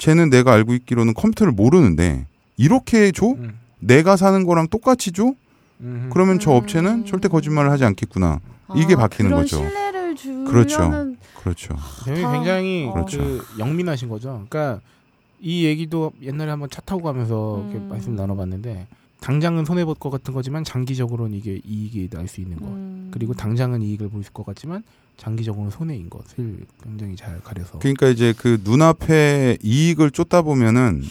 쟤는 0.00 0.30
내가 0.30 0.52
알고 0.52 0.74
있기로는 0.74 1.12
컴퓨터를 1.14 1.52
모르는데 1.52 2.26
이렇게 2.56 3.10
줘? 3.10 3.26
음. 3.30 3.58
내가 3.80 4.16
사는 4.16 4.44
거랑 4.46 4.68
똑같이 4.68 5.10
줘? 5.10 5.34
음. 5.80 6.10
그러면 6.12 6.38
저 6.38 6.52
음. 6.52 6.56
업체는 6.56 7.06
절대 7.06 7.28
거짓말을 7.28 7.70
하지 7.70 7.84
않겠구나. 7.84 8.40
이게 8.76 8.96
바뀌는 8.96 9.30
그런 9.30 9.42
거죠. 9.42 9.56
신뢰를 9.58 10.16
주려는 10.16 10.44
그렇죠. 10.50 11.16
그렇죠. 11.42 11.74
다- 11.76 12.32
굉장히 12.32 12.86
어. 12.86 13.04
그 13.08 13.42
영민하신 13.58 14.08
거죠. 14.08 14.44
그러니까 14.48 14.80
이 15.40 15.64
얘기도 15.64 16.12
옛날에 16.22 16.50
한번 16.50 16.68
차 16.68 16.80
타고 16.82 17.02
가면서 17.02 17.62
이렇게 17.64 17.78
음. 17.78 17.88
말씀 17.88 18.14
나눠봤는데 18.16 18.86
당장은 19.20 19.64
손해 19.64 19.84
볼 19.84 19.94
것 19.94 20.10
같은 20.10 20.34
거지만 20.34 20.64
장기적으로는 20.64 21.36
이게 21.36 21.60
이익이 21.64 22.08
날 22.10 22.28
수 22.28 22.40
있는 22.40 22.58
것. 22.58 22.66
음. 22.66 23.08
그리고 23.12 23.34
당장은 23.34 23.82
이익을 23.82 24.08
보실 24.10 24.32
것 24.32 24.44
같지만 24.44 24.82
장기적으로는 25.16 25.70
손해인 25.70 26.10
것을 26.10 26.58
굉장히 26.82 27.16
잘 27.16 27.40
가려서. 27.40 27.78
그러니까 27.78 28.08
이제 28.08 28.34
그 28.36 28.60
눈앞에 28.62 29.58
이익을 29.62 30.10
쫓다 30.10 30.42
보면은 30.42 31.02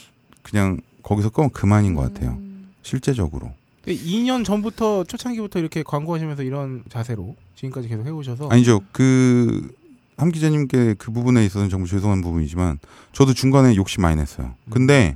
그냥 0.43 0.79
거기서 1.03 1.29
끄면 1.29 1.49
그만인 1.49 1.95
것 1.95 2.01
같아요. 2.13 2.31
음. 2.31 2.69
실제적으로. 2.83 3.51
2년 3.93 4.43
전부터 4.43 5.03
초창기부터 5.05 5.59
이렇게 5.59 5.83
광고하시면서 5.83 6.43
이런 6.43 6.83
자세로 6.89 7.35
지금까지 7.55 7.87
계속 7.87 8.05
해오셔서 8.05 8.49
아니죠. 8.49 8.81
그, 8.91 9.69
함 10.17 10.31
기자님께 10.31 10.95
그 10.97 11.11
부분에 11.11 11.45
있어서는 11.45 11.69
정말 11.69 11.87
죄송한 11.87 12.21
부분이지만 12.21 12.79
저도 13.13 13.33
중간에 13.33 13.75
욕심 13.75 14.01
많이 14.01 14.15
냈어요. 14.15 14.53
근데 14.69 15.15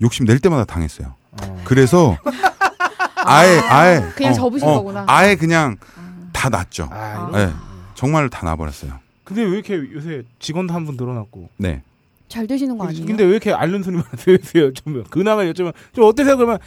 욕심 0.00 0.24
낼 0.26 0.38
때마다 0.38 0.64
당했어요. 0.64 1.14
어. 1.42 1.62
그래서 1.64 2.16
아예, 3.24 3.58
아예. 3.58 4.02
그냥 4.14 4.34
접으신 4.34 4.66
거구나. 4.68 5.04
아예 5.08 5.36
그냥 5.36 5.76
아. 5.96 6.28
다 6.32 6.48
놨죠. 6.48 6.88
아. 6.90 7.30
네. 7.32 7.50
정말 7.94 8.28
다 8.28 8.44
놔버렸어요. 8.46 8.98
근데 9.24 9.42
왜 9.42 9.50
이렇게 9.50 9.74
요새 9.92 10.22
직원도 10.38 10.74
한 10.74 10.84
분 10.84 10.96
늘어났고. 10.96 11.48
네. 11.56 11.82
잘 12.28 12.46
되시는 12.46 12.76
거 12.78 12.86
아니에요? 12.86 13.06
근데 13.06 13.24
왜 13.24 13.30
이렇게 13.30 13.52
앓는? 13.52 13.84
요새 14.28 14.72
좀 14.74 15.04
근황을 15.10 15.52
여쭤면 15.52 15.72
좀 15.92 16.04
어떠세요? 16.04 16.36
그러면 16.36 16.58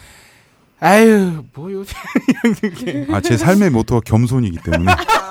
아유 0.80 1.44
뭐 1.54 1.72
요새 1.72 1.96
이렇게 2.62 3.08
아, 3.12 3.22
제 3.22 3.38
삶의 3.38 3.70
모토가 3.72 4.02
겸손이기 4.02 4.60
때문에. 4.64 4.92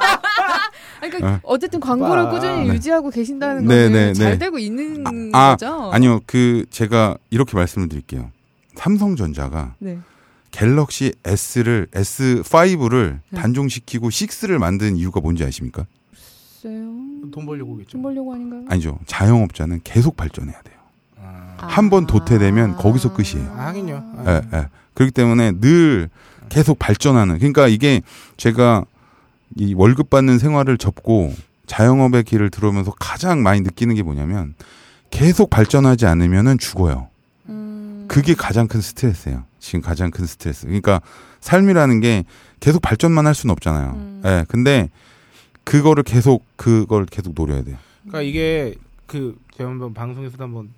그러니까 1.00 1.34
어. 1.34 1.40
어쨌든 1.42 1.80
광고를 1.80 2.22
아, 2.22 2.30
꾸준히 2.30 2.66
네. 2.66 2.74
유지하고 2.74 3.10
계신다는 3.10 3.66
네, 3.66 3.84
거는 3.84 3.92
네, 3.92 4.12
잘 4.14 4.32
네. 4.32 4.38
되고 4.38 4.58
있는 4.58 5.04
아, 5.34 5.50
거죠. 5.50 5.90
아니요, 5.92 6.20
그 6.26 6.64
제가 6.70 7.18
이렇게 7.30 7.56
말씀을 7.56 7.88
드릴게요. 7.88 8.30
삼성전자가 8.74 9.74
네. 9.78 9.98
갤럭시 10.50 11.12
S를 11.24 11.88
S5를 11.92 13.18
네. 13.28 13.40
단종시키고 13.40 14.08
6를 14.08 14.58
만든 14.58 14.96
이유가 14.96 15.20
뭔지 15.20 15.44
아십니까? 15.44 15.86
글쎄요. 16.62 16.84
돈 17.32 17.44
벌려고 17.44 17.72
오겠죠. 17.72 17.92
돈 17.92 18.02
벌려고 18.02 18.32
아닌가요? 18.32 18.64
아니죠. 18.68 18.98
자영업자는 19.06 19.80
계속 19.84 20.16
발전해야 20.16 20.62
돼요. 20.62 20.73
한 21.56 21.90
번 21.90 22.06
도태되면 22.06 22.76
거기서 22.76 23.12
끝이에요. 23.14 23.50
아, 23.56 23.66
하긴요. 23.66 24.04
아. 24.18 24.24
예, 24.52 24.56
예. 24.58 24.68
그렇기 24.94 25.12
때문에 25.12 25.52
늘 25.60 26.08
계속 26.48 26.78
발전하는. 26.78 27.38
그러니까 27.38 27.68
이게 27.68 28.02
제가 28.36 28.84
이 29.56 29.74
월급 29.74 30.10
받는 30.10 30.38
생활을 30.38 30.78
접고 30.78 31.34
자영업의 31.66 32.24
길을 32.24 32.50
들어오면서 32.50 32.92
가장 32.98 33.42
많이 33.42 33.60
느끼는 33.62 33.94
게 33.94 34.02
뭐냐면 34.02 34.54
계속 35.10 35.50
발전하지 35.50 36.06
않으면은 36.06 36.58
죽어요. 36.58 37.08
음. 37.48 38.04
그게 38.08 38.34
가장 38.34 38.68
큰 38.68 38.80
스트레스예요. 38.80 39.44
지금 39.60 39.80
가장 39.80 40.10
큰 40.10 40.26
스트레스. 40.26 40.66
그러니까 40.66 41.00
삶이라는 41.40 42.00
게 42.00 42.24
계속 42.60 42.82
발전만 42.82 43.26
할 43.26 43.34
수는 43.34 43.52
없잖아요. 43.52 43.90
음. 43.94 44.22
예. 44.24 44.44
근데 44.48 44.90
그거를 45.64 46.02
계속 46.02 46.44
그걸 46.56 47.06
계속 47.06 47.32
노려야 47.34 47.62
돼요. 47.62 47.76
그러니까 48.02 48.22
이게 48.22 48.74
그 49.06 49.36
제가 49.56 49.70
한번 49.70 49.94
방송에서도 49.94 50.42
한번 50.42 50.68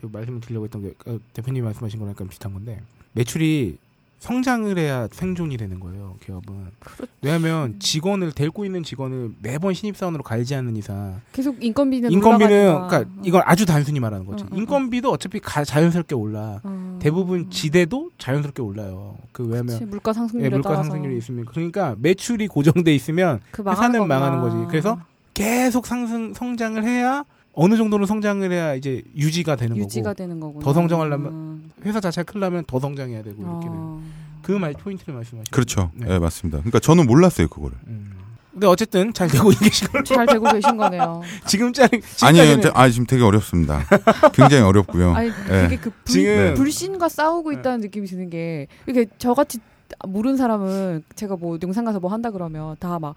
그 0.00 0.08
말씀을 0.12 0.40
드리려고 0.40 0.64
했던 0.66 0.82
게 0.82 0.94
어, 1.06 1.18
대표님 1.32 1.64
말씀하신 1.64 1.98
거랑 1.98 2.12
약간 2.12 2.28
비슷한 2.28 2.52
건데 2.52 2.80
매출이 3.12 3.78
성장을 4.20 4.78
해야 4.78 5.06
생존이 5.12 5.58
되는 5.58 5.78
거예요. 5.80 6.16
기업은. 6.24 6.54
그렇- 6.80 7.06
왜냐하면 7.20 7.78
직원을 7.78 8.32
데리고 8.32 8.64
있는 8.64 8.82
직원을 8.82 9.32
매번 9.42 9.74
신입사원으로 9.74 10.22
갈지 10.22 10.54
않는 10.54 10.76
이상 10.76 11.20
계속 11.32 11.62
인건비는 11.62 12.10
인건비는. 12.10 12.88
그러니까 12.88 13.04
이건 13.22 13.42
아주 13.44 13.66
단순히 13.66 14.00
말하는 14.00 14.24
거지. 14.24 14.44
응, 14.44 14.48
응, 14.52 14.58
인건비도 14.60 15.10
어차피 15.10 15.40
가- 15.40 15.62
자연스럽게 15.64 16.14
올라. 16.14 16.58
어. 16.64 16.98
대부분 17.02 17.50
지대도 17.50 18.12
자연스럽게 18.16 18.62
올라요. 18.62 19.18
그 19.32 19.42
왜냐면 19.44 19.66
그치, 19.78 19.84
물가 19.84 20.14
상승률에 20.14 20.46
예, 20.46 20.50
물가 20.50 20.70
따라서 20.70 20.84
상승률이 20.84 21.18
있으면 21.18 21.44
그러니까 21.44 21.94
매출이 21.98 22.48
고정돼 22.48 22.94
있으면 22.94 23.40
그 23.50 23.62
회사는 23.62 23.98
거구나. 24.00 24.20
망하는 24.20 24.40
거지. 24.40 24.56
그래서 24.70 24.98
계속 25.34 25.86
상승 25.86 26.32
성장을 26.32 26.82
해야 26.82 27.24
어느 27.54 27.76
정도는 27.76 28.06
성장을 28.06 28.50
해야 28.50 28.74
이제 28.74 29.02
유지가 29.16 29.56
되는 29.56 29.76
유지가 29.76 30.10
거고 30.10 30.14
되는 30.14 30.40
거구나. 30.40 30.64
더 30.64 30.72
성장하려면 30.72 31.70
회사 31.84 32.00
자체가 32.00 32.30
크려면 32.30 32.64
더 32.66 32.80
성장해야 32.80 33.22
되고 33.22 33.36
이렇게 33.40 33.66
어. 33.70 34.02
그말 34.42 34.72
포인트를 34.74 35.14
말씀하시는 35.14 35.44
그렇죠. 35.50 35.90
거죠. 35.90 36.04
네. 36.12 36.18
맞습니다. 36.18 36.58
그러니까 36.58 36.80
저는 36.80 37.06
몰랐어요 37.06 37.48
그거를. 37.48 37.76
음. 37.86 38.10
근데 38.52 38.66
어쨌든 38.68 39.12
잘 39.12 39.26
되고 39.28 39.48
계신 39.50 39.88
걸로 39.88 40.04
잘 40.04 40.26
되고 40.26 40.44
계신 40.52 40.76
거네요. 40.76 41.22
아니에요. 42.22 42.44
지금까지는 42.46 42.60
저- 42.62 42.70
아 42.74 42.88
지금 42.88 43.06
되게 43.06 43.22
어렵습니다. 43.24 43.84
굉장히 44.32 44.62
어렵고요. 44.62 45.12
아니 45.14 45.28
예. 45.28 45.62
그게 45.62 45.76
그 45.76 45.90
불, 45.90 46.04
지금- 46.04 46.54
불신과 46.54 47.08
싸우고 47.08 47.50
네. 47.52 47.58
있다는 47.58 47.80
느낌이 47.80 48.06
드는 48.06 48.30
게 48.30 48.68
이게 48.88 49.06
저같이 49.18 49.58
모르는 50.06 50.36
사람은 50.36 51.04
제가 51.14 51.36
뭐 51.36 51.58
영상 51.62 51.84
가서 51.84 52.00
뭐 52.00 52.10
한다 52.10 52.30
그러면 52.30 52.76
다 52.80 52.98
막 52.98 53.14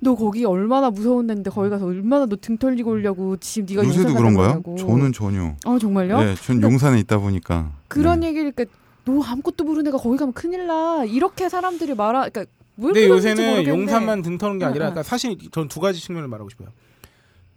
너 0.00 0.14
거기 0.14 0.44
얼마나 0.44 0.90
무서운 0.90 1.26
데인데 1.26 1.50
거기 1.50 1.68
가서 1.68 1.84
얼마나 1.86 2.24
너 2.26 2.36
등 2.36 2.56
털리고 2.56 2.92
오려고 2.92 3.36
지금 3.36 3.66
네가 3.68 3.86
요새도 3.86 4.14
그런가요? 4.14 4.48
가려고. 4.48 4.74
저는 4.76 5.12
전혀. 5.12 5.54
아 5.64 5.78
정말요? 5.78 6.18
네, 6.20 6.34
전 6.34 6.62
용산에 6.62 6.98
있다 7.00 7.18
보니까. 7.18 7.72
그런 7.88 8.20
네. 8.20 8.28
얘기를 8.28 8.52
그러니까 8.52 8.74
너 9.04 9.22
아무것도 9.22 9.64
모르는 9.64 9.88
애가 9.88 9.98
거기 9.98 10.16
가면 10.16 10.32
큰일 10.32 10.66
나 10.66 11.04
이렇게 11.04 11.48
사람들이 11.48 11.94
말하 11.94 12.28
그러니까 12.28 12.46
왜 12.78 12.84
근데 12.86 13.08
요새는. 13.08 13.66
용산만 13.66 14.22
등 14.22 14.38
터는 14.38 14.58
게 14.58 14.64
아니라 14.64 14.86
응, 14.86 14.88
응. 14.88 14.92
그러니까 14.94 15.02
사실 15.02 15.36
전 15.52 15.68
두 15.68 15.78
가지 15.80 16.00
측면을 16.00 16.26
말하고 16.28 16.48
싶어요. 16.48 16.68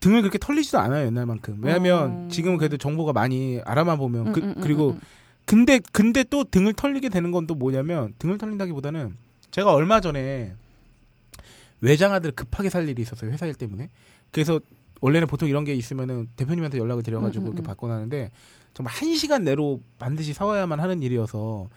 등을 0.02 0.22
그렇게 0.22 0.38
털리지도 0.38 0.78
않아요 0.80 1.06
옛날만큼. 1.08 1.60
왜냐하면 1.62 2.26
어. 2.26 2.28
지금은 2.30 2.58
그래도 2.58 2.78
정보가 2.78 3.14
많이 3.14 3.60
알아만 3.66 3.98
보면 3.98 4.28
응, 4.28 4.32
그, 4.34 4.42
응, 4.42 4.54
응, 4.58 4.62
그리고 4.62 4.90
응, 4.92 5.00
근데 5.46 5.80
근데 5.92 6.24
또 6.24 6.44
등을 6.44 6.74
털리게 6.74 7.10
되는 7.10 7.32
건 7.32 7.46
또 7.48 7.56
뭐냐면 7.56 8.14
등을 8.20 8.38
털린다기보다는 8.38 9.16
제가 9.52 9.74
얼마 9.74 10.02
전에 10.02 10.54
외장하들 11.82 12.32
급하게 12.32 12.70
살 12.70 12.88
일이 12.90 13.02
있었어요 13.02 13.32
회사 13.32 13.46
일 13.46 13.54
때문에. 13.54 13.90
그래서 14.32 14.60
원래는 15.02 15.28
보통 15.28 15.48
이런 15.48 15.64
게 15.66 15.74
있으면은 15.76 16.28
대표님한테 16.36 16.78
연락을 16.80 17.04
드려가지고 17.04 17.44
음, 17.44 17.46
음, 17.46 17.48
이렇게 17.50 17.62
음. 17.62 17.64
받고 17.64 17.88
나는데 17.88 18.32
정말 18.74 18.94
한 18.94 19.16
시간 19.16 19.44
내로 19.44 19.82
반드시 20.00 20.34
사와야만 20.34 20.80
하는 20.80 21.04
일이어서 21.04 21.70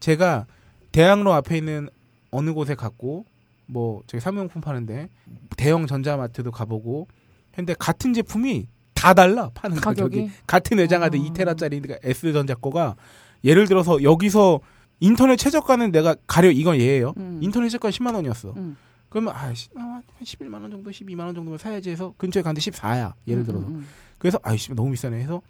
제가 0.00 0.46
대학로 0.92 1.32
앞에 1.34 1.58
있는 1.58 1.88
어느 2.30 2.52
곳에 2.52 2.74
갔고 2.74 3.26
뭐 3.66 4.02
저기 4.06 4.20
사무용품 4.20 4.60
파는데 4.62 5.08
대형 5.56 5.86
전자마트도 5.86 6.50
가보고 6.50 7.06
근데 7.54 7.74
같은 7.78 8.14
제품이 8.14 8.66
다 9.00 9.14
달라 9.14 9.50
파는 9.54 9.76
가격이, 9.78 10.16
가격이? 10.18 10.30
같은 10.46 10.76
외장하드 10.78 11.16
아. 11.16 11.20
2테라짜리 11.20 11.82
그러니까 11.82 11.96
S 12.02 12.32
전자 12.34 12.54
거가 12.54 12.96
예를 13.44 13.66
들어서 13.66 14.02
여기서 14.02 14.60
인터넷 15.00 15.36
최저가는 15.36 15.90
내가 15.92 16.14
가려 16.26 16.50
이건 16.50 16.76
예예요. 16.76 17.14
음. 17.16 17.38
인터넷 17.42 17.70
최저가 17.70 17.88
10만 17.88 18.14
원이었어. 18.14 18.52
음. 18.56 18.76
그러면 19.08 19.34
아, 19.34 19.52
씨, 19.54 19.70
아, 19.74 19.80
한 19.80 20.02
11만 20.22 20.60
원 20.60 20.70
정도, 20.70 20.90
12만 20.90 21.20
원 21.20 21.34
정도면 21.34 21.58
사야지 21.58 21.88
해서 21.90 22.12
근처에 22.18 22.42
갔는데 22.42 22.70
14야. 22.70 23.14
예를 23.26 23.42
음, 23.42 23.46
들어서. 23.46 23.66
음, 23.66 23.74
음. 23.76 23.86
그래서 24.18 24.38
아이씨 24.42 24.72
너무 24.74 24.90
비싸네 24.90 25.18
해서 25.18 25.40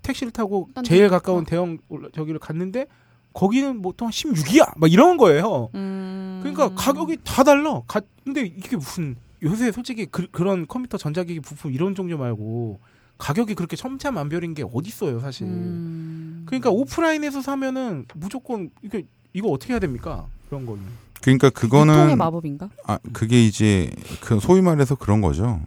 택시를 0.00 0.32
타고 0.32 0.68
딴 0.74 0.82
제일 0.82 1.02
데? 1.02 1.08
가까운 1.08 1.42
어. 1.42 1.44
대형 1.44 1.78
저기를 2.14 2.38
갔는데 2.40 2.86
거기는 3.34 3.82
보통 3.82 4.08
16이야. 4.08 4.78
막 4.78 4.90
이런 4.90 5.18
거예요. 5.18 5.68
음. 5.74 6.40
그러니까 6.42 6.74
가격이 6.74 7.18
다 7.24 7.44
달라. 7.44 7.82
가, 7.86 8.00
근데 8.24 8.40
이게 8.40 8.76
무슨 8.76 9.16
요새 9.42 9.72
솔직히 9.72 10.06
그, 10.06 10.28
런 10.42 10.66
컴퓨터 10.66 10.98
전자기기 10.98 11.40
부품 11.40 11.72
이런 11.72 11.94
종류 11.94 12.18
말고 12.18 12.80
가격이 13.18 13.54
그렇게 13.54 13.76
천차만별인 13.76 14.54
게 14.54 14.64
어디 14.72 14.88
있어요, 14.88 15.20
사실. 15.20 15.46
음. 15.46 16.44
그러니까 16.46 16.70
오프라인에서 16.70 17.42
사면은 17.42 18.06
무조건 18.14 18.70
이게 18.82 19.04
이거 19.32 19.48
어떻게 19.48 19.72
해야 19.72 19.80
됩니까? 19.80 20.26
그런 20.48 20.64
거는. 20.66 20.82
그러니까 21.20 21.48
유통의 21.48 21.70
그거는 21.70 22.18
마법인가? 22.18 22.70
아 22.84 22.98
그게 23.12 23.44
이제 23.44 23.90
그 24.20 24.38
소위 24.40 24.62
말해서 24.62 24.94
그런 24.94 25.20
거죠. 25.20 25.60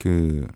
그 0.00 0.46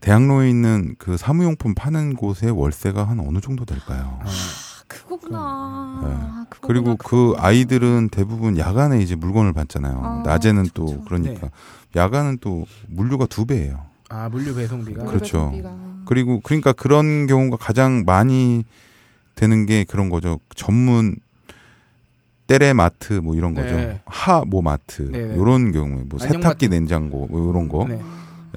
대학로에 0.00 0.48
있는 0.48 0.94
그 0.98 1.18
사무용품 1.18 1.74
파는 1.74 2.14
곳의 2.14 2.50
월세가 2.52 3.04
한 3.04 3.20
어느 3.20 3.40
정도 3.40 3.66
될까요? 3.66 4.18
아, 4.22 4.24
아, 4.26 4.69
그거구나. 4.90 6.00
네. 6.02 6.08
아, 6.12 6.46
그거구나, 6.50 6.66
그리고 6.66 6.96
그 6.96 7.04
그거구나. 7.08 7.46
아이들은 7.46 8.08
대부분 8.10 8.58
야간에 8.58 9.00
이제 9.00 9.14
물건을 9.14 9.52
받잖아요. 9.52 10.00
아, 10.02 10.22
낮에는 10.26 10.64
그쵸, 10.64 10.72
또. 10.74 11.04
그러니까 11.04 11.50
야간은 11.96 12.38
또 12.40 12.66
물류가 12.88 13.26
두 13.26 13.46
배예요. 13.46 13.86
아 14.08 14.28
물류 14.28 14.54
배송비가. 14.54 15.04
그렇죠. 15.04 15.50
배송비가. 15.52 15.74
그리고 16.06 16.40
그러니까 16.40 16.72
그런 16.72 17.26
경우가 17.26 17.56
가장 17.56 18.02
많이 18.04 18.64
되는 19.36 19.64
게 19.66 19.84
그런 19.84 20.10
거죠. 20.10 20.40
전문 20.56 21.16
때레마트 22.48 23.14
뭐 23.14 23.36
이런 23.36 23.54
거죠. 23.54 23.76
네. 23.76 24.00
하뭐 24.06 24.60
마트 24.62 25.10
네네. 25.12 25.36
요런 25.36 25.70
경우에 25.70 26.02
뭐 26.08 26.18
세탁기 26.18 26.66
마트. 26.66 26.74
냉장고 26.74 27.28
뭐 27.28 27.50
이런 27.50 27.68
거. 27.68 27.86
네. 27.88 28.00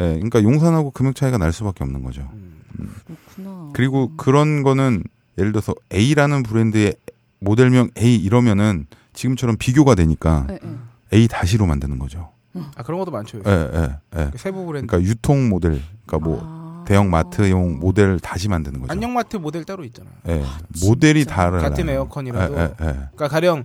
예, 0.01 0.13
그러니까 0.15 0.41
용산하고 0.41 0.89
금액 0.89 1.15
차이가 1.15 1.38
날 1.38 1.51
수밖에 1.53 1.84
없는 1.84 2.01
거죠. 2.03 2.27
음. 2.34 2.89
그렇구나. 3.05 3.69
그리고 3.73 4.11
그런 4.17 4.63
거는 4.63 5.03
예를 5.38 5.51
들어서 5.51 5.73
A라는 5.93 6.43
브랜드의 6.43 6.95
모델명 7.39 7.89
A 7.97 8.15
이러면은 8.15 8.88
지금처럼 9.13 9.57
비교가 9.57 9.95
되니까 9.95 10.45
네, 10.47 10.59
네. 10.61 10.75
A 11.13 11.27
다시로 11.27 11.65
만드는 11.65 11.99
거죠. 11.99 12.31
아 12.75 12.84
그런 12.84 12.99
것도 12.99 13.11
많죠. 13.11 13.39
예, 13.45 13.51
예, 13.73 14.19
예. 14.19 14.31
세부 14.36 14.65
브랜드. 14.65 14.88
그러니까 14.88 15.09
유통 15.09 15.49
모델, 15.49 15.81
그러니까 16.05 16.29
뭐 16.29 16.39
아. 16.43 16.84
대형 16.88 17.09
마트용 17.09 17.79
모델을 17.79 18.19
다시 18.19 18.47
만드는 18.47 18.81
거죠. 18.81 18.91
안녕 18.91 19.13
마트 19.13 19.38
모델 19.38 19.63
따로 19.63 19.84
있잖아. 19.86 20.09
예, 20.27 20.43
모델이 20.86 21.21
진짜. 21.21 21.36
다르 21.36 21.59
같은 21.59 21.89
에어컨이라도. 21.89 22.55
예, 22.55 22.59
예, 22.59 22.63
예. 22.63 22.75
그러니까 22.77 23.27
가령 23.27 23.63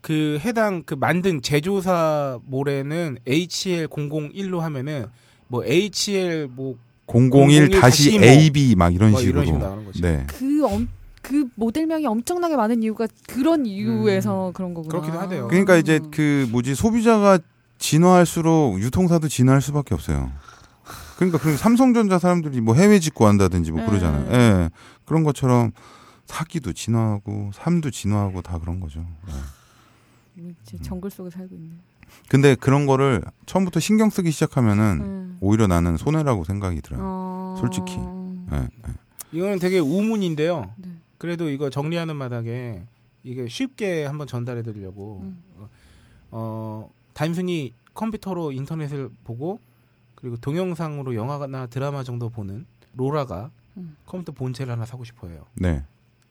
그 0.00 0.38
해당 0.44 0.82
그 0.84 0.94
만든 0.94 1.42
제조사 1.42 2.38
모래는 2.44 3.18
HL001로 3.26 4.60
하면은 4.60 5.06
뭐 5.48 5.64
HL 5.64 6.48
뭐 6.50 6.76
001 7.06 7.70
다시 7.70 7.80
다시 7.80 8.18
뭐, 8.18 8.28
AB 8.28 8.74
막 8.76 8.94
이런 8.94 9.12
뭐 9.12 9.20
식으로. 9.20 9.42
이런. 9.42 9.92
네. 10.00 10.24
그, 10.26 10.64
엄, 10.66 10.88
그 11.22 11.48
모델명이 11.54 12.06
엄청나게 12.06 12.56
많은 12.56 12.82
이유가 12.82 13.06
그런 13.26 13.66
이유에서 13.66 14.52
그런 14.54 14.74
거구나. 14.74 14.88
음. 14.88 15.00
그렇기도 15.00 15.18
하대요. 15.18 15.48
그러니까 15.48 15.76
이제 15.76 16.00
그 16.10 16.46
뭐지 16.50 16.74
소비자가 16.74 17.38
진화할수록 17.78 18.80
유통사도 18.80 19.28
진화할 19.28 19.60
수밖에 19.60 19.94
없어요. 19.94 20.30
그러니까 21.16 21.38
그 21.38 21.56
삼성전자 21.56 22.18
사람들이 22.18 22.60
뭐 22.60 22.74
해외 22.74 22.98
직구 22.98 23.26
한다든지 23.26 23.72
뭐 23.72 23.82
음. 23.82 23.86
그러잖아요. 23.86 24.32
예. 24.32 24.70
그런 25.04 25.22
것처럼 25.22 25.72
사기도 26.26 26.72
진화하고 26.72 27.50
삶도 27.54 27.90
진화하고 27.90 28.42
다 28.42 28.58
그런 28.58 28.80
거죠. 28.80 29.04
예. 30.38 30.54
이제 30.62 30.78
정글 30.82 31.10
속에 31.10 31.30
살고 31.30 31.54
있네. 31.54 31.70
근데 32.28 32.54
그런 32.54 32.86
거를 32.86 33.22
처음부터 33.46 33.80
신경 33.80 34.10
쓰기 34.10 34.30
시작하면은 34.30 35.00
음. 35.00 35.38
오히려 35.40 35.66
나는 35.66 35.96
손해라고 35.96 36.44
생각이 36.44 36.80
들어요. 36.80 37.00
어... 37.02 37.56
솔직히. 37.60 37.96
예, 38.52 38.56
예. 38.56 38.94
이거는 39.32 39.58
되게 39.58 39.78
우문인데요. 39.78 40.70
네. 40.76 40.88
그래도 41.18 41.48
이거 41.48 41.70
정리하는 41.70 42.16
마당에 42.16 42.82
이게 43.22 43.48
쉽게 43.48 44.04
한번 44.04 44.26
전달해 44.26 44.62
드리려고 44.62 45.20
음. 45.22 45.42
어 46.30 46.90
단순히 47.14 47.72
컴퓨터로 47.94 48.52
인터넷을 48.52 49.10
보고 49.24 49.58
그리고 50.14 50.36
동영상으로 50.36 51.14
영화나 51.14 51.66
드라마 51.66 52.02
정도 52.02 52.28
보는 52.28 52.66
로라가 52.94 53.50
음. 53.76 53.96
컴퓨터 54.06 54.32
본체를 54.32 54.72
하나 54.72 54.84
사고 54.84 55.04
싶어요. 55.04 55.46
네. 55.54 55.84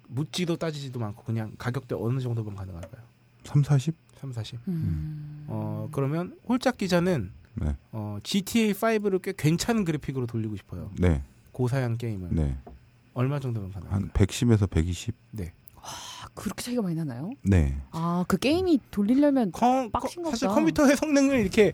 묻지도 0.08 0.58
따지지도 0.58 1.04
않고 1.04 1.24
그냥 1.24 1.54
가격대 1.58 1.96
어느 1.96 2.20
정도면 2.20 2.56
가능할까요? 2.56 3.02
3, 3.44 3.64
40? 3.64 3.94
3, 4.20 4.32
40. 4.32 4.60
음. 4.68 5.46
어 5.48 5.90
그러면 5.92 6.36
홀짝 6.48 6.78
기자는 6.78 7.32
네. 7.56 7.76
어, 7.92 8.18
GTA 8.24 8.74
5를 8.74 9.22
꽤 9.22 9.34
괜찮은 9.38 9.84
그래픽으로 9.86 10.26
돌리고 10.26 10.56
싶어요. 10.56 10.90
네. 10.98 11.22
고사양 11.52 11.98
게임을 11.98 12.30
네. 12.32 12.58
얼마 13.14 13.40
정도면 13.40 13.72
가능할까요? 13.72 14.02
한 14.06 14.10
110에서 14.12 14.68
120? 14.70 15.14
아, 15.76 16.28
그렇게 16.34 16.64
차이가 16.64 16.82
많이 16.82 16.96
나나요? 16.96 17.30
네. 17.44 17.78
아, 17.92 18.24
그 18.28 18.38
게임이 18.38 18.80
돌리려면 18.90 19.52
컴, 19.52 19.92
빡신 19.92 20.24
거- 20.24 20.30
사실. 20.32 20.48
컴퓨터의 20.48 20.96
성능을 20.96 21.40
이렇게 21.42 21.74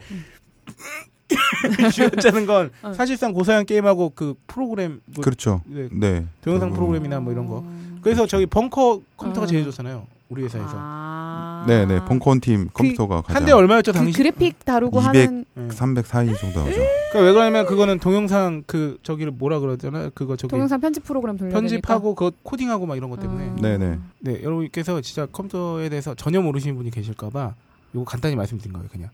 쥐어짜는 1.94 2.46
건 2.46 2.72
어. 2.84 2.94
사실상 2.94 3.32
고사양 3.34 3.66
게임하고 3.66 4.12
그 4.16 4.34
프로그램 4.48 5.02
뭐, 5.06 5.24
그렇죠. 5.24 5.62
네, 5.66 5.88
네. 5.92 6.26
동영상 6.42 6.70
음. 6.70 6.74
프로그램이나 6.74 7.20
뭐 7.20 7.32
이런 7.32 7.46
거. 7.46 7.64
아. 7.66 8.00
그래서 8.02 8.26
저기 8.26 8.46
벙커 8.46 9.02
컴퓨터가 9.16 9.44
어. 9.44 9.48
제일 9.48 9.64
좋잖아요. 9.66 10.08
우리 10.30 10.44
회사에서. 10.44 10.70
아. 10.74 11.64
아. 11.64 11.66
네, 11.68 11.86
네. 11.86 12.00
벙커원 12.06 12.40
팀 12.40 12.70
컴퓨터가 12.74 13.22
가장 13.22 13.36
한대 13.36 13.52
얼마였죠 13.52 13.92
그 13.92 13.98
당시? 13.98 14.18
그래픽 14.18 14.64
다루고 14.64 15.02
200 15.02 15.06
하는 15.08 15.46
304이 15.56 16.40
정도 16.40 16.60
나오죠. 16.60 16.76
그러니까 16.76 17.20
왜 17.20 17.34
그러냐면 17.34 17.66
그거는 17.66 18.00
동영상 18.00 18.64
그 18.66 18.98
저기를 19.04 19.32
뭐라 19.32 19.60
그러잖아요. 19.60 20.12
그거 20.14 20.36
저기 20.36 20.52
동영상 20.52 20.80
편집 20.80 21.04
프로그램 21.04 21.38
돌려야 21.38 21.54
편집하고 21.54 22.16
그 22.16 22.32
코딩하고 22.44 22.86
막 22.86 22.96
이런 22.96 23.10
것 23.10 23.20
때문에. 23.20 23.46
음. 23.46 23.58
네, 23.62 23.78
네. 23.78 24.00
네, 24.20 24.42
여러분께서 24.44 25.02
진짜 25.02 25.26
컴퓨터에 25.26 25.90
대해서 25.90 26.14
전혀 26.16 26.42
모르시는 26.42 26.76
분이 26.76 26.92
계실까봐 26.92 27.56
요거 27.96 28.06
간단히 28.06 28.36
말씀드린 28.36 28.72
거예요, 28.74 28.88
그냥. 28.90 29.10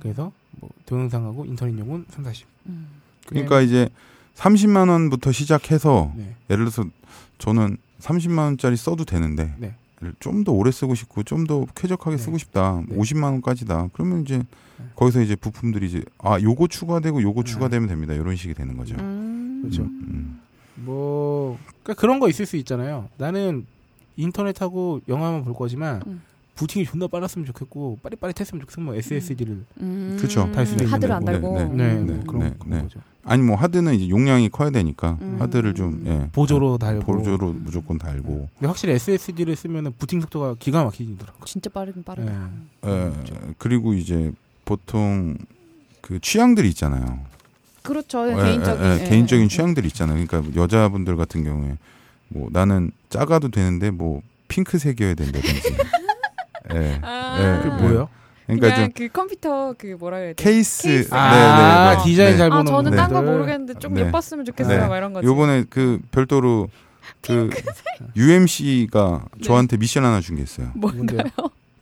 그래서 0.00 0.32
뭐 0.52 0.68
동영상하고 0.86 1.44
인터넷용은 1.46 2.06
3, 2.10 2.24
40. 2.24 2.46
음. 2.66 2.88
그러니까 3.26 3.60
이제 3.60 3.88
30만 4.34 4.88
원부터 4.88 5.32
시작해서 5.32 6.12
네. 6.16 6.34
예를 6.50 6.64
들어서 6.64 6.88
저는 7.38 7.76
30만 8.00 8.38
원짜리 8.38 8.76
써도 8.76 9.04
되는데 9.04 9.54
네. 9.58 9.74
좀 10.20 10.44
더 10.44 10.52
오래 10.52 10.70
쓰고 10.70 10.94
싶고 10.94 11.22
좀 11.24 11.46
더 11.46 11.66
쾌적하게 11.74 12.16
네. 12.16 12.22
쓰고 12.22 12.38
싶다. 12.38 12.82
네. 12.88 12.96
50만 12.96 13.24
원까지다. 13.24 13.88
그러면 13.92 14.22
이제 14.22 14.42
거기서 14.96 15.20
이제 15.20 15.36
부품들이 15.36 15.86
이제 15.86 16.02
아 16.18 16.40
요거 16.40 16.68
추가되고 16.68 17.20
요거 17.22 17.42
네. 17.42 17.50
추가되면 17.50 17.88
됩니다. 17.88 18.14
이런 18.14 18.34
식이 18.36 18.54
되는 18.54 18.76
거죠. 18.76 18.94
음. 18.98 19.60
그렇죠. 19.62 19.82
음. 19.82 20.40
뭐 20.76 21.58
그러니까 21.82 22.00
그런 22.00 22.18
거 22.20 22.28
있을 22.28 22.46
수 22.46 22.56
있잖아요. 22.56 23.08
나는 23.18 23.66
인터넷하고 24.16 25.00
영화만 25.08 25.44
볼 25.44 25.54
거지만 25.54 26.02
음. 26.06 26.22
부팅이 26.54 26.84
존나 26.84 27.06
빨랐으면 27.06 27.46
좋겠고 27.46 27.98
빠릿빠릿했으면 28.02 28.60
좋겠으면 28.60 28.86
뭐 28.86 28.94
SSD를 28.94 29.64
음. 29.80 30.16
그쵸. 30.20 30.50
달 30.52 30.66
수도 30.66 30.84
있는 30.84 30.92
하드를 30.94 31.14
안. 31.14 31.24
달고 31.24 31.54
네, 31.58 31.64
네, 31.64 31.96
음. 31.96 32.06
네, 32.06 32.22
그런, 32.26 32.38
네, 32.40 32.54
그런 32.58 32.70
네. 32.70 32.82
거죠. 32.82 33.00
아니 33.24 33.42
뭐 33.42 33.56
하드는 33.56 33.94
이제 33.94 34.08
용량이 34.08 34.48
커야 34.48 34.70
되니까 34.70 35.18
음. 35.20 35.36
하드를 35.38 35.74
좀 35.74 36.02
예. 36.06 36.28
보조로 36.32 36.78
달고. 36.78 37.04
보조로 37.04 37.52
무조건 37.52 37.98
달고 37.98 38.48
근데 38.54 38.66
확실히 38.66 38.94
SSD를 38.94 39.56
쓰면은 39.56 39.92
부팅 39.98 40.20
속도가 40.20 40.56
기가 40.58 40.84
막히더라고. 40.84 41.44
진짜 41.44 41.70
빠르긴 41.70 42.02
빠르다. 42.02 42.50
네. 42.82 42.90
예. 42.90 43.12
그리고 43.58 43.92
이제 43.94 44.32
보통 44.64 45.36
그 46.00 46.18
취향들이 46.20 46.68
있잖아요. 46.70 47.20
그렇죠. 47.82 48.30
예, 48.30 48.34
개인적인 48.34 48.84
예, 48.84 48.88
예, 48.90 49.00
예, 49.04 49.08
개인적인 49.08 49.44
예. 49.44 49.48
취향들이 49.48 49.86
있잖아요. 49.88 50.24
그러니까 50.26 50.54
여자분들 50.60 51.16
같은 51.16 51.44
경우에 51.44 51.76
뭐 52.28 52.48
나는 52.52 52.90
작아도 53.08 53.48
되는데 53.50 53.90
뭐 53.90 54.22
핑크색이어야 54.48 55.14
된다든지. 55.14 55.76
예. 56.74 57.00
아. 57.02 57.36
예, 57.38 57.62
그게 57.62 57.74
예. 57.76 57.82
뭐예요? 57.82 58.08
그러니까 58.58 58.74
좀 58.82 58.92
그 58.94 59.08
컴퓨터 59.12 59.74
그 59.78 59.96
뭐라 59.98 60.18
그래야 60.18 60.32
돼? 60.34 60.42
케이스. 60.42 60.82
케이스. 60.82 61.14
아, 61.14 61.30
네, 61.32 61.94
네, 61.94 61.96
네. 61.96 62.04
디자인 62.04 62.30
네. 62.32 62.36
잘아 62.38 62.56
보는 62.62 62.66
저는 62.72 62.96
딴 62.96 63.12
거. 63.12 63.22
모르겠는데 63.22 63.74
좀 63.78 63.94
네. 63.94 64.02
예뻤으면 64.06 64.44
좋겠어요. 64.44 64.80
네. 64.80 64.86
막 64.88 64.96
이런 64.96 65.12
거지. 65.12 65.26
요번에 65.26 65.64
그 65.68 66.00
별도로 66.10 66.68
그 67.22 67.50
UMC가 68.16 69.24
저한테 69.42 69.76
미션 69.76 70.04
하나 70.04 70.20
준 70.20 70.36
게 70.36 70.42
있어요. 70.42 70.70
뭔데요? 70.74 71.20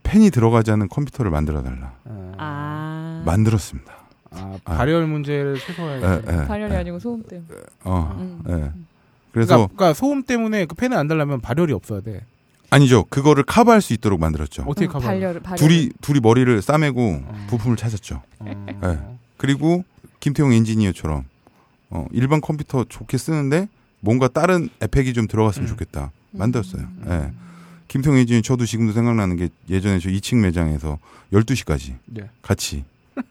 펜이 0.02 0.30
들어가지 0.30 0.70
않은 0.72 0.88
컴퓨터를 0.88 1.30
만들어 1.30 1.62
달라. 1.62 1.92
아, 2.06 2.32
아. 2.38 3.22
만들었습니다. 3.26 3.92
아, 4.30 4.56
발열 4.64 5.06
문제를 5.06 5.58
최소화해. 5.58 6.00
예, 6.02 6.22
예, 6.42 6.46
발열이 6.46 6.72
예. 6.74 6.78
아니고 6.78 6.98
소음 6.98 7.22
때문에. 7.22 7.48
어. 7.84 8.16
음. 8.18 8.40
예. 8.46 8.50
그러니까, 8.52 8.72
그래서 9.32 9.56
그러니까 9.56 9.92
소음 9.94 10.22
때문에 10.22 10.64
그 10.66 10.74
펜을 10.74 10.96
안 10.96 11.08
달라면 11.08 11.40
발열이 11.40 11.72
없어야 11.72 12.00
돼. 12.00 12.22
아니죠. 12.70 13.04
그거를 13.08 13.44
커버할 13.44 13.80
수 13.80 13.92
있도록 13.94 14.20
만들었죠. 14.20 14.64
어떻게 14.66 14.86
음, 14.86 14.92
커버? 14.92 15.06
발열 15.06 15.40
발열. 15.40 15.58
둘이 15.58 15.90
둘이 16.00 16.20
머리를 16.20 16.60
싸매고 16.60 17.22
어. 17.26 17.46
부품을 17.48 17.76
찾았죠. 17.76 18.22
어. 18.40 18.78
네. 18.82 18.98
그리고 19.36 19.84
김태용 20.20 20.52
엔지니어처럼 20.52 21.24
어, 21.90 22.06
일반 22.12 22.40
컴퓨터 22.40 22.84
좋게 22.84 23.16
쓰는데 23.16 23.68
뭔가 24.00 24.28
다른 24.28 24.68
에펙이 24.80 25.14
좀 25.14 25.26
들어갔으면 25.26 25.66
음. 25.66 25.70
좋겠다. 25.70 26.12
만들었어요. 26.30 26.86
예. 27.08 27.32
김태용 27.88 28.18
엔지니어 28.18 28.42
저도 28.42 28.66
지금도 28.66 28.92
생각나는 28.92 29.36
게 29.36 29.48
예전에 29.70 29.98
저 29.98 30.10
2층 30.10 30.36
매장에서 30.40 30.98
12시까지 31.32 31.94
네. 32.04 32.28
같이 32.42 32.84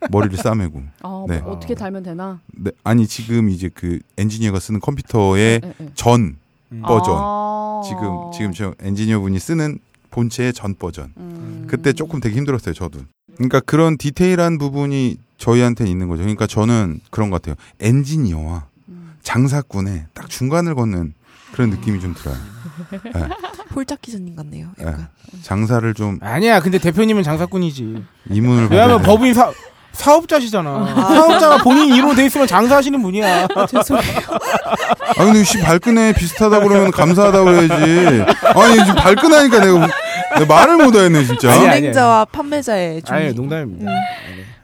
머리를 0.09 0.35
싸매고 0.38 0.81
아, 1.03 1.25
네. 1.27 1.39
뭐 1.39 1.53
어떻게 1.53 1.75
달면 1.75 2.01
되나? 2.03 2.39
네, 2.47 2.71
아니 2.83 3.05
지금 3.07 3.49
이제 3.49 3.69
그 3.73 3.99
엔지니어가 4.17 4.59
쓰는 4.59 4.79
컴퓨터의 4.79 5.61
예, 5.63 5.73
예. 5.79 5.89
전 5.93 6.38
음. 6.72 6.82
버전. 6.82 7.15
아. 7.18 7.82
지금 7.86 8.32
지금 8.34 8.53
저 8.53 8.74
엔지니어 8.80 9.20
분이 9.20 9.39
쓰는 9.39 9.80
본체의 10.11 10.53
전 10.53 10.76
버전 10.76 11.13
음. 11.18 11.65
그때 11.70 11.93
조금 11.93 12.20
되게 12.20 12.36
힘들었어요, 12.36 12.74
저도. 12.74 13.01
그러니까 13.36 13.59
그런 13.59 13.97
디테일한 13.97 14.57
부분이 14.57 15.18
저희한테 15.38 15.86
있는 15.88 16.07
거죠. 16.07 16.22
그러니까 16.24 16.47
저는 16.47 16.99
그런 17.11 17.30
것 17.30 17.41
같아요. 17.41 17.55
엔지니어와 17.80 18.65
음. 18.89 19.15
장사꾼의 19.22 20.05
딱 20.13 20.30
중간을 20.30 20.76
걷는 20.76 21.13
그런 21.51 21.70
느낌이 21.70 21.99
좀 21.99 22.13
들어요. 22.13 22.36
홀짝 23.76 24.01
기자님 24.01 24.36
같네요. 24.36 24.70
예. 24.82 24.86
약간. 24.86 25.07
장사를 25.43 25.93
좀 25.93 26.18
아니야. 26.22 26.59
근데 26.61 26.80
대표님은 26.80 27.22
장사꾼이지. 27.24 28.03
이문을 28.32 28.70
왜냐하면 28.72 29.01
법인 29.03 29.34
사 29.34 29.51
사업자시잖아. 29.97 30.95
사업자가 30.95 31.57
본인 31.57 31.93
이름으로 31.93 32.15
돼 32.15 32.25
있으면 32.25 32.47
장사하시는 32.47 33.01
분이야. 33.01 33.47
아 33.51 35.23
근데 35.25 35.43
씨 35.43 35.59
발끈해 35.59 36.13
비슷하다 36.13 36.59
그러면 36.61 36.91
감사하다 36.91 37.43
그래야지. 37.43 38.25
아니 38.55 38.75
지금 38.77 38.95
발끈하니까 38.95 39.59
내가, 39.59 39.87
내가 40.39 40.45
말을 40.45 40.77
못하겠네 40.77 41.25
진짜. 41.25 41.51
진행자와 41.53 42.25
판매자의 42.25 43.01
중. 43.01 43.15
아니 43.15 43.33
농담입니다. 43.33 43.91
네. 43.91 43.97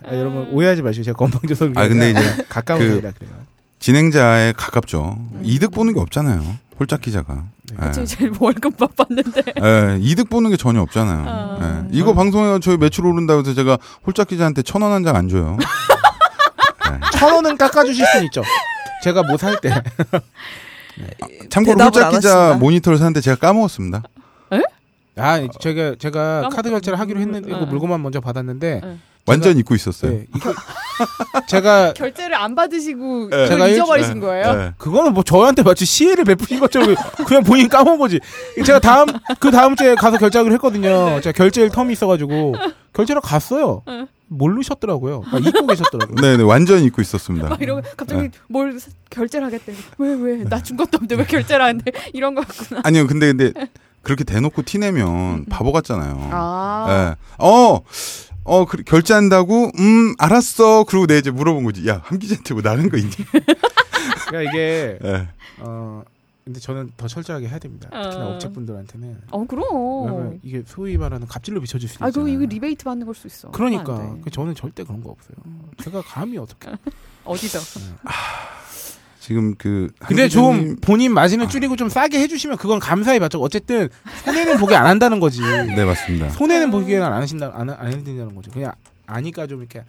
아, 0.09 0.15
여러분 0.15 0.47
오해하지 0.51 0.81
마시고 0.81 1.03
제가 1.05 1.17
건방져서 1.17 1.69
아, 1.75 1.87
근데 1.87 2.11
이제 2.11 2.45
가까운 2.49 2.79
그- 2.79 2.89
사이라 2.91 3.11
그래요. 3.11 3.31
진행자에 3.79 4.53
가깝죠. 4.55 5.17
이득 5.41 5.71
보는 5.71 5.93
게 5.93 5.99
없잖아요. 5.99 6.41
홀짝 6.79 7.01
기자가. 7.01 7.43
예. 7.81 7.85
그치, 7.87 8.05
제일 8.05 8.31
월급밥 8.39 8.95
받는데. 8.95 9.41
예, 9.61 9.97
이득 9.99 10.29
보는 10.29 10.49
게 10.51 10.57
전혀 10.57 10.81
없잖아요. 10.81 11.25
아. 11.27 11.57
예. 11.61 11.87
이거 11.91 12.13
방송에 12.13 12.59
저희 12.59 12.77
매출 12.77 13.05
오른다고 13.05 13.41
해서 13.41 13.53
제가 13.53 13.77
홀짝 14.05 14.27
기자한테 14.27 14.61
천 14.63 14.81
원 14.83 14.91
한 14.91 15.03
장 15.03 15.15
안 15.15 15.29
줘요. 15.29 15.57
예. 16.91 17.17
천 17.17 17.33
원은 17.33 17.57
깎아주실 17.57 18.05
수는 18.05 18.25
있죠. 18.25 18.43
제가 19.03 19.23
뭐 19.23 19.37
살 19.37 19.59
때. 19.61 19.69
참고로 21.49 21.75
대답을 21.77 21.85
홀짝 21.85 22.05
안 22.05 22.11
기자. 22.19 22.53
모니터를 22.59 22.97
샀는데 22.97 23.21
제가 23.21 23.37
까먹었습니다. 23.37 24.03
아, 25.15 25.39
제가 25.59 25.95
제가 25.99 26.49
카드 26.51 26.71
결제를 26.71 26.99
하기로 26.99 27.19
했는데 27.19 27.47
이거 27.49 27.59
응. 27.61 27.69
물건만 27.69 28.01
먼저 28.01 28.19
받았는데 28.19 28.81
응. 28.83 28.99
완전 29.27 29.57
잊고 29.59 29.75
있었어요. 29.75 30.11
네, 30.11 30.25
이거 30.35 30.51
제가 31.47 31.93
결제를 31.93 32.35
안 32.35 32.55
받으시고 32.55 33.25
예. 33.25 33.29
그걸 33.29 33.47
제가 33.47 33.67
잊어버리신 33.67 34.17
예, 34.17 34.19
거예요? 34.19 34.45
예. 34.47 34.73
그거는 34.77 35.13
뭐 35.13 35.23
저한테 35.23 35.63
마치 35.63 35.85
시혜를 35.85 36.25
베푸신 36.25 36.59
것처럼 36.59 36.95
그냥 37.27 37.43
본인 37.43 37.67
까먹은 37.69 37.99
거지. 37.99 38.19
제가 38.65 38.79
다음 38.79 39.07
그 39.39 39.51
다음 39.51 39.75
주에 39.75 39.95
가서 39.95 40.17
결제하기로 40.17 40.53
했거든요. 40.55 41.21
제가 41.21 41.31
결제일 41.35 41.69
텀이 41.69 41.91
있어가지고 41.91 42.55
결제를 42.93 43.21
갔어요. 43.21 43.83
모르셨더라고요. 44.27 45.23
아, 45.31 45.37
잊고 45.37 45.67
계셨더라고요. 45.67 46.15
네, 46.21 46.37
네, 46.37 46.43
완전 46.43 46.79
잊고 46.83 47.01
있었습니다. 47.01 47.49
막 47.49 47.61
이러고 47.61 47.81
갑자기 47.95 48.21
네. 48.23 48.31
뭘 48.47 48.79
사- 48.79 48.89
결제를 49.09 49.45
하겠대. 49.45 49.73
왜 49.99 50.09
왜 50.15 50.43
나 50.45 50.59
준 50.61 50.75
것도 50.77 50.89
없는데 50.95 51.15
왜 51.15 51.25
결제를 51.25 51.63
하는데 51.63 51.91
이런 52.13 52.33
거였구나. 52.33 52.81
아니요, 52.83 53.05
근데 53.05 53.27
근데 53.33 53.51
그렇게 54.01 54.23
대놓고 54.23 54.63
티내면 54.63 55.45
바보 55.45 55.71
같잖아요. 55.71 56.29
아. 56.31 56.85
예. 56.89 57.15
어, 57.37 57.79
어, 58.45 58.65
그, 58.65 58.83
결제한다고? 58.83 59.71
음, 59.79 60.15
알았어. 60.19 60.83
그러고 60.83 61.07
내가 61.07 61.19
이제 61.19 61.31
물어본 61.31 61.63
거지. 61.63 61.87
야, 61.87 62.01
함 62.03 62.19
기자한테 62.19 62.53
뭐 62.53 62.61
나간 62.63 62.89
거 62.89 62.97
있니? 62.97 63.11
그러니까 64.27 64.51
이게 64.51 64.97
예. 65.03 65.27
어 65.59 66.03
근데 66.43 66.59
저는 66.59 66.91
더 66.97 67.07
철저하게 67.07 67.47
해야 67.47 67.57
됩니다. 67.59 67.87
특히나 67.89 68.27
어. 68.27 68.33
업체분들한테는 68.33 69.17
어 69.31 69.45
그럼. 69.47 70.39
이게 70.43 70.63
소위 70.65 70.97
말하는 70.97 71.25
갑질로 71.27 71.61
비춰질 71.61 71.87
수아 71.87 72.07
있잖아요. 72.09 72.11
그럼 72.11 72.29
이거 72.29 72.51
리베이트 72.53 72.83
받는 72.83 73.05
걸 73.05 73.15
수 73.15 73.27
있어. 73.27 73.51
그러니까 73.51 73.83
그러면 73.83 74.07
안 74.07 74.15
돼. 74.15 74.21
그 74.23 74.29
저는 74.31 74.55
절대 74.55 74.83
그런 74.83 75.01
거 75.03 75.11
없어요. 75.11 75.35
제가 75.83 76.01
감히 76.01 76.37
어떻게? 76.37 76.69
어디서? 77.23 77.59
지금 79.23 79.55
그. 79.55 79.89
근데 79.99 80.23
함좀 80.23 80.75
본인 80.81 81.13
마진을 81.13 81.47
줄이고 81.47 81.77
좀 81.77 81.87
싸게 81.87 82.19
해주시면 82.19 82.57
그건 82.57 82.79
감사히 82.79 83.19
받죠. 83.19 83.39
어쨌든 83.39 83.87
손해는 84.25 84.57
보게 84.57 84.75
안 84.75 84.85
한다는 84.85 85.21
거지. 85.21 85.39
네, 85.77 85.85
맞습니다. 85.85 86.29
손해는 86.31 86.69
보기에는 86.71 87.05
안 87.07 87.13
하신다 87.13 87.53
안, 87.55 87.69
안 87.69 87.87
해드린다는 87.87 88.35
거죠. 88.35 88.51
그냥 88.51 88.73
아니까 89.05 89.47
좀 89.47 89.59
이렇게 89.61 89.85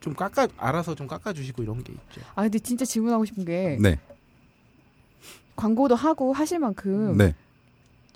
좀 0.00 0.14
깎아 0.14 0.48
알아서 0.56 0.94
좀 0.94 1.06
깎아주시고 1.06 1.62
이런 1.64 1.84
게 1.84 1.92
있죠. 1.92 2.22
아 2.34 2.40
근데 2.42 2.58
진짜 2.60 2.86
질문하고 2.86 3.26
싶은 3.26 3.44
게 3.44 3.76
네. 3.78 3.98
광고도 5.56 5.94
하고 5.94 6.32
하실 6.32 6.58
만큼 6.58 7.18
네. 7.18 7.34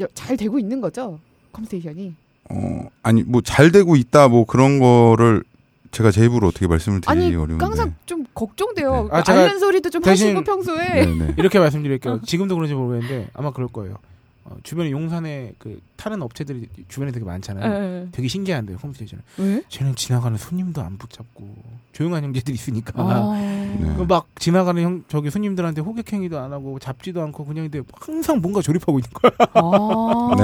여- 0.00 0.06
잘 0.14 0.38
되고 0.38 0.58
있는 0.58 0.80
거죠 0.80 1.20
컴스테이션이. 1.52 2.14
어, 2.48 2.88
아니, 3.02 3.22
뭐 3.24 3.42
잘 3.42 3.70
되고 3.72 3.94
있다, 3.94 4.28
뭐 4.28 4.46
그런 4.46 4.78
거를 4.78 5.44
제가 5.92 6.10
제 6.10 6.24
입으로 6.24 6.48
어떻게 6.48 6.66
말씀을 6.66 7.02
드리기 7.02 7.10
아니 7.10 7.36
어려운데. 7.36 7.64
항상 7.64 7.94
좀 8.06 8.24
걱정돼요. 8.34 9.04
네. 9.04 9.08
아, 9.12 9.22
제가 9.22 9.40
앓는 9.40 9.58
소리도 9.58 9.90
좀 9.90 10.02
하시고 10.04 10.42
평소에. 10.42 11.04
네네. 11.06 11.34
이렇게 11.38 11.58
말씀드릴게요. 11.58 12.20
지금도 12.22 12.54
그런지 12.54 12.74
모르겠는데 12.74 13.28
아마 13.34 13.52
그럴 13.52 13.68
거예요. 13.68 13.96
어, 14.44 14.56
주변에 14.64 14.90
용산에 14.90 15.52
그 15.58 15.80
타는 15.96 16.20
업체들이 16.22 16.66
주변에 16.88 17.12
되게 17.12 17.24
많잖아요. 17.24 17.70
예, 17.72 18.02
예. 18.02 18.08
되게 18.10 18.26
신기한데요, 18.26 18.78
홈스테이션은. 18.82 19.22
왜? 19.38 19.62
쟤는 19.68 19.94
지나가는 19.94 20.36
손님도 20.36 20.80
안 20.80 20.96
붙잡고 20.98 21.54
조용한 21.92 22.24
형제들이 22.24 22.54
있으니까. 22.54 22.92
아. 22.96 23.32
네. 23.38 23.94
그막 23.98 24.26
지나가는 24.36 24.82
형 24.82 25.04
저기 25.08 25.30
손님들한테 25.30 25.82
호객행위도 25.82 26.38
안 26.40 26.52
하고 26.52 26.78
잡지도 26.78 27.22
않고 27.22 27.44
그냥 27.44 27.68
근데 27.70 27.86
항상 28.00 28.40
뭔가 28.40 28.62
조립하고 28.62 28.98
있는 28.98 29.10
거야. 29.12 29.32
아. 29.54 30.34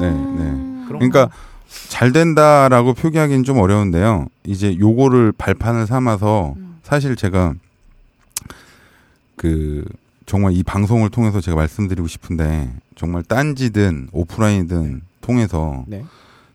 네, 0.00 0.10
네, 0.10 0.44
네. 0.44 0.84
그러니까 0.88 1.30
잘 1.88 2.12
된다라고 2.12 2.94
표기하기는 2.94 3.44
좀 3.44 3.58
어려운데요. 3.58 4.26
이제 4.44 4.76
요거를 4.78 5.32
발판을 5.32 5.86
삼아서 5.86 6.54
음. 6.56 6.78
사실 6.82 7.16
제가 7.16 7.54
그 9.36 9.84
정말 10.24 10.52
이 10.52 10.62
방송을 10.62 11.10
통해서 11.10 11.40
제가 11.40 11.56
말씀드리고 11.56 12.08
싶은데 12.08 12.72
정말 12.96 13.22
딴지든 13.22 14.08
오프라인이든 14.12 15.02
통해서 15.20 15.84
네. 15.86 16.04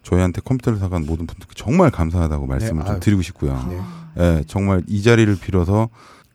저희한테 0.04 0.42
컴퓨터를 0.42 0.80
사간 0.80 1.06
모든 1.06 1.28
분들께 1.28 1.54
정말 1.56 1.92
감사하다고 1.92 2.48
말씀을 2.48 2.80
네, 2.80 2.86
좀 2.86 2.94
아유. 2.96 3.00
드리고 3.00 3.22
싶고요. 3.22 3.66
네. 3.70 3.82
예, 4.18 4.44
정말 4.48 4.84
이 4.88 5.02
자리를 5.04 5.34
빌어서 5.40 5.90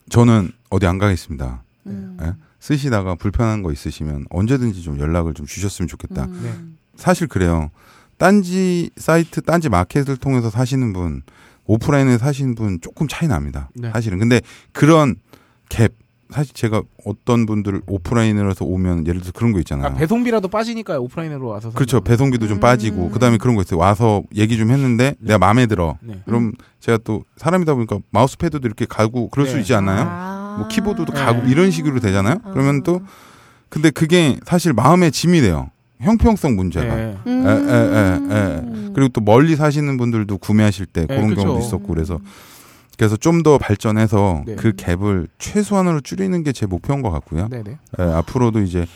저는 0.08 0.52
어디 0.70 0.86
안 0.86 0.98
가겠습니다. 0.98 1.62
음. 1.86 2.16
예? 2.22 2.32
쓰시다가 2.60 3.14
불편한 3.16 3.62
거 3.62 3.72
있으시면 3.72 4.26
언제든지 4.30 4.82
좀 4.82 4.98
연락을 4.98 5.34
좀 5.34 5.46
주셨으면 5.46 5.88
좋겠다. 5.88 6.24
음. 6.24 6.40
네. 6.42 6.54
사실 6.96 7.26
그래요. 7.26 7.70
딴지 8.18 8.90
사이트, 8.96 9.42
딴지 9.42 9.68
마켓을 9.68 10.16
통해서 10.16 10.50
사시는 10.50 10.92
분, 10.92 11.22
오프라인에 11.66 12.18
사시는 12.18 12.54
분 12.54 12.78
조금 12.80 13.08
차이 13.08 13.28
납니다. 13.28 13.70
네. 13.74 13.90
사실은. 13.90 14.18
근데 14.18 14.40
그런 14.72 15.16
갭, 15.68 15.92
사실 16.30 16.54
제가 16.54 16.82
어떤 17.04 17.46
분들 17.46 17.82
오프라인으로서 17.86 18.64
오면 18.64 19.06
예를 19.06 19.20
들어서 19.20 19.32
그런 19.32 19.52
거 19.52 19.58
있잖아요. 19.60 19.88
아, 19.88 19.94
배송비라도 19.94 20.48
빠지니까 20.48 20.98
오프라인으로 20.98 21.46
와서 21.46 21.70
그렇죠. 21.70 22.00
배송비도 22.00 22.48
좀 22.48 22.58
음. 22.58 22.60
빠지고, 22.60 23.10
그 23.10 23.18
다음에 23.18 23.36
그런 23.36 23.54
거 23.54 23.62
있어요. 23.62 23.78
와서 23.78 24.22
얘기 24.34 24.56
좀 24.56 24.70
했는데 24.70 25.14
내가 25.20 25.38
마음에 25.38 25.66
들어. 25.66 25.98
네. 26.02 26.20
그럼 26.24 26.52
제가 26.80 26.98
또 27.04 27.24
사람이다 27.36 27.74
보니까 27.74 27.98
마우스 28.10 28.36
패드도 28.38 28.66
이렇게 28.66 28.86
가고 28.86 29.28
그럴 29.28 29.46
수 29.46 29.54
네. 29.54 29.60
있지 29.60 29.74
않나요? 29.74 30.04
아. 30.08 30.56
뭐 30.58 30.68
키보드도 30.68 31.12
네. 31.12 31.20
가고 31.20 31.46
이런 31.46 31.70
식으로 31.70 32.00
되잖아요. 32.00 32.38
아. 32.42 32.50
그러면 32.50 32.82
또 32.82 33.02
근데 33.68 33.90
그게 33.90 34.38
사실 34.44 34.72
마음의 34.72 35.12
짐이 35.12 35.40
돼요. 35.40 35.70
형평성 36.00 36.56
문제가. 36.56 36.94
네. 36.94 37.16
음. 37.26 37.46
에, 37.46 37.50
에, 37.50 37.54
에, 37.54 38.56
에. 38.88 38.90
그리고 38.94 39.08
또 39.08 39.20
멀리 39.20 39.56
사시는 39.56 39.96
분들도 39.96 40.38
구매하실 40.38 40.86
때 40.86 41.02
네, 41.02 41.06
그런 41.06 41.28
그쵸. 41.30 41.42
경우도 41.42 41.60
있었고 41.64 41.86
그래서 41.88 42.18
그래서 42.98 43.16
좀 43.16 43.42
더 43.42 43.58
발전해서 43.58 44.42
네. 44.46 44.56
그 44.56 44.72
갭을 44.72 45.28
최소한으로 45.38 46.00
줄이는 46.00 46.42
게 46.42 46.52
제 46.52 46.66
목표인 46.66 47.02
것 47.02 47.10
같고요. 47.10 47.48
네 47.50 47.62
네. 47.62 47.78
예, 47.98 48.02
앞으로도 48.02 48.60
이제 48.62 48.86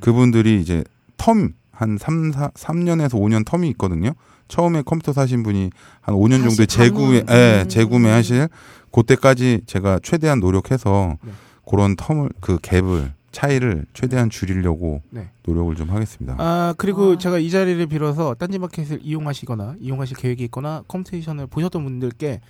그분들이 0.00 0.60
이제 0.60 0.82
텀 1.18 1.52
한 1.72 1.96
3, 1.98 2.32
4, 2.32 2.50
3년에서 2.50 3.12
5년 3.12 3.44
텀이 3.44 3.68
있거든요. 3.72 4.12
처음에 4.48 4.82
컴퓨터 4.82 5.12
사신 5.12 5.42
분이 5.42 5.70
한 6.00 6.14
5년 6.14 6.42
다시 6.42 6.56
정도에 6.56 6.66
재구매. 6.66 7.24
예, 7.30 7.62
음. 7.64 7.68
재구매하실 7.68 8.48
그때까지 8.92 9.60
제가 9.66 10.00
최대한 10.02 10.40
노력해서 10.40 11.16
네. 11.22 11.30
그런 11.68 11.96
텀을 11.96 12.32
그 12.40 12.56
갭을 12.58 13.12
차이를 13.32 13.86
최대한 13.94 14.28
줄이려고 14.30 15.02
네. 15.10 15.30
노력을 15.46 15.74
좀 15.76 15.90
하겠습니다. 15.90 16.36
아 16.38 16.74
그리고 16.76 17.12
아. 17.12 17.18
제가 17.18 17.38
이 17.38 17.48
자리를 17.50 17.84
빌어서 17.86 18.34
딴지마켓을 18.34 19.00
이용하시거나 19.02 19.76
이용하실 19.80 20.16
계획이 20.16 20.44
있거나 20.44 20.82
컴퓨테이션을 20.88 21.46
보셨던 21.46 21.84
분들께 21.84 22.40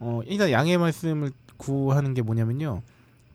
어 0.00 0.20
일단 0.26 0.50
양해 0.50 0.76
말씀을 0.78 1.32
구하는 1.56 2.14
게 2.14 2.22
뭐냐면요. 2.22 2.82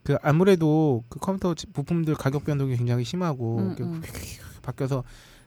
그 0.04 0.18
아무래도 0.24 1.04
그 1.10 1.20
컴퓨터 1.20 1.54
지- 1.54 1.68
부품들 1.68 2.16
가격 2.16 2.44
변동이 2.46 2.76
굉장히 2.76 3.04
심하고 3.04 3.58
음, 3.60 3.76
음. 3.80 4.02
바뀌어서 4.64 5.04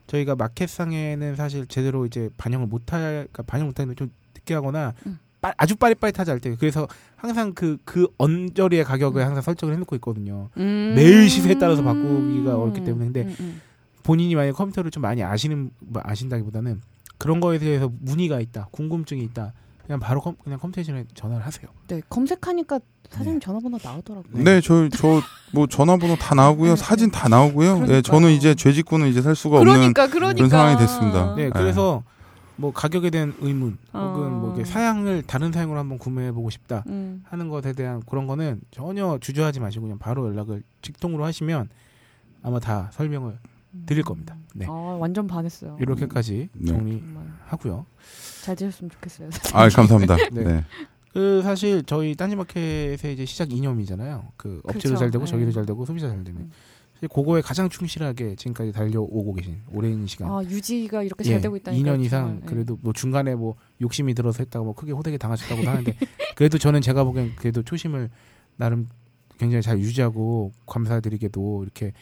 저희가 0.07 0.37
마켓상에는 0.37 1.35
사실 1.35 1.67
제대로 1.67 2.07
이제 2.07 2.31
반영을 2.37 2.67
못할 2.69 3.27
그러니까 3.33 3.43
반영 3.45 3.67
못하면 3.67 3.97
좀 3.97 4.11
늦게 4.35 4.55
하거나 4.55 4.93
음. 5.07 5.19
빠- 5.45 5.53
아주 5.59 5.77
빠릿빠릿하지 5.77 6.31
않을 6.31 6.41
때 6.41 6.57
그래서 6.59 6.89
항상 7.17 7.53
그그 7.53 8.09
언저리의 8.17 8.85
가격을 8.85 9.21
음. 9.23 9.27
항상 9.27 9.43
설정을 9.43 9.75
해놓고 9.75 9.95
있거든요. 9.97 10.49
음. 10.57 10.95
매일 10.97 11.29
시세에 11.29 11.59
따라서 11.59 11.83
바꾸기가 11.83 12.57
어렵기 12.57 12.83
때문에 12.83 13.05
근데 13.05 13.23
음, 13.25 13.37
음. 13.41 13.61
본인이 14.03 14.35
만약 14.35 14.53
컴퓨터를 14.53 14.91
좀 14.91 15.03
많이 15.03 15.23
아시는 15.23 15.71
뭐 15.81 16.01
아신다기보다는 16.05 16.81
그런 17.19 17.41
거에 17.41 17.59
대해서 17.59 17.91
문의가 18.01 18.41
있다, 18.41 18.69
궁금증이 18.71 19.23
있다, 19.25 19.53
그냥 19.87 20.01
바로 20.01 20.21
컴, 20.21 20.35
그냥 20.43 20.59
컴퓨테이션에 20.59 21.05
전화를 21.15 21.45
하세요. 21.45 21.69
네 21.89 22.01
검색하니까 22.09 22.81
사장님 23.11 23.39
전화번호 23.41 23.79
나오더라고요. 23.83 24.43
네, 24.43 24.61
저 24.63 24.89
저 24.89 25.21
뭐 25.53 25.67
전화번호 25.67 26.17
다 26.17 26.35
나오고요, 26.35 26.71
네, 26.71 26.77
사진 26.77 27.11
네. 27.11 27.19
다 27.19 27.29
나오고요. 27.29 27.69
예, 27.69 27.75
그러니까요. 27.75 28.03
저는 28.03 28.31
이제 28.31 28.55
죄짓고는 28.55 29.09
이제 29.09 29.21
살 29.23 29.37
수가 29.37 29.59
없는 29.59 29.73
그러니까 29.75 30.09
그러니까 30.09 30.35
그런 30.37 30.49
상황이 30.51 30.77
됐습니다. 30.79 31.35
네, 31.37 31.51
그래서 31.51 32.03
뭐 32.57 32.73
가격에 32.73 33.11
대한 33.11 33.35
의문 33.41 33.79
혹은 33.93 34.33
뭐 34.33 34.51
어. 34.51 34.55
이렇게 34.55 34.65
사양을 34.65 35.23
다른 35.23 35.53
사양으로 35.53 35.79
한번 35.79 35.99
구매해 35.99 36.33
보고 36.33 36.51
싶다 36.51 36.85
음. 36.87 37.23
하는 37.25 37.49
것에 37.49 37.73
대한 37.73 38.01
그런 38.07 38.27
거는 38.27 38.61
전혀 38.71 39.19
주저하지 39.21 39.61
마시고 39.61 39.83
그냥 39.83 39.99
바로 39.99 40.27
연락을 40.27 40.63
직통으로 40.83 41.25
하시면 41.25 41.69
아마 42.43 42.61
다 42.61 42.91
설명을 42.93 43.39
드릴 43.87 44.05
겁니다. 44.05 44.37
네, 44.55 44.67
아 44.69 44.71
완전 44.71 45.27
반했어요. 45.27 45.77
이렇게까지 45.81 46.49
네. 46.53 46.67
정말 46.67 47.01
정리하고요. 47.45 47.87
잘 48.43 48.57
지냈으면 48.57 48.91
좋겠어요. 48.91 49.31
아, 49.53 49.69
감사합니다. 49.71 50.17
네. 50.33 50.45
네. 50.45 50.65
그 51.13 51.43
사실 51.43 51.83
저희 51.85 52.15
딴지마켓의 52.15 53.15
이제 53.15 53.25
시작 53.25 53.53
이념이잖아요. 53.53 54.33
그 54.37 54.61
업체도 54.65 54.95
그쵸. 54.95 54.97
잘 54.97 55.11
되고 55.11 55.25
네. 55.25 55.31
저기도 55.31 55.53
잘 55.53 55.67
되고 55.67 55.85
소비자 55.85 56.09
잘 56.09 56.25
되는. 56.25 56.43
음. 56.43 56.51
그거에 57.09 57.41
가장 57.41 57.69
충실하게 57.69 58.37
지금까지 58.37 58.73
달려오고 58.73 59.35
계신 59.35 59.61
오랜 59.73 60.07
시간. 60.07 60.31
아 60.31 60.43
유지가 60.43 61.03
이렇게 61.03 61.25
예, 61.25 61.31
잘 61.33 61.41
되고 61.41 61.57
있다니까 61.57 61.93
2년 61.97 62.05
이상 62.05 62.41
그래도 62.47 62.79
뭐 62.83 62.93
중간에 62.93 63.35
뭐 63.35 63.57
욕심이 63.81 64.15
들어서 64.15 64.39
했다가 64.43 64.65
뭐 64.65 64.75
크게 64.75 64.93
호되게 64.93 65.19
당하셨다고 65.19 65.63
하는데 65.63 65.97
그래도 66.37 66.59
저는 66.59 66.81
제가 66.81 67.05
보기엔 67.05 67.35
그래도 67.37 67.63
초심을 67.63 68.11
나름 68.57 68.89
굉장히 69.39 69.63
잘 69.63 69.79
유지하고 69.79 70.53
감사드리게도 70.67 71.63
이렇게 71.65 71.93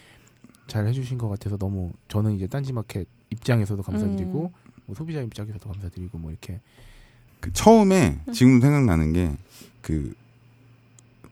잘 0.67 0.87
해주신 0.87 1.19
것 1.19 1.29
같아서 1.29 1.57
너무 1.57 1.93
저는 2.09 2.33
이제 2.33 2.47
딴지마켓 2.47 3.07
입장에서도 3.31 3.83
감사드리고 3.83 4.53
뭐 4.87 4.95
소비자 4.97 5.21
입장에서도 5.21 5.69
감사드리고 5.69 6.19
뭐 6.19 6.31
이렇게. 6.31 6.61
그 7.41 7.53
처음에 7.53 8.21
지금 8.33 8.61
생각나는 8.61 9.13
게 9.13 9.37
그 9.83 10.15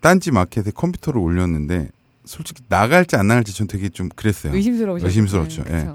딴지 0.00 0.30
마켓에 0.30 0.70
컴퓨터를 0.72 1.20
올렸는데 1.20 1.90
솔직히 2.24 2.62
나갈지 2.68 3.16
안 3.16 3.28
나갈지 3.28 3.52
전 3.54 3.66
되게 3.66 3.88
좀 3.88 4.08
그랬어요. 4.10 4.54
의심스러우죠. 4.54 5.06
의심스럽죠. 5.06 5.64
예. 5.68 5.88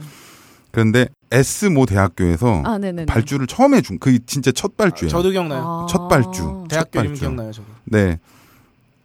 그런데 0.72 1.08
S 1.32 1.66
모 1.68 1.86
대학교에서 1.86 2.62
아. 2.66 2.78
발주를 3.08 3.48
처음에 3.48 3.82
준그 3.82 4.26
진짜 4.26 4.52
첫 4.52 4.76
발주예요. 4.76 5.10
저도 5.10 5.30
기억나요. 5.32 5.88
첫 5.90 6.08
발주. 6.10 6.66
대학교 6.70 6.92
첫 7.00 7.04
이름. 7.06 7.14
기억나요, 7.16 7.52
저도. 7.52 7.68
네. 7.86 8.20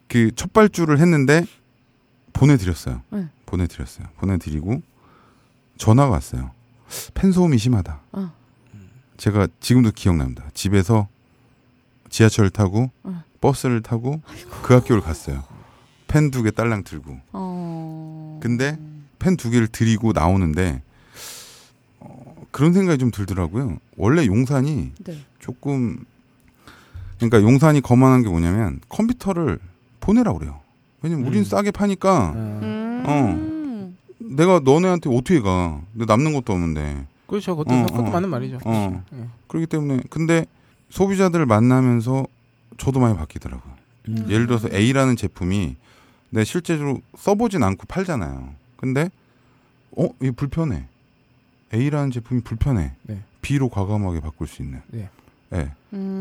그 0.08 0.32
첫 0.34 0.52
발주를 0.52 0.98
했는데 0.98 1.44
보내드렸어요. 2.32 3.02
네. 3.10 3.28
보내드렸어요. 3.46 4.08
보내드리고 4.18 4.82
전화가 5.78 6.10
왔어요. 6.10 6.50
펜 7.14 7.30
소음이 7.30 7.58
심하다. 7.58 8.00
어. 8.12 8.32
제가 9.16 9.46
지금도 9.60 9.92
기억납니다. 9.92 10.44
집에서 10.54 11.06
지하철을 12.08 12.50
타고 12.50 12.90
어. 13.04 13.22
버스를 13.40 13.82
타고 13.82 14.20
그 14.62 14.74
학교를 14.74 15.02
갔어요. 15.02 15.44
펜 16.10 16.30
두 16.30 16.42
개 16.42 16.50
딸랑 16.50 16.82
들고 16.84 17.18
어. 17.32 18.40
근데 18.42 18.76
펜 19.18 19.36
두 19.36 19.50
개를 19.50 19.68
드리고 19.68 20.12
나오는데 20.12 20.82
어, 22.00 22.34
그런 22.50 22.72
생각이 22.72 22.98
좀 22.98 23.10
들더라고요. 23.10 23.78
원래 23.96 24.26
용산이 24.26 24.92
네. 25.04 25.18
조금 25.38 26.04
그러니까 27.18 27.42
용산이 27.42 27.80
거만한 27.80 28.22
게 28.22 28.28
뭐냐면 28.28 28.80
컴퓨터를 28.88 29.58
보내라 30.00 30.32
그래요. 30.32 30.60
왜냐면 31.02 31.26
우린 31.26 31.42
음. 31.42 31.44
싸게 31.44 31.70
파니까 31.70 32.32
음. 32.34 33.04
어. 33.06 33.50
내가 34.18 34.60
너네한테 34.64 35.10
어떻게 35.10 35.40
가? 35.40 35.80
내 35.92 36.04
남는 36.04 36.32
것도 36.34 36.52
없는데. 36.52 37.06
그렇죠. 37.26 37.56
그것도, 37.56 37.74
어, 37.74 37.86
그것도 37.86 38.06
어. 38.06 38.10
맞는 38.10 38.28
말이죠. 38.28 38.58
어. 38.64 39.04
예. 39.14 39.24
그렇기 39.48 39.66
때문에 39.66 40.02
근데 40.10 40.46
소비자들을 40.90 41.46
만나면서 41.46 42.26
저도 42.78 43.00
많이 43.00 43.16
바뀌더라고요. 43.16 43.72
음. 44.08 44.26
예를 44.28 44.46
들어서 44.46 44.68
A라는 44.72 45.16
제품이 45.16 45.76
내 46.30 46.44
실제로 46.44 47.00
써보진 47.16 47.62
않고 47.62 47.86
팔잖아요. 47.86 48.54
근데 48.76 49.10
어, 49.96 50.08
이게 50.20 50.30
불편해. 50.30 50.84
A라는 51.74 52.10
제품이 52.10 52.42
불편해. 52.42 52.92
네. 53.02 53.18
B로 53.42 53.68
과감하게 53.68 54.20
바꿀 54.20 54.46
수 54.46 54.62
있는. 54.62 54.80
네. 54.88 55.08
예. 55.54 55.70
음. 55.92 56.18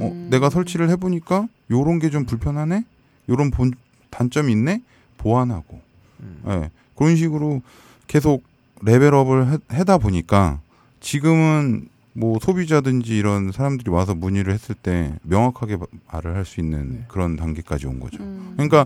어, 0.00 0.26
내가 0.30 0.50
설치를 0.50 0.88
해보니까 0.90 1.46
요런 1.70 1.98
게 2.00 2.10
좀 2.10 2.24
불편하네? 2.24 2.84
요런 3.28 3.50
본, 3.52 3.72
단점이 4.10 4.50
있네? 4.52 4.82
보완하고. 5.18 5.80
음. 6.20 6.42
예. 6.48 6.70
그런 6.96 7.16
식으로 7.16 7.62
계속 8.08 8.42
레벨업을 8.82 9.52
해, 9.52 9.58
해다 9.72 9.98
보니까 9.98 10.60
지금은 11.00 11.88
뭐 12.12 12.38
소비자든지 12.42 13.16
이런 13.16 13.52
사람들이 13.52 13.90
와서 13.90 14.14
문의를 14.14 14.52
했을 14.52 14.74
때 14.74 15.14
명확하게 15.22 15.76
마- 15.76 15.86
말을 16.12 16.34
할 16.34 16.44
수 16.44 16.60
있는 16.60 16.90
네. 16.92 17.04
그런 17.08 17.36
단계까지 17.36 17.86
온 17.86 18.00
거죠. 18.00 18.22
음. 18.22 18.54
그러니까 18.56 18.84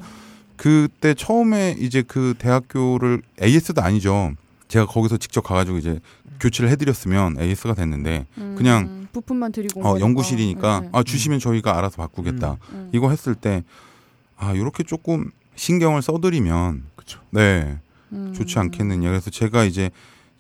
그때 0.57 1.15
처음에 1.15 1.77
이제 1.79 2.03
그 2.03 2.35
대학교를 2.39 3.23
AS도 3.43 3.83
아니죠. 3.83 4.35
제가 4.69 4.87
거기서 4.87 5.17
직접 5.17 5.43
가가지고 5.43 5.79
이제 5.79 6.01
교체를 6.41 6.71
해드렸으면 6.71 7.41
AS가 7.41 7.75
됐는데 7.75 8.27
음. 8.39 8.55
그냥 8.57 9.09
부품만 9.13 9.53
드리고 9.53 9.81
온 9.81 9.87
어. 9.87 10.01
연구실이니까 10.01 10.81
네, 10.81 10.87
네. 10.87 10.91
아 10.93 11.03
주시면 11.03 11.39
저희가 11.39 11.79
알아서 11.79 11.97
바꾸겠다. 11.97 12.57
음. 12.73 12.91
이거 12.93 13.11
했을 13.11 13.35
때아 13.35 14.53
이렇게 14.55 14.83
조금 14.83 15.31
신경을 15.57 16.03
써드리면 16.03 16.85
그쵸. 16.97 17.21
네 17.31 17.79
음. 18.13 18.33
좋지 18.35 18.59
않겠느냐. 18.59 19.09
그래서 19.09 19.31
제가 19.31 19.65
이제 19.65 19.91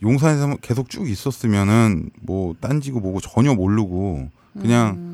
용산에서 0.02 0.56
계속 0.60 0.90
쭉 0.90 1.08
있었으면은 1.08 2.10
뭐 2.20 2.54
딴지고 2.60 3.00
뭐고 3.00 3.20
전혀 3.20 3.54
모르고 3.54 4.30
그냥 4.60 4.94
음. 4.96 5.13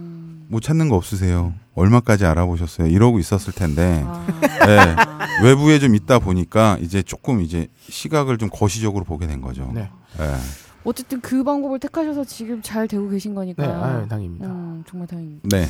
못 0.50 0.60
찾는 0.60 0.88
거 0.88 0.96
없으세요. 0.96 1.54
얼마까지 1.76 2.26
알아보셨어요? 2.26 2.88
이러고 2.88 3.20
있었을 3.20 3.52
텐데 3.52 4.02
아. 4.04 4.26
네. 4.66 4.96
외부에 5.44 5.78
좀 5.78 5.94
있다 5.94 6.18
보니까 6.18 6.76
이제 6.80 7.02
조금 7.02 7.40
이제 7.40 7.68
시각을 7.88 8.36
좀 8.36 8.50
거시적으로 8.50 9.04
보게 9.04 9.28
된 9.28 9.40
거죠. 9.40 9.70
네. 9.72 9.88
예. 10.18 10.34
어쨌든 10.82 11.20
그 11.20 11.44
방법을 11.44 11.78
택하셔서 11.78 12.24
지금 12.24 12.60
잘 12.62 12.88
되고 12.88 13.08
계신 13.08 13.32
거니까. 13.32 13.64
네, 13.64 13.72
아유, 13.72 14.08
당입니다. 14.08 14.46
음, 14.48 14.82
정말 14.88 15.06
다행입니다. 15.06 15.56
네. 15.56 15.66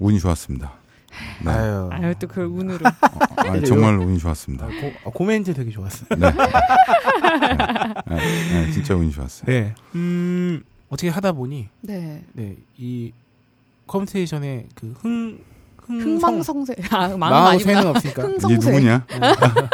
운이 0.00 0.18
좋았습니다. 0.20 0.72
네. 1.44 1.50
아유. 1.50 1.90
아유 1.92 2.14
또 2.18 2.26
그걸 2.26 2.46
운으로. 2.46 2.78
아, 2.86 3.60
정말 3.66 3.98
운이 3.98 4.18
좋았습니다. 4.18 4.64
아, 4.64 4.68
고, 4.68 4.92
어, 5.04 5.10
코멘트 5.10 5.52
되게 5.52 5.70
좋았어요. 5.70 6.06
네. 6.18 6.32
네, 8.08 8.16
네, 8.16 8.70
진짜 8.72 8.94
운이 8.94 9.12
좋았어요. 9.12 9.44
네. 9.46 9.74
음, 9.96 10.62
어떻게 10.88 11.10
하다 11.10 11.32
보니, 11.32 11.68
네. 11.82 12.24
네, 12.32 12.56
이 12.78 13.12
컴스테이션의 13.86 14.68
그 14.74 14.92
흥, 14.98 15.38
흥, 15.78 16.00
흥망성쇠. 16.00 16.74
아, 16.90 17.08
망 17.08 17.18
마음 17.18 17.46
아니구나. 17.48 17.90
없으니까. 17.90 18.22
얘 18.22 18.26
흥성쇠. 18.26 18.56
누구냐? 18.56 19.06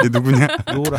얘 0.05 0.09
누구냐? 0.11 0.47
노라 0.75 0.99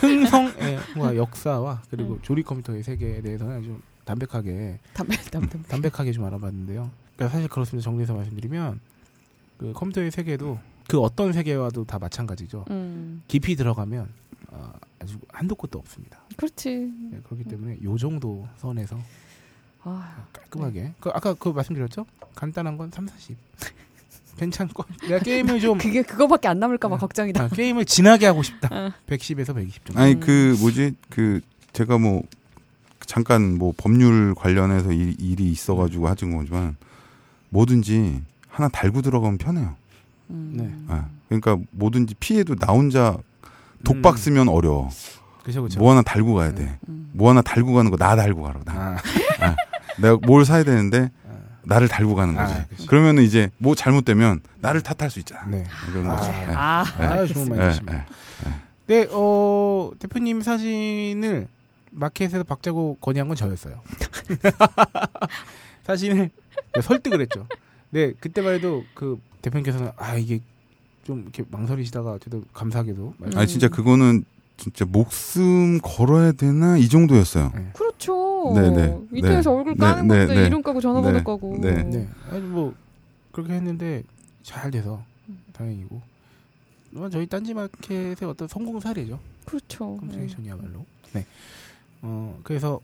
흥성의 0.00 0.78
뭔가 0.96 1.16
역사와 1.16 1.82
그리고 1.90 2.18
조립 2.22 2.46
컴퓨터의 2.46 2.82
세계에 2.82 3.20
대해서는 3.20 3.62
좀 3.62 3.82
담백하게 4.04 4.78
담배 4.94 5.16
담배. 5.30 5.62
담백하게 5.62 6.12
좀 6.12 6.24
알아봤는데요. 6.24 6.90
그러니까 7.16 7.34
사실 7.36 7.48
그렇습니다. 7.48 7.84
정리해서 7.84 8.14
말씀드리면 8.14 8.80
그 9.58 9.72
컴퓨터의 9.74 10.10
세계도 10.10 10.58
그 10.88 10.98
어떤 11.00 11.32
세계와도 11.34 11.84
다 11.84 11.98
마찬가지죠. 11.98 12.64
음. 12.70 13.22
깊이 13.28 13.54
들어가면 13.56 14.08
어, 14.50 14.72
아주 15.00 15.18
한도 15.30 15.54
끝도 15.54 15.78
없습니다. 15.78 16.20
그렇지. 16.36 16.90
네, 17.10 17.20
그렇기 17.24 17.44
때문에 17.44 17.76
요 17.84 17.98
정도 17.98 18.46
선에서 18.56 18.96
아, 19.88 20.24
깔끔하게 20.32 20.92
그 21.00 21.10
아까 21.14 21.34
그 21.34 21.48
말씀드렸죠? 21.50 22.06
간단한 22.34 22.76
건 22.76 22.90
3, 22.92 23.06
40 23.08 23.36
괜찮고 24.38 24.84
내가 25.08 25.18
게임을 25.18 25.60
좀 25.60 25.78
그게 25.78 26.02
그거밖에 26.02 26.46
안 26.48 26.60
남을까 26.60 26.88
봐 26.88 26.96
네. 26.96 27.00
걱정이다. 27.00 27.44
아, 27.44 27.48
게임을 27.48 27.84
진하게 27.84 28.26
하고 28.26 28.42
싶다. 28.42 28.68
어. 28.70 28.92
110에서 29.08 29.54
120 29.54 29.84
정도. 29.86 30.00
아니 30.00 30.14
음. 30.14 30.20
그 30.20 30.56
뭐지 30.60 30.94
그 31.10 31.40
제가 31.72 31.98
뭐 31.98 32.22
잠깐 33.04 33.58
뭐 33.58 33.72
법률 33.76 34.34
관련해서 34.36 34.92
일, 34.92 35.16
일이 35.20 35.50
있어 35.50 35.74
가지고 35.74 36.08
하진 36.08 36.36
거지만 36.36 36.76
뭐든지 37.48 38.22
하나 38.48 38.68
달고 38.68 39.02
들어가면 39.02 39.38
편해요. 39.38 39.74
음. 40.30 40.52
네. 40.54 40.72
아, 40.94 41.08
그러니까 41.28 41.56
뭐든지 41.72 42.14
피해도 42.20 42.54
나 42.56 42.72
혼자 42.72 43.16
독박 43.84 44.14
음. 44.14 44.16
쓰면 44.18 44.48
어려워. 44.48 44.90
그죠 45.42 45.62
그죠. 45.62 45.80
뭐 45.80 45.90
하나 45.90 46.02
달고 46.02 46.34
가야 46.34 46.52
돼. 46.54 46.78
음. 46.88 47.10
뭐 47.12 47.30
하나 47.30 47.40
달고 47.42 47.72
가는 47.72 47.90
거 47.90 47.96
나 47.96 48.14
달고 48.14 48.42
가라고. 48.42 48.64
나. 48.64 48.98
아, 49.40 49.56
내가 50.00 50.16
뭘 50.26 50.44
사야 50.44 50.64
되는데 50.64 51.10
아, 51.28 51.32
나를 51.64 51.88
달고 51.88 52.14
가는 52.14 52.34
거지. 52.34 52.54
아, 52.54 52.64
그치. 52.68 52.86
그러면은 52.86 53.22
이제 53.22 53.50
뭐 53.58 53.74
잘못되면 53.74 54.40
나를 54.60 54.80
탓할 54.82 55.10
수 55.10 55.18
있잖아. 55.18 55.44
네. 55.46 55.64
이런 55.90 56.06
거지. 56.08 56.28
아. 56.28 56.84
네. 56.98 57.04
아, 57.06 57.12
아, 57.12 57.26
좋은 57.26 57.46
예, 57.46 57.50
말이십니다. 57.58 58.06
예. 58.46 58.52
네, 58.86 59.06
어, 59.12 59.90
대표님 59.98 60.40
사진을 60.40 61.46
마켓에서 61.90 62.42
박자고 62.44 62.96
건의한 63.00 63.28
건 63.28 63.36
저였어요. 63.36 63.80
사진을 65.84 66.30
설득을 66.82 67.20
했죠. 67.22 67.46
네, 67.90 68.12
그때만 68.20 68.54
해도 68.54 68.84
그 68.94 69.18
대표님께서는 69.42 69.90
아, 69.96 70.14
이게 70.16 70.40
좀 71.04 71.22
이렇게 71.22 71.42
망설이시다가 71.50 72.18
저도 72.22 72.44
감사하게도 72.52 73.14
말씀- 73.18 73.38
아니 73.38 73.48
진짜 73.48 73.68
그거는 73.68 74.24
진짜 74.58 74.84
목숨 74.84 75.78
걸어야 75.80 76.32
되나 76.32 76.76
이 76.76 76.88
정도였어요. 76.88 77.52
그렇죠. 77.72 78.52
네, 78.54 78.70
네. 78.70 78.98
인터넷에서 79.12 79.50
네. 79.50 79.56
얼굴 79.56 79.74
네, 79.74 79.78
까는 79.78 80.08
네, 80.08 80.26
네. 80.26 80.46
이름 80.46 80.62
까고 80.62 80.80
전화번호 80.80 81.18
네. 81.18 81.24
까고. 81.24 81.58
네. 81.60 81.82
네, 81.84 82.08
아니 82.30 82.40
뭐 82.42 82.74
그렇게 83.32 83.54
했는데 83.54 84.02
잘 84.42 84.70
돼서 84.70 85.02
다행이고. 85.52 86.02
물론 86.90 87.10
저희 87.10 87.26
딴지마켓의 87.26 88.28
어떤 88.28 88.48
성공 88.48 88.80
사례죠. 88.80 89.18
그렇죠. 89.44 89.98
네. 90.02 90.08
컴스테이션이야말로. 90.08 90.84
네. 91.12 91.24
어 92.02 92.38
그래서 92.42 92.80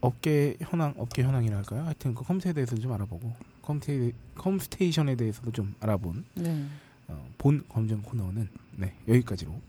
업계 0.00 0.56
현황, 0.60 0.94
업계 0.98 1.22
현황이랄까요? 1.22 1.84
하여튼 1.84 2.14
그 2.14 2.24
컴스에 2.24 2.52
대해서도 2.52 2.82
좀 2.82 2.92
알아보고 2.92 3.32
컴스테 3.62 4.12
컴스테이션에 4.36 5.14
대해서도 5.14 5.52
좀 5.52 5.74
알아본 5.80 6.24
네. 6.34 6.64
어, 7.08 7.26
본 7.38 7.64
검증 7.68 8.02
코너는 8.02 8.48
네 8.76 8.92
여기까지로 9.08 9.52
네 9.52 9.60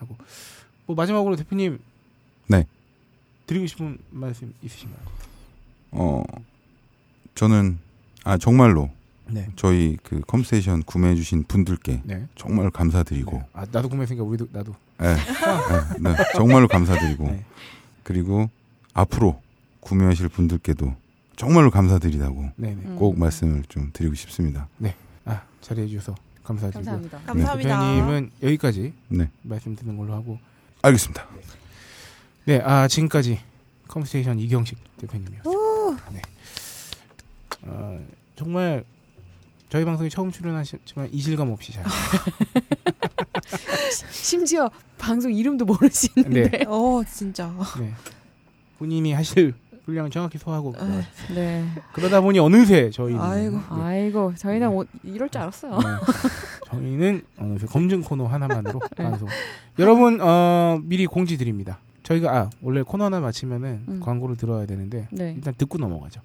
하고 0.00 0.16
뭐 0.86 0.96
마지막으로 0.96 1.36
대표님 1.36 1.78
네. 2.48 2.66
드리고 3.46 3.66
싶은 3.66 3.98
말씀 4.10 4.52
있으신가요? 4.62 5.00
어 5.92 6.24
저는 7.34 7.78
아 8.24 8.38
정말로 8.38 8.90
네. 9.26 9.48
저희 9.56 9.96
그 10.02 10.20
컴스테이션 10.22 10.82
구매해 10.82 11.14
주신 11.14 11.44
분들께 11.44 12.02
네. 12.04 12.26
정말 12.34 12.70
감사드리고 12.70 13.32
네. 13.32 13.46
아 13.52 13.66
나도 13.70 13.88
구매했으니까 13.88 14.24
우리도 14.24 14.48
나도. 14.52 14.74
예, 15.02 15.06
예, 15.06 15.14
네, 16.00 16.14
정말로 16.34 16.66
감사드리고 16.68 17.24
네. 17.24 17.44
그리고 18.02 18.50
앞으로 18.92 19.40
구매하실 19.80 20.28
분들께도 20.28 20.94
정말로 21.36 21.70
감사드리다고 21.70 22.50
네네. 22.56 22.82
음. 22.84 22.96
꼭 22.96 23.18
말씀을 23.18 23.62
좀 23.68 23.90
드리고 23.92 24.14
싶습니다. 24.14 24.68
아 25.24 25.42
자리해 25.60 25.86
주셔서 25.86 26.14
감사드리고. 26.50 26.78
감사합니다. 26.84 27.18
감사합니다. 27.26 27.80
대표님은 27.80 28.30
여기까지 28.42 28.92
네, 29.08 29.30
말씀 29.42 29.76
드리는 29.76 29.96
걸로 29.96 30.14
하고 30.14 30.38
알겠습니다. 30.82 31.26
네, 32.46 32.60
아 32.64 32.88
지금까지 32.88 33.38
컴스테이션 33.88 34.38
이경식 34.40 34.78
대표님이었습니다. 34.98 36.10
네. 36.12 36.22
어, 37.62 38.00
정말 38.36 38.84
저희 39.68 39.84
방송에 39.84 40.08
처음 40.08 40.32
출연하셨지만 40.32 41.10
이질감 41.12 41.50
없이 41.50 41.72
잘. 41.72 41.84
심지어 44.10 44.68
방송 44.98 45.32
이름도 45.32 45.64
모르시는데. 45.64 46.50
네, 46.50 46.64
어 46.66 47.02
진짜. 47.08 47.52
네. 47.78 47.92
본인이 48.78 49.12
하실 49.12 49.54
분량을 49.90 50.10
정확히 50.10 50.38
소화하고 50.38 50.74
아, 50.78 51.02
네. 51.34 51.64
그러다 51.92 52.20
보니 52.20 52.38
어느새 52.38 52.90
저희는 52.90 53.20
아이고. 53.20 53.56
네, 53.56 53.62
아이고, 53.82 54.34
저희는 54.36 54.68
오- 54.70 54.84
이럴 55.04 55.28
줄 55.28 55.40
알았어요. 55.42 55.78
네. 55.78 55.84
저희는 56.66 57.22
어느새 57.38 57.66
검증 57.66 58.00
코너 58.02 58.26
하나만으로 58.26 58.80
네. 58.96 59.04
방송. 59.04 59.28
여러분 59.78 60.20
어, 60.20 60.78
미리 60.84 61.06
공지 61.06 61.36
드립니다. 61.36 61.78
저희가 62.02 62.36
아 62.36 62.50
원래 62.62 62.82
코너 62.82 63.04
하나 63.04 63.20
마치면은 63.20 63.84
음. 63.88 64.00
광고를 64.00 64.36
들어야 64.36 64.66
되는데 64.66 65.06
네. 65.12 65.32
일단 65.36 65.54
듣고 65.56 65.78
넘어가죠. 65.78 66.20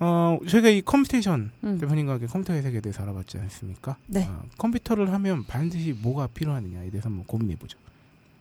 어, 0.00 0.38
저희가 0.48 0.68
이 0.68 0.82
컴스테이션 0.82 1.50
음. 1.64 1.78
대표님과 1.78 2.12
함께 2.14 2.26
컴퓨터의 2.26 2.62
세계에 2.62 2.80
대해서 2.80 3.02
알아봤지 3.02 3.38
않습니까? 3.38 3.96
네. 4.06 4.26
어, 4.28 4.42
컴퓨터를 4.58 5.12
하면 5.12 5.44
반드시 5.46 5.92
뭐가 5.92 6.26
필요하느냐에 6.28 6.90
대해서 6.90 7.08
한번 7.08 7.24
고민해 7.26 7.56
보죠. 7.56 7.78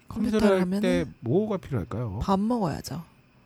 컴퓨터를 0.07 0.59
컴퓨터를 0.59 0.75
할 0.75 0.81
때 1.05 1.11
뭐가 1.21 1.57
필요할까요? 1.57 2.19
밥 2.21 2.39
먹어야죠. 2.39 3.03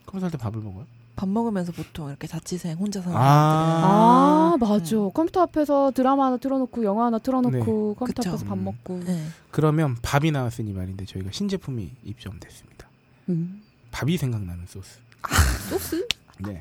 컴퓨터 0.08 0.26
할 0.26 0.32
때 0.32 0.38
밥을 0.40 0.62
먹어요? 0.62 0.86
밥 1.16 1.28
먹으면서 1.30 1.72
보통 1.72 2.10
이렇게 2.10 2.28
자취생 2.28 2.78
혼자서 2.78 3.10
하는 3.10 3.20
아. 3.20 4.54
아, 4.54 4.58
맞아. 4.60 4.96
컴퓨터 5.14 5.42
앞에서 5.42 5.92
드라마 5.92 6.26
하나 6.28 6.38
틀어놓고 6.38 6.84
영화 6.84 7.06
하나 7.08 7.18
틀어놓고 7.20 7.56
네. 7.58 7.60
컴퓨터 8.00 8.22
그쵸. 8.22 8.30
앞에서 8.30 8.46
밥 8.46 8.58
음. 8.58 8.64
먹고. 8.66 9.00
네. 9.04 9.24
그러면 9.52 9.96
밥이 10.02 10.32
나왔으니 10.32 10.74
말인데 10.74 11.06
저희가 11.06 11.32
신제품이 11.32 11.92
입점됐습니다. 12.04 12.88
음. 13.30 13.62
밥이 13.92 14.18
생각나는 14.18 14.66
소스. 14.68 15.00
소스? 15.70 16.08
네. 16.40 16.58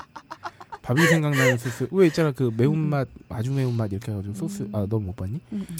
밥이 0.82 1.02
생각나는 1.06 1.58
소스. 1.58 1.86
왜 1.90 2.06
있잖아 2.06 2.32
그 2.32 2.50
매운맛, 2.56 3.08
아주 3.28 3.52
매운맛 3.52 3.92
이렇게 3.92 4.10
해가지고 4.12 4.34
소스. 4.34 4.62
음. 4.62 4.74
아, 4.74 4.86
너 4.88 4.98
못 4.98 5.14
봤니? 5.16 5.38
음, 5.52 5.66
음. 5.68 5.76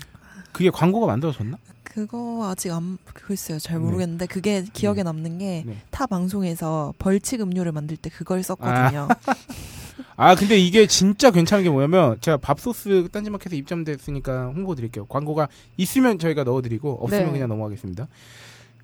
그게 0.57 0.71
광고가 0.71 1.07
만들어졌나? 1.07 1.59
그거 1.85 2.49
아직 2.51 2.73
안 2.73 2.97
글쎄요 3.13 3.59
잘 3.59 3.77
네. 3.77 3.85
모르겠는데 3.85 4.25
그게 4.25 4.65
기억에 4.73 5.03
남는 5.03 5.37
게타 5.37 5.67
네. 5.67 6.07
방송에서 6.09 6.95
벌칙 6.99 7.43
음료를 7.43 7.73
만들 7.73 7.99
때 7.99 8.09
그걸 8.09 8.43
썼거든요. 8.43 9.07
아 10.17 10.35
근데 10.37 10.57
이게 10.57 10.87
진짜 10.87 11.31
괜찮은 11.31 11.63
게 11.63 11.69
뭐냐면 11.69 12.17
제가 12.23 12.39
밥소스 12.39 13.09
딴지마켓에 13.13 13.55
입점됐으니까 13.55 14.47
홍보 14.47 14.75
드릴게요. 14.75 15.05
광고가 15.05 15.49
있으면 15.77 16.19
저희가 16.19 16.45
넣어드리고 16.45 17.01
없으면 17.03 17.27
네. 17.27 17.33
그냥 17.33 17.51
넘어가겠습니다. 17.51 18.09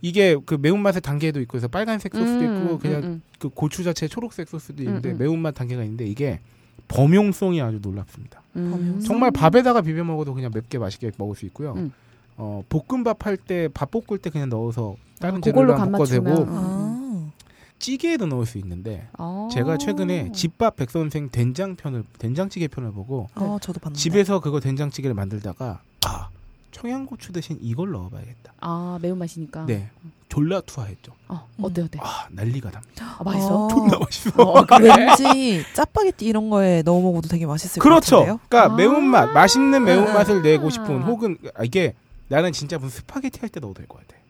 이게 0.02 0.36
그 0.44 0.58
매운맛의 0.60 1.00
단계도 1.00 1.40
있고 1.40 1.52
그래서 1.52 1.68
빨간색 1.68 2.14
소스도 2.14 2.38
음, 2.38 2.64
있고 2.64 2.78
그냥 2.80 3.02
음, 3.02 3.22
그 3.38 3.48
고추 3.48 3.82
자체 3.82 4.08
초록색 4.08 4.46
소스도 4.46 4.82
있는데 4.82 5.08
음, 5.08 5.14
음. 5.14 5.18
매운맛 5.18 5.54
단계가 5.54 5.82
있는데 5.84 6.04
이게 6.04 6.40
범용성이 6.88 7.60
아주 7.62 7.78
놀랍습니다. 7.80 8.42
음. 8.56 9.00
정말 9.04 9.30
밥에다가 9.30 9.80
비벼 9.82 10.04
먹어도 10.04 10.34
그냥 10.34 10.50
맵게 10.54 10.78
맛있게 10.78 11.10
먹을 11.16 11.34
수 11.36 11.46
있고요. 11.46 11.72
음. 11.74 11.92
어 12.36 12.62
볶음밥 12.68 13.26
할 13.26 13.36
때 13.36 13.68
밥 13.72 13.90
볶을 13.90 14.18
때 14.18 14.30
그냥 14.30 14.48
넣어서 14.48 14.96
다른 15.20 15.38
아, 15.38 15.40
재료랑 15.42 15.92
볶아도 15.92 16.04
되고. 16.06 16.46
아, 16.48 17.30
찌개에도 17.78 18.26
넣을 18.26 18.46
수 18.46 18.58
있는데 18.58 19.08
아. 19.18 19.48
제가 19.52 19.76
최근에 19.76 20.32
집밥 20.32 20.76
백선생 20.76 21.30
된장 21.30 21.76
편을 21.76 22.04
된장찌개 22.18 22.68
편을 22.68 22.92
보고 22.92 23.28
어 23.34 23.58
저도 23.60 23.80
봤는데. 23.80 23.98
집에서 23.98 24.40
그거 24.40 24.60
된장찌개를 24.60 25.14
만들다가 25.14 25.82
아 26.06 26.28
청양고추 26.72 27.32
대신 27.32 27.58
이걸 27.60 27.92
넣어봐야겠다. 27.92 28.54
아 28.60 28.98
매운맛이니까. 29.02 29.66
네, 29.66 29.90
졸라 30.28 30.60
투하했죠. 30.62 31.12
어 31.28 31.46
어때 31.60 31.82
어때? 31.82 31.98
아 32.02 32.26
난리가 32.30 32.70
납니다. 32.70 33.16
아, 33.18 33.22
맛있어? 33.24 33.66
어. 33.66 33.68
존나 33.68 33.98
맛있어. 33.98 34.42
어, 34.42 34.66
왠지 34.80 35.64
짜파게티 35.74 36.24
이런 36.24 36.50
거에 36.50 36.82
넣어 36.82 37.00
먹어도 37.00 37.28
되게 37.28 37.46
맛있을 37.46 37.80
것 37.80 37.82
그렇죠. 37.88 38.16
같은데요. 38.20 38.40
그러니까 38.48 38.72
아. 38.72 38.76
매운맛, 38.76 39.32
맛있는 39.32 39.84
매운맛을 39.84 40.38
아. 40.38 40.42
내고 40.42 40.70
싶은 40.70 41.02
혹은 41.02 41.38
아, 41.54 41.62
이게 41.64 41.94
나는 42.28 42.52
진짜 42.52 42.78
무슨 42.78 42.98
스파게티 43.00 43.40
할 43.40 43.50
때 43.50 43.60
넣어도 43.60 43.74
될 43.74 43.86
것 43.86 43.98
같아. 44.00 44.20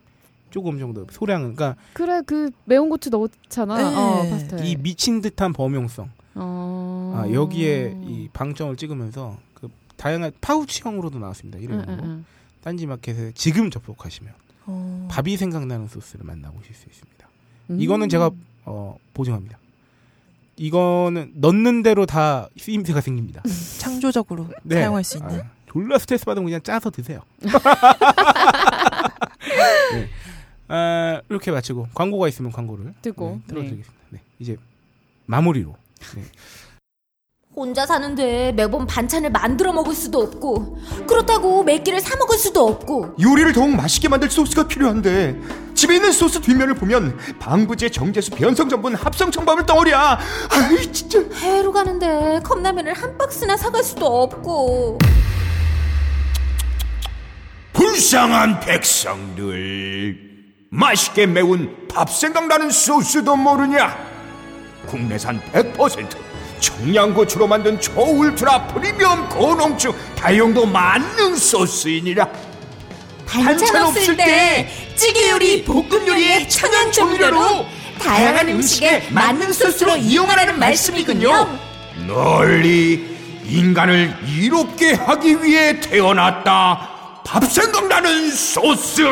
조금 0.51 0.79
정도 0.79 1.07
소량은 1.11 1.55
그러니까 1.57 1.81
그래 1.95 2.21
그 2.27 2.51
매운 2.67 2.91
고추 2.91 3.09
넣었잖아. 3.09 3.77
네. 3.79 3.85
어 3.97 4.29
파스타에. 4.29 4.67
이 4.69 4.77
미친 4.77 5.21
듯한 5.23 5.53
범용성. 5.55 6.11
어... 6.35 7.15
아, 7.17 7.31
여기에 7.33 7.97
이 8.05 8.29
방점을 8.33 8.77
찍으면서 8.77 9.37
그 9.55 9.69
다양한 10.03 10.33
파우치형으로도 10.41 11.21
나왔습니다. 11.21 11.59
응, 11.59 11.63
이런 11.63 11.87
거. 11.87 11.93
응, 11.93 11.99
응. 12.03 12.25
딴지마켓에 12.65 13.31
지금 13.37 13.71
접속하시면 13.71 14.33
어. 14.67 15.09
밥이 15.09 15.37
생각나는 15.37 15.87
소스를 15.87 16.25
만나보실 16.25 16.75
수 16.75 16.87
있습니다. 16.89 17.29
음. 17.71 17.81
이거는 17.81 18.09
제가 18.09 18.33
어, 18.65 18.97
보증합니다. 19.15 19.59
이거는 20.57 21.35
넣는 21.37 21.85
대로 21.85 22.05
다 22.05 22.49
쓰임새가 22.59 23.01
생깁니다. 23.01 23.43
창조적으로 23.79 24.49
네. 24.65 24.81
사용할 24.81 25.05
수 25.05 25.19
있는. 25.19 25.41
아, 25.41 25.51
졸라 25.67 25.99
스트레스 25.99 26.25
받으면 26.25 26.47
그냥 26.47 26.61
짜서 26.63 26.91
드세요. 26.91 27.21
네. 29.93 30.09
아, 30.67 31.21
이렇게 31.29 31.53
마치고 31.53 31.91
광고가 31.95 32.27
있으면 32.27 32.51
광고를 32.51 32.93
뜨고, 33.03 33.41
네, 33.47 33.47
틀어드리겠습니다. 33.47 34.05
네, 34.11 34.21
이제 34.41 34.57
마무리로 35.27 35.77
네. 36.17 36.25
혼자 37.55 37.85
사는데 37.85 38.53
매번 38.53 38.87
반찬을 38.87 39.31
만들어 39.31 39.75
먹을 39.75 39.95
수도 39.95 40.21
없고 40.23 40.79
그렇다고 41.07 41.63
몇 41.63 41.85
개를 41.85 42.01
사 42.01 42.17
먹을 42.17 42.39
수도 42.39 42.67
없고. 42.67 43.17
요리를 43.21 43.53
더욱 43.53 43.75
맛있게 43.77 44.09
만들 44.09 44.31
소스가 44.31 44.67
필요한데 44.67 45.39
집에 45.75 45.97
있는 45.97 46.13
소스 46.13 46.41
뒷면을 46.41 46.75
보면 46.75 47.19
방부제 47.39 47.91
정제수 47.91 48.31
변성 48.31 48.71
전분 48.71 48.95
합성 48.95 49.31
첨가물 49.31 49.67
덩어리야 49.67 50.19
아이 50.51 50.91
진짜. 50.93 51.19
해외로 51.41 51.73
가는데 51.73 52.41
컵라면을 52.43 52.95
한 52.95 53.19
박스나 53.19 53.55
사갈 53.59 53.85
수도 53.85 54.07
없고. 54.23 54.99
불쌍한 57.75 58.61
백성들 58.61 60.17
맛있게 60.71 61.27
매운 61.27 61.87
밥 61.87 62.09
생각나는 62.11 62.71
소스도 62.71 63.37
모르냐? 63.37 63.95
국내산 64.87 65.39
100% 65.53 66.32
청양고추로 66.63 67.47
만든 67.47 67.79
초울트라 67.79 68.69
프리미엄 68.69 69.29
고농축. 69.29 69.95
다용도 70.17 70.65
만능 70.65 71.37
소스이니라. 71.37 72.27
반찬 73.27 73.83
없을 73.85 74.17
때 74.17 74.69
찌개 74.97 75.29
요리, 75.31 75.63
볶음 75.65 76.07
요리에 76.07 76.47
천연 76.49 76.91
조미료로 76.93 77.67
다양한 78.01 78.49
음식에 78.49 79.09
만능 79.11 79.53
소스로 79.53 79.95
이용하라는 79.97 80.59
말씀이군요. 80.59 81.49
널리 82.07 83.13
인간을 83.47 84.15
이롭게 84.27 84.95
하기 84.95 85.43
위해 85.43 85.79
태어났다. 85.81 86.89
밥 87.25 87.45
생각나는 87.45 88.31
소스. 88.31 89.03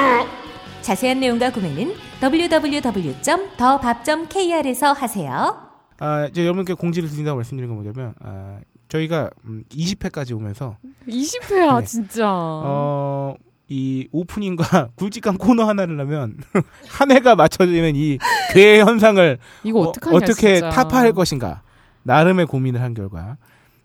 자세한 0.82 1.20
내용과 1.20 1.51
구매는 1.51 1.94
www.더밥.kr에서 2.22 4.92
하세요. 4.92 5.70
아, 6.01 6.26
이제 6.26 6.42
여러분께 6.44 6.74
공지를 6.74 7.09
드린다고 7.09 7.36
말씀드린 7.36 7.68
건 7.68 7.76
뭐냐면 7.82 8.14
아, 8.20 8.59
저희가 8.88 9.30
음, 9.44 9.64
20회까지 9.70 10.34
오면서 10.34 10.76
20회야 11.07 11.78
네. 11.80 11.84
진짜. 11.86 12.26
어, 12.28 13.34
이 13.68 14.09
오프닝과 14.11 14.90
굵직한 14.96 15.38
코너 15.38 15.64
하나를 15.64 16.01
하면 16.01 16.38
한 16.88 17.12
해가 17.12 17.36
맞춰지는 17.36 17.94
이 17.94 18.18
괴의 18.53 18.80
현상을 18.80 19.38
이거 19.62 19.80
어, 19.80 19.82
어떡하냐 19.88 20.16
어떻게 20.16 20.55
진짜. 20.55 20.70
타파할 20.70 21.12
것인가 21.12 21.62
나름의 22.03 22.46
고민을 22.46 22.80
한 22.80 22.94
결과 22.94 23.36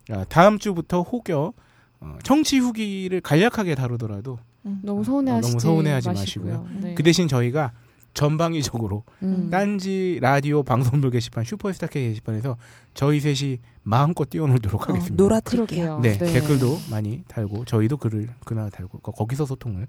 아, 0.10 0.24
다음 0.30 0.58
주부터 0.58 1.02
혹여 1.02 1.54
어, 2.00 2.18
청취 2.24 2.60
후기를 2.60 3.22
간략하게 3.22 3.76
다루더라도 3.76 4.40
너무 4.82 5.04
서운해하시지 5.04 5.52
너무 5.52 5.60
서운해하지 5.60 6.08
마시고요. 6.10 6.62
마시고요. 6.62 6.80
네. 6.82 6.96
그 6.96 7.04
대신 7.04 7.28
저희가 7.28 7.72
전방위적으로 8.16 9.04
음. 9.22 9.50
딴지 9.52 10.18
라디오 10.22 10.64
방송별 10.64 11.12
게시판 11.12 11.44
슈퍼스타 11.44 11.88
K 11.88 12.10
게시판에서 12.10 12.58
저희 12.96 13.20
셋이 13.20 13.60
마음껏 13.84 14.28
뛰어놀도록 14.28 14.82
어, 14.82 14.86
하겠습니다. 14.94 15.16
놀아드릴게요. 15.22 16.00
네, 16.02 16.18
댓글도 16.18 16.80
많이 16.90 17.24
달고 17.28 17.66
저희도 17.66 17.98
글을 17.98 18.30
그날 18.46 18.72
달고 18.72 19.00
거- 19.00 19.12
거기서 19.12 19.46
소통을 19.46 19.86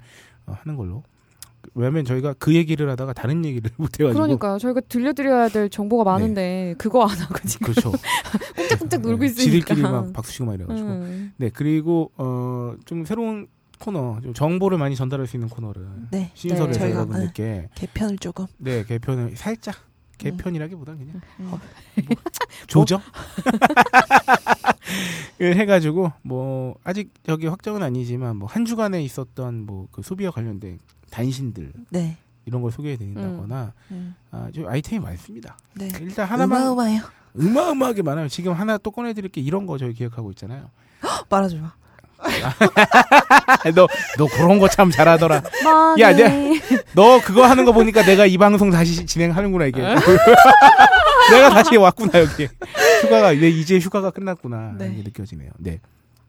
어, 0.46 0.54
하는 0.62 0.76
걸로. 0.76 1.02
왜냐면 1.74 2.04
저희가 2.04 2.34
그 2.38 2.54
얘기를 2.54 2.88
하다가 2.90 3.12
다른 3.12 3.44
얘기를 3.44 3.70
못 3.78 3.98
해가지고 3.98 4.12
그러니까요. 4.22 4.58
저희가 4.58 4.80
들려드려야 4.82 5.48
될 5.48 5.68
정보가 5.70 6.04
많은데 6.04 6.74
그거 6.78 7.02
안 7.04 7.16
하고 7.18 7.34
지금 7.46 7.66
그렇죠. 7.72 7.92
꼼짝꼼짝 8.56 9.00
놀고 9.00 9.20
네, 9.20 9.26
있으니까. 9.26 9.42
지들끼리 9.50 9.82
막 9.82 10.12
박수치고 10.12 10.44
막 10.46 10.54
이래가지고. 10.54 10.88
음. 10.88 11.32
네 11.36 11.50
그리고 11.52 12.10
어, 12.18 12.74
좀 12.84 13.04
새로운 13.04 13.46
코너, 13.78 14.18
좀 14.22 14.34
정보를 14.34 14.78
많이 14.78 14.96
전달할 14.96 15.26
수 15.26 15.36
있는 15.36 15.48
코너를 15.48 15.86
네. 16.10 16.30
신설을 16.34 16.72
네. 16.72 16.90
여러분들께 16.92 17.68
개편을 17.74 18.18
조금. 18.18 18.46
네 18.58 18.84
개편을 18.84 19.36
살짝 19.36 19.76
개편이라기보다 20.18 20.96
그냥 20.96 21.20
음. 21.40 21.46
어, 21.52 21.58
뭐, 21.58 21.60
조정 22.66 23.00
을 25.40 25.56
해가지고 25.56 26.12
뭐 26.22 26.76
아직 26.84 27.12
여기 27.28 27.46
확정은 27.46 27.82
아니지만 27.82 28.36
뭐 28.36 28.48
한 28.48 28.64
주간에 28.64 29.02
있었던 29.02 29.66
뭐 29.66 29.88
그 29.92 30.02
소비와 30.02 30.30
관련된 30.30 30.78
단신들 31.10 31.72
네. 31.90 32.16
이런 32.46 32.62
걸 32.62 32.70
소개해 32.72 32.96
드린다거나 32.96 33.72
음. 33.90 34.14
아, 34.30 34.48
좀 34.54 34.66
아이템이 34.68 35.04
많습니다. 35.04 35.58
네. 35.74 35.88
일단 36.00 36.26
하나만 36.26 36.62
어마어마해요. 36.62 37.02
어마어마하게 37.38 38.02
많아요. 38.02 38.28
지금 38.28 38.52
하나 38.54 38.78
또 38.78 38.90
꺼내드릴 38.90 39.30
게 39.30 39.40
이런 39.40 39.66
거 39.66 39.76
저희 39.78 39.92
기획하고 39.92 40.30
있잖아요. 40.30 40.70
말하지 41.28 41.56
마. 41.56 41.74
너, 43.74 43.86
너 44.18 44.26
그런 44.26 44.58
거 44.58 44.68
참 44.68 44.90
잘하더라. 44.90 45.42
많이. 45.64 46.02
야, 46.02 46.12
너 46.94 47.20
그거 47.20 47.44
하는 47.46 47.64
거 47.64 47.72
보니까 47.72 48.02
내가 48.04 48.26
이 48.26 48.36
방송 48.38 48.70
다시 48.70 49.06
진행하는구나, 49.06 49.66
이게. 49.66 49.80
내가 51.30 51.50
다시 51.50 51.76
왔구나, 51.76 52.20
여기. 52.20 52.48
휴가가, 53.02 53.32
이제, 53.32 53.48
이제 53.48 53.78
휴가가 53.78 54.10
끝났구나. 54.10 54.74
네. 54.78 54.90
이게 54.92 55.02
느껴지네요. 55.02 55.50
네. 55.58 55.80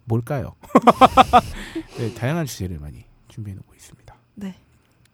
뭘까요? 0.05 0.53
네, 1.97 2.13
다양한 2.13 2.45
주제를 2.45 2.79
많이 2.79 3.03
준비해 3.27 3.55
놓고 3.55 3.73
있습니다. 3.75 4.15
네. 4.35 4.55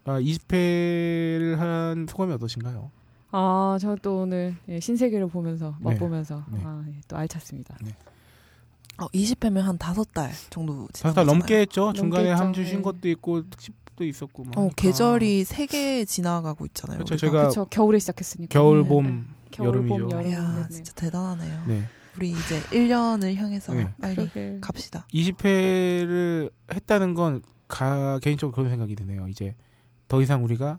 아, 0.06 0.20
20회를 0.20 1.56
한 1.58 2.06
소감이 2.10 2.34
어떠신가요? 2.34 2.92
아, 3.32 3.78
저 3.82 3.96
또 4.04 4.22
오늘 4.22 4.56
예, 4.70 4.80
신세계를 4.80 5.28
보면서 5.28 5.76
네. 5.80 5.90
맛보면서 5.92 6.44
네. 6.52 6.60
아, 6.64 6.84
예, 6.88 6.94
또 7.08 7.18
알찼습니다. 7.18 7.76
어, 9.00 9.08
20회면 9.08 9.62
한 9.62 9.78
다섯 9.78 10.12
달 10.14 10.32
정도 10.50 10.88
지난 10.94 11.14
다섯 11.14 11.16
달 11.16 11.26
거잖아요. 11.26 11.40
넘게 11.40 11.60
했죠. 11.62 11.82
넘게 11.86 12.00
중간에 12.00 12.30
했죠. 12.32 12.44
한주쉰 12.44 12.76
네. 12.78 12.82
것도 12.82 13.10
있고, 13.10 13.50
특집도 13.50 14.04
있었고. 14.06 14.44
막 14.46 14.58
어. 14.58 14.70
계절이 14.76 15.44
세 15.46 15.66
개 15.66 16.06
지나가고 16.06 16.66
있잖아요. 16.68 16.98
그렇죠. 17.00 17.14
우리가. 17.16 17.28
제가 17.28 17.42
그렇죠. 17.44 17.66
겨울에 17.66 18.00
시작했으니까. 18.00 18.52
겨울, 18.54 18.84
네. 18.84 18.88
봄, 18.90 19.28
겨울, 19.52 19.72
봄, 19.88 20.00
여름이죠. 20.02 20.18
여름. 20.18 20.32
이야, 20.32 20.54
네, 20.56 20.62
네. 20.64 20.70
진짜 20.70 20.94
대단하네요. 20.94 21.64
네. 21.68 21.84
우리 22.16 22.30
이제 22.30 22.62
1년을 22.72 23.36
향해서 23.36 23.74
네. 23.74 23.92
빨리 24.00 24.16
그러게. 24.16 24.60
갑시다. 24.62 25.08
20회를 25.14 26.52
했다는 26.72 27.14
건 27.16 27.42
가, 27.68 28.20
개인적으로 28.20 28.54
그런 28.56 28.70
생각이 28.70 28.96
드네요. 28.96 29.28
이제 29.28 29.56
더 30.08 30.22
이상 30.22 30.44
우리가 30.44 30.78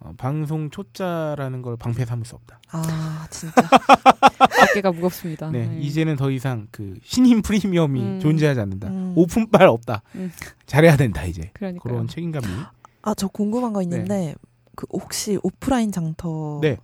어, 0.00 0.14
방송 0.16 0.70
초짜라는 0.70 1.60
걸 1.62 1.76
방패 1.76 2.06
삼을 2.06 2.24
수 2.24 2.34
없다. 2.34 2.58
아, 2.72 3.26
진짜. 3.30 3.54
어깨가 4.70 4.92
무겁습니다. 4.92 5.50
네, 5.50 5.66
네. 5.66 5.78
이제는 5.80 6.16
더 6.16 6.30
이상 6.30 6.68
그 6.70 6.94
신인 7.02 7.42
프리미엄이 7.42 8.00
음. 8.00 8.20
존재하지 8.20 8.60
않는다. 8.60 8.88
음. 8.88 9.12
오픈빨 9.14 9.68
없다. 9.68 10.02
음. 10.14 10.32
잘해야 10.66 10.96
된다 10.96 11.24
이제. 11.24 11.50
그러니까 11.52 11.82
그런 11.82 12.08
책임감이. 12.08 12.46
아, 13.02 13.14
저 13.14 13.28
궁금한 13.28 13.72
거 13.72 13.82
있는데 13.82 14.34
그 14.74 14.86
혹시 14.90 15.38
오프라인 15.42 15.92
장터 15.92 16.60
네. 16.62 16.78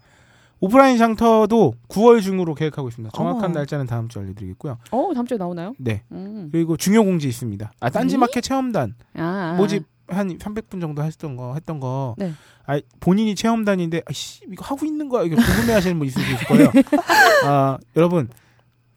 오프라인 0.60 0.96
장터도 0.98 1.74
9월 1.88 2.22
중으로 2.22 2.54
계획하고 2.54 2.88
있습니다. 2.88 3.14
정확한 3.14 3.44
어머. 3.44 3.54
날짜는 3.54 3.86
다음 3.86 4.08
주에 4.08 4.22
알려드리겠고요. 4.22 4.78
어, 4.90 5.10
다음 5.14 5.26
주에 5.26 5.36
나오나요? 5.38 5.74
네. 5.78 6.02
음. 6.12 6.48
그리고 6.50 6.76
중요 6.76 7.04
공지 7.04 7.28
있습니다. 7.28 7.72
아, 7.80 7.90
딴지마켓 7.90 8.42
체험단 8.42 8.94
아, 9.14 9.22
아. 9.22 9.54
모집 9.56 9.84
한 10.08 10.38
300분 10.38 10.80
정도 10.80 11.02
했던 11.02 11.36
거 11.36 11.54
했던 11.54 11.80
거. 11.80 12.14
네. 12.18 12.32
아, 12.66 12.80
본인이 13.00 13.34
체험단인데 13.34 14.02
아씨 14.06 14.42
이거 14.50 14.64
하고 14.64 14.86
있는 14.86 15.08
거야. 15.08 15.24
이거 15.24 15.36
궁금해하시는 15.36 15.98
분 15.98 16.08
있을 16.08 16.22
수 16.22 16.32
있을 16.32 16.46
거예요. 16.46 16.70
아, 17.46 17.78
여러분 17.96 18.28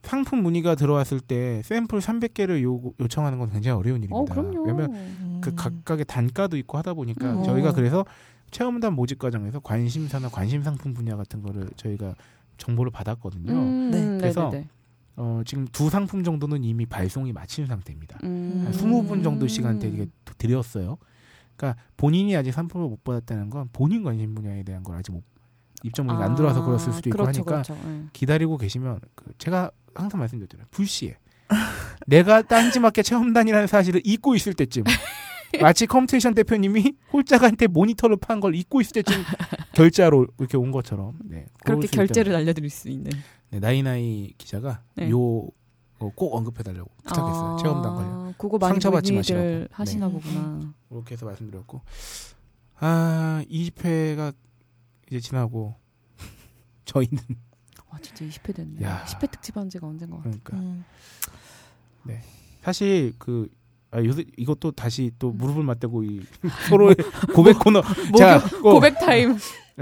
상품 0.02 0.42
문의가 0.42 0.74
들어왔을 0.74 1.20
때 1.20 1.62
샘플 1.64 1.98
300개를 1.98 2.62
요, 2.62 2.80
요청하는 3.00 3.38
건 3.38 3.50
굉장히 3.50 3.78
어려운 3.78 4.02
일입니다. 4.02 4.16
어, 4.16 4.24
그럼요. 4.24 4.62
왜냐면 4.62 4.94
음. 4.94 5.40
그 5.42 5.54
각각의 5.54 6.06
단가도 6.06 6.56
있고 6.58 6.78
하다 6.78 6.94
보니까 6.94 7.32
음. 7.32 7.44
저희가 7.44 7.72
그래서 7.72 8.04
체험단 8.50 8.94
모집 8.94 9.18
과정에서 9.18 9.60
관심사나 9.60 10.28
관심 10.28 10.62
상품 10.62 10.94
분야 10.94 11.16
같은 11.16 11.42
거를 11.42 11.68
저희가 11.76 12.14
정보를 12.58 12.90
받았거든요. 12.90 13.52
음, 13.52 13.90
네. 13.90 14.04
네. 14.04 14.18
그래서 14.18 14.50
네, 14.50 14.58
네. 14.60 14.68
어, 15.16 15.42
지금 15.44 15.66
두 15.72 15.90
상품 15.90 16.24
정도는 16.24 16.64
이미 16.64 16.86
발송이 16.86 17.32
마친 17.32 17.66
상태입니다. 17.66 18.18
음. 18.24 18.62
한 18.66 18.72
20분 18.72 19.22
정도 19.22 19.46
시간대 19.46 19.88
이게 19.88 20.06
드렸어요. 20.38 20.98
그러니까 21.56 21.82
본인이 21.96 22.34
아직 22.36 22.52
상품을 22.52 22.88
못 22.88 23.04
받았다는 23.04 23.50
건 23.50 23.68
본인 23.72 24.02
관심 24.02 24.34
분야에 24.34 24.62
대한 24.62 24.82
걸 24.82 24.96
아직 24.96 25.12
못 25.12 25.22
입점 25.82 26.06
문의가 26.06 26.24
안 26.26 26.34
들어와서 26.34 26.64
그랬을 26.64 26.92
수도 26.92 27.08
있고 27.08 27.18
그렇죠, 27.22 27.40
하니까 27.40 27.62
그렇죠. 27.62 27.76
예. 27.86 28.04
기다리고 28.12 28.56
계시면 28.58 29.00
그 29.14 29.32
제가 29.38 29.70
항상 29.94 30.20
말씀드렸잖아요. 30.20 30.66
불시에 30.70 31.16
내가 32.06 32.42
딴지마켓 32.42 33.04
체험단이라는 33.04 33.66
사실을 33.66 34.00
잊고 34.04 34.34
있을 34.34 34.54
때쯤 34.54 34.84
마치 35.60 35.86
컴퓨테이션 35.86 36.34
대표님이 36.34 36.94
홀짝한테 37.12 37.66
모니터를 37.66 38.16
판 38.18 38.40
걸 38.40 38.54
잊고 38.54 38.80
있을 38.80 39.02
때쯤 39.02 39.22
결제하러 39.72 40.26
이렇게 40.38 40.56
온 40.56 40.70
것처럼 40.70 41.14
네, 41.24 41.46
그렇게 41.64 41.88
결제를 41.88 42.34
알려드릴 42.36 42.70
수 42.70 42.88
있는. 42.88 43.10
네, 43.50 43.58
나이나이 43.58 44.32
기자가 44.38 44.82
네. 44.94 45.10
요 45.10 45.18
어, 45.98 46.10
꼭 46.14 46.34
언급해달라고 46.34 46.88
부탁했어요. 47.04 47.54
아, 47.54 47.56
체험단 47.60 47.94
관련 47.94 48.34
그거 48.38 48.58
많이 48.58 48.72
상처받지 48.74 49.12
마시라고. 49.12 49.66
하시나 49.70 50.06
네. 50.06 50.12
보구나. 50.12 50.74
그렇게 50.88 51.12
해서 51.14 51.26
말씀드렸고 51.26 51.82
아 52.78 53.44
20회가 53.50 54.34
이제 55.08 55.20
지나고 55.20 55.74
저희는 56.86 57.18
와 57.90 57.98
진짜 58.00 58.24
20회 58.24 58.54
됐네. 58.54 58.82
야. 58.82 59.04
10회 59.04 59.30
특집 59.30 59.56
한 59.56 59.68
지가 59.68 59.86
언젠가. 59.86 60.18
그러니까 60.18 60.56
음. 60.56 60.84
사실 62.62 63.14
그 63.18 63.48
아, 63.90 64.02
요새 64.04 64.24
이것도 64.36 64.72
다시 64.72 65.10
또 65.18 65.32
무릎을 65.32 65.64
맞대고 65.64 66.04
이 66.04 66.22
서로의 66.68 66.94
고백 67.34 67.58
코너 67.58 67.82
자 68.16 68.40
꼭, 68.62 68.74
고백 68.74 68.98
타임. 69.00 69.36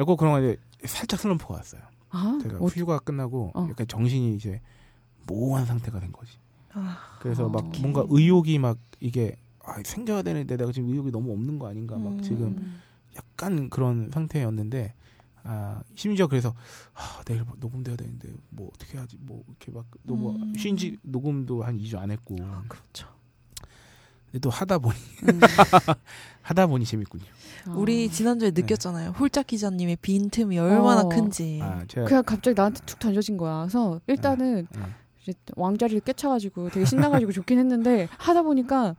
꼭 0.07 0.17
그런 0.17 0.33
거 0.33 0.41
이제 0.41 0.57
살짝 0.87 1.21
슬럼프가 1.21 1.55
왔어요. 1.55 1.83
아, 2.11 2.39
제가 2.43 2.59
어, 2.59 2.67
휴가 2.67 2.99
끝나고 2.99 3.53
어. 3.55 3.67
약간 3.71 3.87
정신이 3.87 4.35
이제 4.35 4.61
모호한 5.27 5.67
상태가 5.67 6.01
된 6.01 6.13
거지. 6.13 6.39
아, 6.73 7.19
그래서 7.21 7.49
막 7.49 7.65
어. 7.65 7.73
뭔가 7.81 8.05
의욕이 8.09 8.59
막 8.59 8.79
이게 9.01 9.37
아, 9.65 9.83
생겨야 9.85 10.23
되는데 10.23 10.57
내가 10.57 10.73
지금 10.73 10.89
의욕이 10.91 11.11
너무 11.11 11.33
없는 11.33 11.59
거 11.59 11.69
아닌가 11.69 11.99
막 11.99 12.15
음. 12.15 12.21
지금 12.23 12.57
약간 13.17 13.69
그런 13.69 14.11
상태였는데 14.13 14.95
아 15.45 15.83
심지어 15.95 16.27
그래서 16.27 16.55
아 16.95 17.23
내일 17.25 17.43
뭐 17.43 17.55
녹음돼야 17.59 17.97
되는데 17.97 18.29
뭐 18.51 18.71
어떻게 18.75 18.99
하지 18.99 19.17
뭐 19.21 19.45
이렇게 19.49 19.73
막 19.73 19.87
너무 20.03 20.31
음. 20.31 20.53
쉰지 20.57 20.99
녹음도 21.03 21.63
한 21.63 21.79
2주 21.79 21.99
안 21.99 22.11
했고 22.11 22.37
그렇죠. 22.69 23.09
또 24.39 24.51
하다 24.51 24.79
보니 24.79 24.97
음. 25.29 25.41
하다 26.43 26.67
보니 26.67 26.85
재밌군요. 26.85 27.25
아. 27.67 27.73
우리 27.77 28.09
지난주에 28.09 28.53
느꼈잖아요. 28.53 29.11
홀짝 29.19 29.47
기자님의 29.47 29.97
빈틈이 30.01 30.59
얼마나 30.59 31.03
어. 31.03 31.09
큰지. 31.09 31.61
아 31.63 31.83
제가 31.89 32.07
그냥 32.07 32.23
갑자기 32.25 32.55
나한테 32.55 32.81
툭 32.87 32.99
던져진 32.99 33.37
거야. 33.37 33.61
그래서 33.61 34.01
일단은 34.07 34.67
네. 34.71 34.81
이제 35.23 35.35
왕자리를 35.57 36.01
꿰차가지고 36.01 36.71
되게 36.71 36.87
신나가지고 36.87 37.33
좋긴 37.33 37.59
했는데 37.59 38.09
하다 38.19 38.43
보니까 38.43 38.97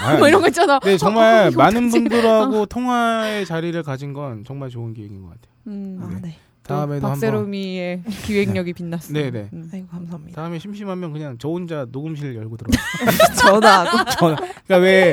아, 0.00 0.16
뭐 0.16 0.28
이런 0.28 0.40
거 0.40 0.48
있잖아. 0.48 0.78
네 0.80 0.96
정말 0.96 1.48
어, 1.48 1.50
많은? 1.56 1.90
분들하고 1.90 2.66
통화의 2.66 3.44
자리를 3.44 3.82
가진 3.82 4.12
건 4.12 4.44
정말 4.44 4.70
좋은 4.70 4.94
기획인 4.94 5.22
것 5.22 5.28
같아요. 5.28 5.52
음. 5.66 5.98
아, 6.02 6.20
네. 6.22 6.36
다음에도 6.66 6.94
한번 7.06 7.10
박세롬이의 7.12 8.02
기획력이 8.24 8.72
빛났어. 8.72 9.12
네네. 9.12 9.50
음. 9.52 9.70
아이고 9.72 9.86
감사합니다. 9.88 10.40
다음에 10.40 10.58
심심하면 10.58 11.12
그냥 11.12 11.36
저 11.38 11.48
혼자 11.48 11.86
녹음실 11.90 12.34
열고 12.34 12.56
들어. 12.56 12.68
전화하고. 13.40 14.10
전화. 14.18 14.36
그러니까 14.36 14.76
왜 14.78 15.12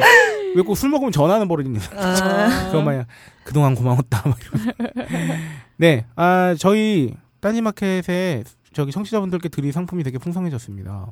왜 0.56 0.62
꼭 0.64 0.76
술 0.76 0.90
먹으면 0.92 1.12
전화는 1.12 1.48
버리는 1.48 1.80
아. 1.96 3.06
그동안 3.44 3.74
고마웠다. 3.74 4.24
네, 5.78 6.06
아 6.16 6.56
저희 6.60 7.14
딴지마켓에 7.40 8.44
저기 8.72 8.92
청취자분들께 8.92 9.50
드릴 9.50 9.72
상품이 9.74 10.04
되게 10.04 10.18
풍성해졌습니다. 10.18 11.08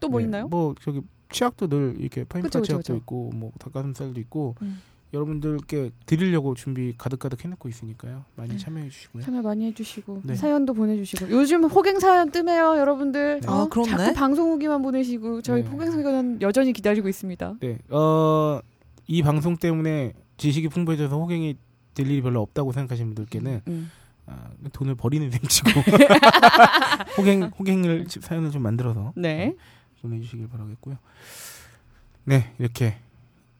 또뭐 0.00 0.18
네, 0.18 0.24
있나요? 0.24 0.46
뭐 0.48 0.74
저기 0.80 1.00
치약도 1.30 1.66
늘 1.68 1.96
이렇게 1.98 2.22
파인프 2.24 2.48
그쵸, 2.48 2.60
그쵸, 2.60 2.64
치약도 2.66 2.82
그쵸. 2.82 2.96
있고 2.96 3.30
뭐 3.34 3.50
닭가슴살도 3.58 4.20
있고 4.20 4.54
음. 4.62 4.80
여러분들께 5.12 5.90
드리려고 6.04 6.54
준비 6.54 6.94
가득가득 6.96 7.44
해놓고 7.44 7.68
있으니까요. 7.68 8.24
많이 8.34 8.50
네. 8.50 8.58
참여해 8.58 8.88
주시고요. 8.88 9.22
참여 9.22 9.42
많이 9.42 9.66
해주시고 9.66 10.22
네. 10.24 10.34
사연도 10.34 10.74
보내주시고 10.74 11.30
요즘 11.30 11.64
호갱 11.64 12.00
사연 12.00 12.30
뜨매요 12.30 12.76
여러분들 12.78 13.40
네. 13.40 13.48
어? 13.48 13.62
아, 13.64 13.68
그렇네. 13.68 13.90
자꾸 13.90 14.14
방송 14.14 14.50
후기만 14.52 14.82
보내시고 14.82 15.42
저희 15.42 15.62
네. 15.62 15.68
호갱 15.68 15.90
사연 15.92 16.42
여전히 16.42 16.72
기다리고 16.72 17.08
있습니다 17.08 17.54
네, 17.60 17.78
어, 17.88 18.60
이 19.06 19.22
방송 19.22 19.56
때문에 19.56 20.12
지식이 20.36 20.68
풍부해져서 20.68 21.16
호갱이 21.16 21.56
될 21.94 22.06
일이 22.10 22.20
별로 22.20 22.42
없다고 22.42 22.72
생각하시는 22.72 23.14
분들께는 23.14 23.60
음. 23.68 23.90
아, 24.26 24.50
돈을 24.72 24.96
버리는 24.96 25.30
셈치고 25.30 25.70
호갱 27.16 27.52
호갱을 27.58 28.06
사연을 28.08 28.50
좀 28.50 28.62
만들어서 28.62 29.12
네 29.16 29.54
보내주시길 30.02 30.48
바라겠고요. 30.48 30.98
네, 32.24 32.52
이렇게 32.58 32.96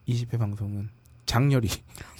20회 0.07 0.37
방송은 0.37 0.89
장렬히 1.27 1.67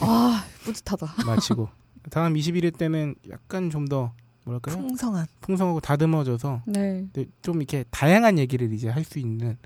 아 0.01 0.45
뿌듯하다 0.63 1.07
마치고 1.25 1.69
다음 2.11 2.35
21회 2.35 2.77
때는 2.77 3.15
약간 3.31 3.69
좀 3.71 3.87
더 3.87 4.13
뭐랄까요 4.45 4.77
풍성한. 4.77 5.25
풍성하고 5.41 5.79
다듬어져서 5.81 6.61
네 6.67 7.05
좀 7.41 7.57
이렇게 7.57 7.83
다양한 7.89 8.37
얘기를 8.39 8.71
이제 8.71 8.87
할 8.89 9.03
수 9.03 9.17
있는 9.19 9.57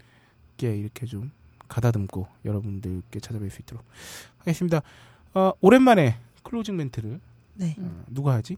게 0.58 0.76
이렇게 0.76 1.06
좀 1.06 1.32
가다듬고 1.68 2.28
여러분들께 2.46 3.20
찾아뵐 3.20 3.50
수 3.52 3.62
있도록 3.62 3.84
하겠습니다. 4.40 4.82
어, 5.34 5.52
오랜만에 5.62 6.18
클로징 6.44 6.76
멘트를 6.78 7.20
네. 7.56 7.76
어, 7.80 8.04
누가 8.10 8.34
하지? 8.34 8.58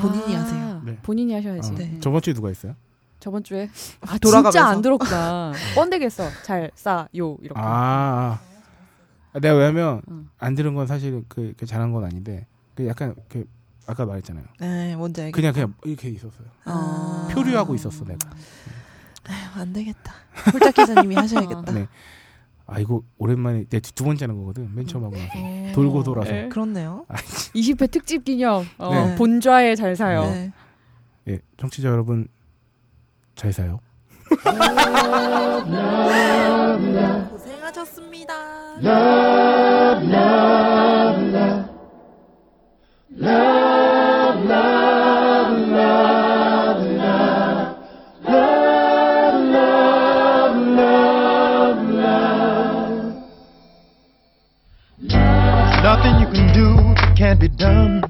본인이 0.00 0.36
아, 0.36 0.40
하세요. 0.42 0.82
네. 0.84 0.96
본인이 1.02 1.34
하셔야지 1.34 1.70
어, 1.72 1.74
네. 1.74 1.98
저번 2.00 2.22
주에 2.22 2.34
누가 2.34 2.48
했어요? 2.48 2.74
저번 3.18 3.42
주에 3.44 3.68
아 4.00 4.16
돌아가면서. 4.18 4.50
진짜 4.52 4.66
안 4.68 4.80
들었구나 4.82 5.52
뻔데게 5.74 6.04
했어 6.06 6.28
잘 6.44 6.70
싸요 6.76 7.36
이렇게 7.40 7.60
아, 7.60 8.38
아. 8.40 8.40
내가 9.40 9.54
왜냐면 9.56 10.02
응. 10.10 10.28
안 10.38 10.54
들은 10.54 10.74
건 10.74 10.86
사실 10.86 11.24
그, 11.28 11.54
그 11.56 11.64
잘한 11.66 11.92
건 11.92 12.04
아닌데 12.04 12.46
그 12.74 12.86
약간 12.86 13.14
그 13.28 13.46
아까 13.86 14.04
말했잖아요. 14.04 14.44
네, 14.60 14.94
뭔지 14.96 15.20
알겠. 15.22 15.34
그냥 15.34 15.52
그냥 15.52 15.74
이렇게 15.84 16.08
있었어요. 16.10 16.46
아. 16.64 17.28
표류하고 17.32 17.74
있었어 17.74 18.04
내가. 18.04 18.30
아휴, 19.24 19.60
안 19.60 19.72
되겠다. 19.72 20.12
홀짝 20.52 20.74
기자님이 20.74 21.14
하셔야겠다. 21.14 21.72
네. 21.72 21.88
아 22.66 22.78
이거 22.78 23.02
오랜만에 23.18 23.64
내 23.68 23.80
두 23.80 24.04
번째 24.04 24.24
하는 24.26 24.38
거거든. 24.38 24.72
맨 24.74 24.86
처음 24.86 25.04
하고 25.04 25.16
나서 25.16 25.30
어. 25.36 25.72
돌고 25.74 26.02
돌아서. 26.04 26.30
네. 26.30 26.48
그렇네요. 26.48 27.04
20회 27.08 27.90
특집 27.90 28.24
기념 28.24 28.64
어, 28.78 28.94
네. 28.94 29.14
본좌에 29.16 29.74
잘 29.74 29.96
사요 29.96 30.22
네. 30.22 30.52
예, 31.28 31.38
청취자 31.56 31.88
여러분 31.88 32.28
잘 33.34 33.52
사요. 33.52 33.80
고생하셨습니다. 37.30 38.34
Nothing 38.82 38.98
you 56.18 56.26
can 56.32 56.52
do 56.52 56.94
can't 57.14 57.38
be 57.38 57.48
done. 57.48 58.02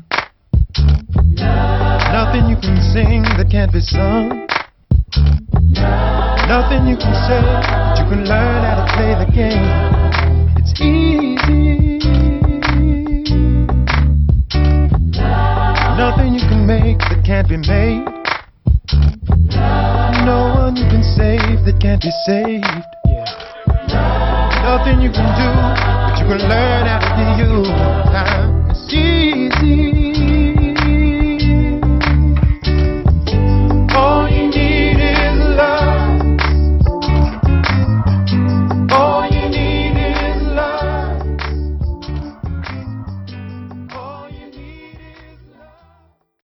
Nothing 1.37 2.49
you 2.49 2.57
can 2.57 2.81
sing 2.81 3.23
that 3.37 3.49
can't 3.51 3.71
be 3.71 3.81
sung. 3.81 4.47
Nothing 6.49 6.87
you 6.87 6.97
can 6.97 7.15
say 7.29 7.43
that 7.43 7.99
you 7.99 8.05
can 8.09 8.25
learn 8.25 8.65
how 8.65 8.87
to 8.87 8.93
play 8.97 9.15
the 9.23 9.31
game. 9.31 10.42
It's 10.65 10.81
easy. 10.81 11.99
Nothing 15.99 16.35
you 16.35 16.47
can 16.47 16.65
make 16.65 16.99
that 16.99 17.23
can't 17.27 17.49
be 17.49 17.57
made. 17.57 18.07
No 20.25 20.55
one 20.55 20.77
you 20.77 20.87
can 20.87 21.03
save 21.03 21.65
that 21.65 21.81
can't 21.81 22.01
be 22.01 22.13
saved. 22.27 22.63
Nothing 24.63 25.03
you 25.03 25.11
can 25.11 25.27
do, 25.35 25.51
but 26.07 26.21
you 26.21 26.27
can 26.31 26.49
learn 26.49 26.87
how 26.87 27.11
to 27.11 27.43
you. 27.43 27.65
Time. 28.13 28.71
It's 28.71 28.93
easy. 28.95 30.02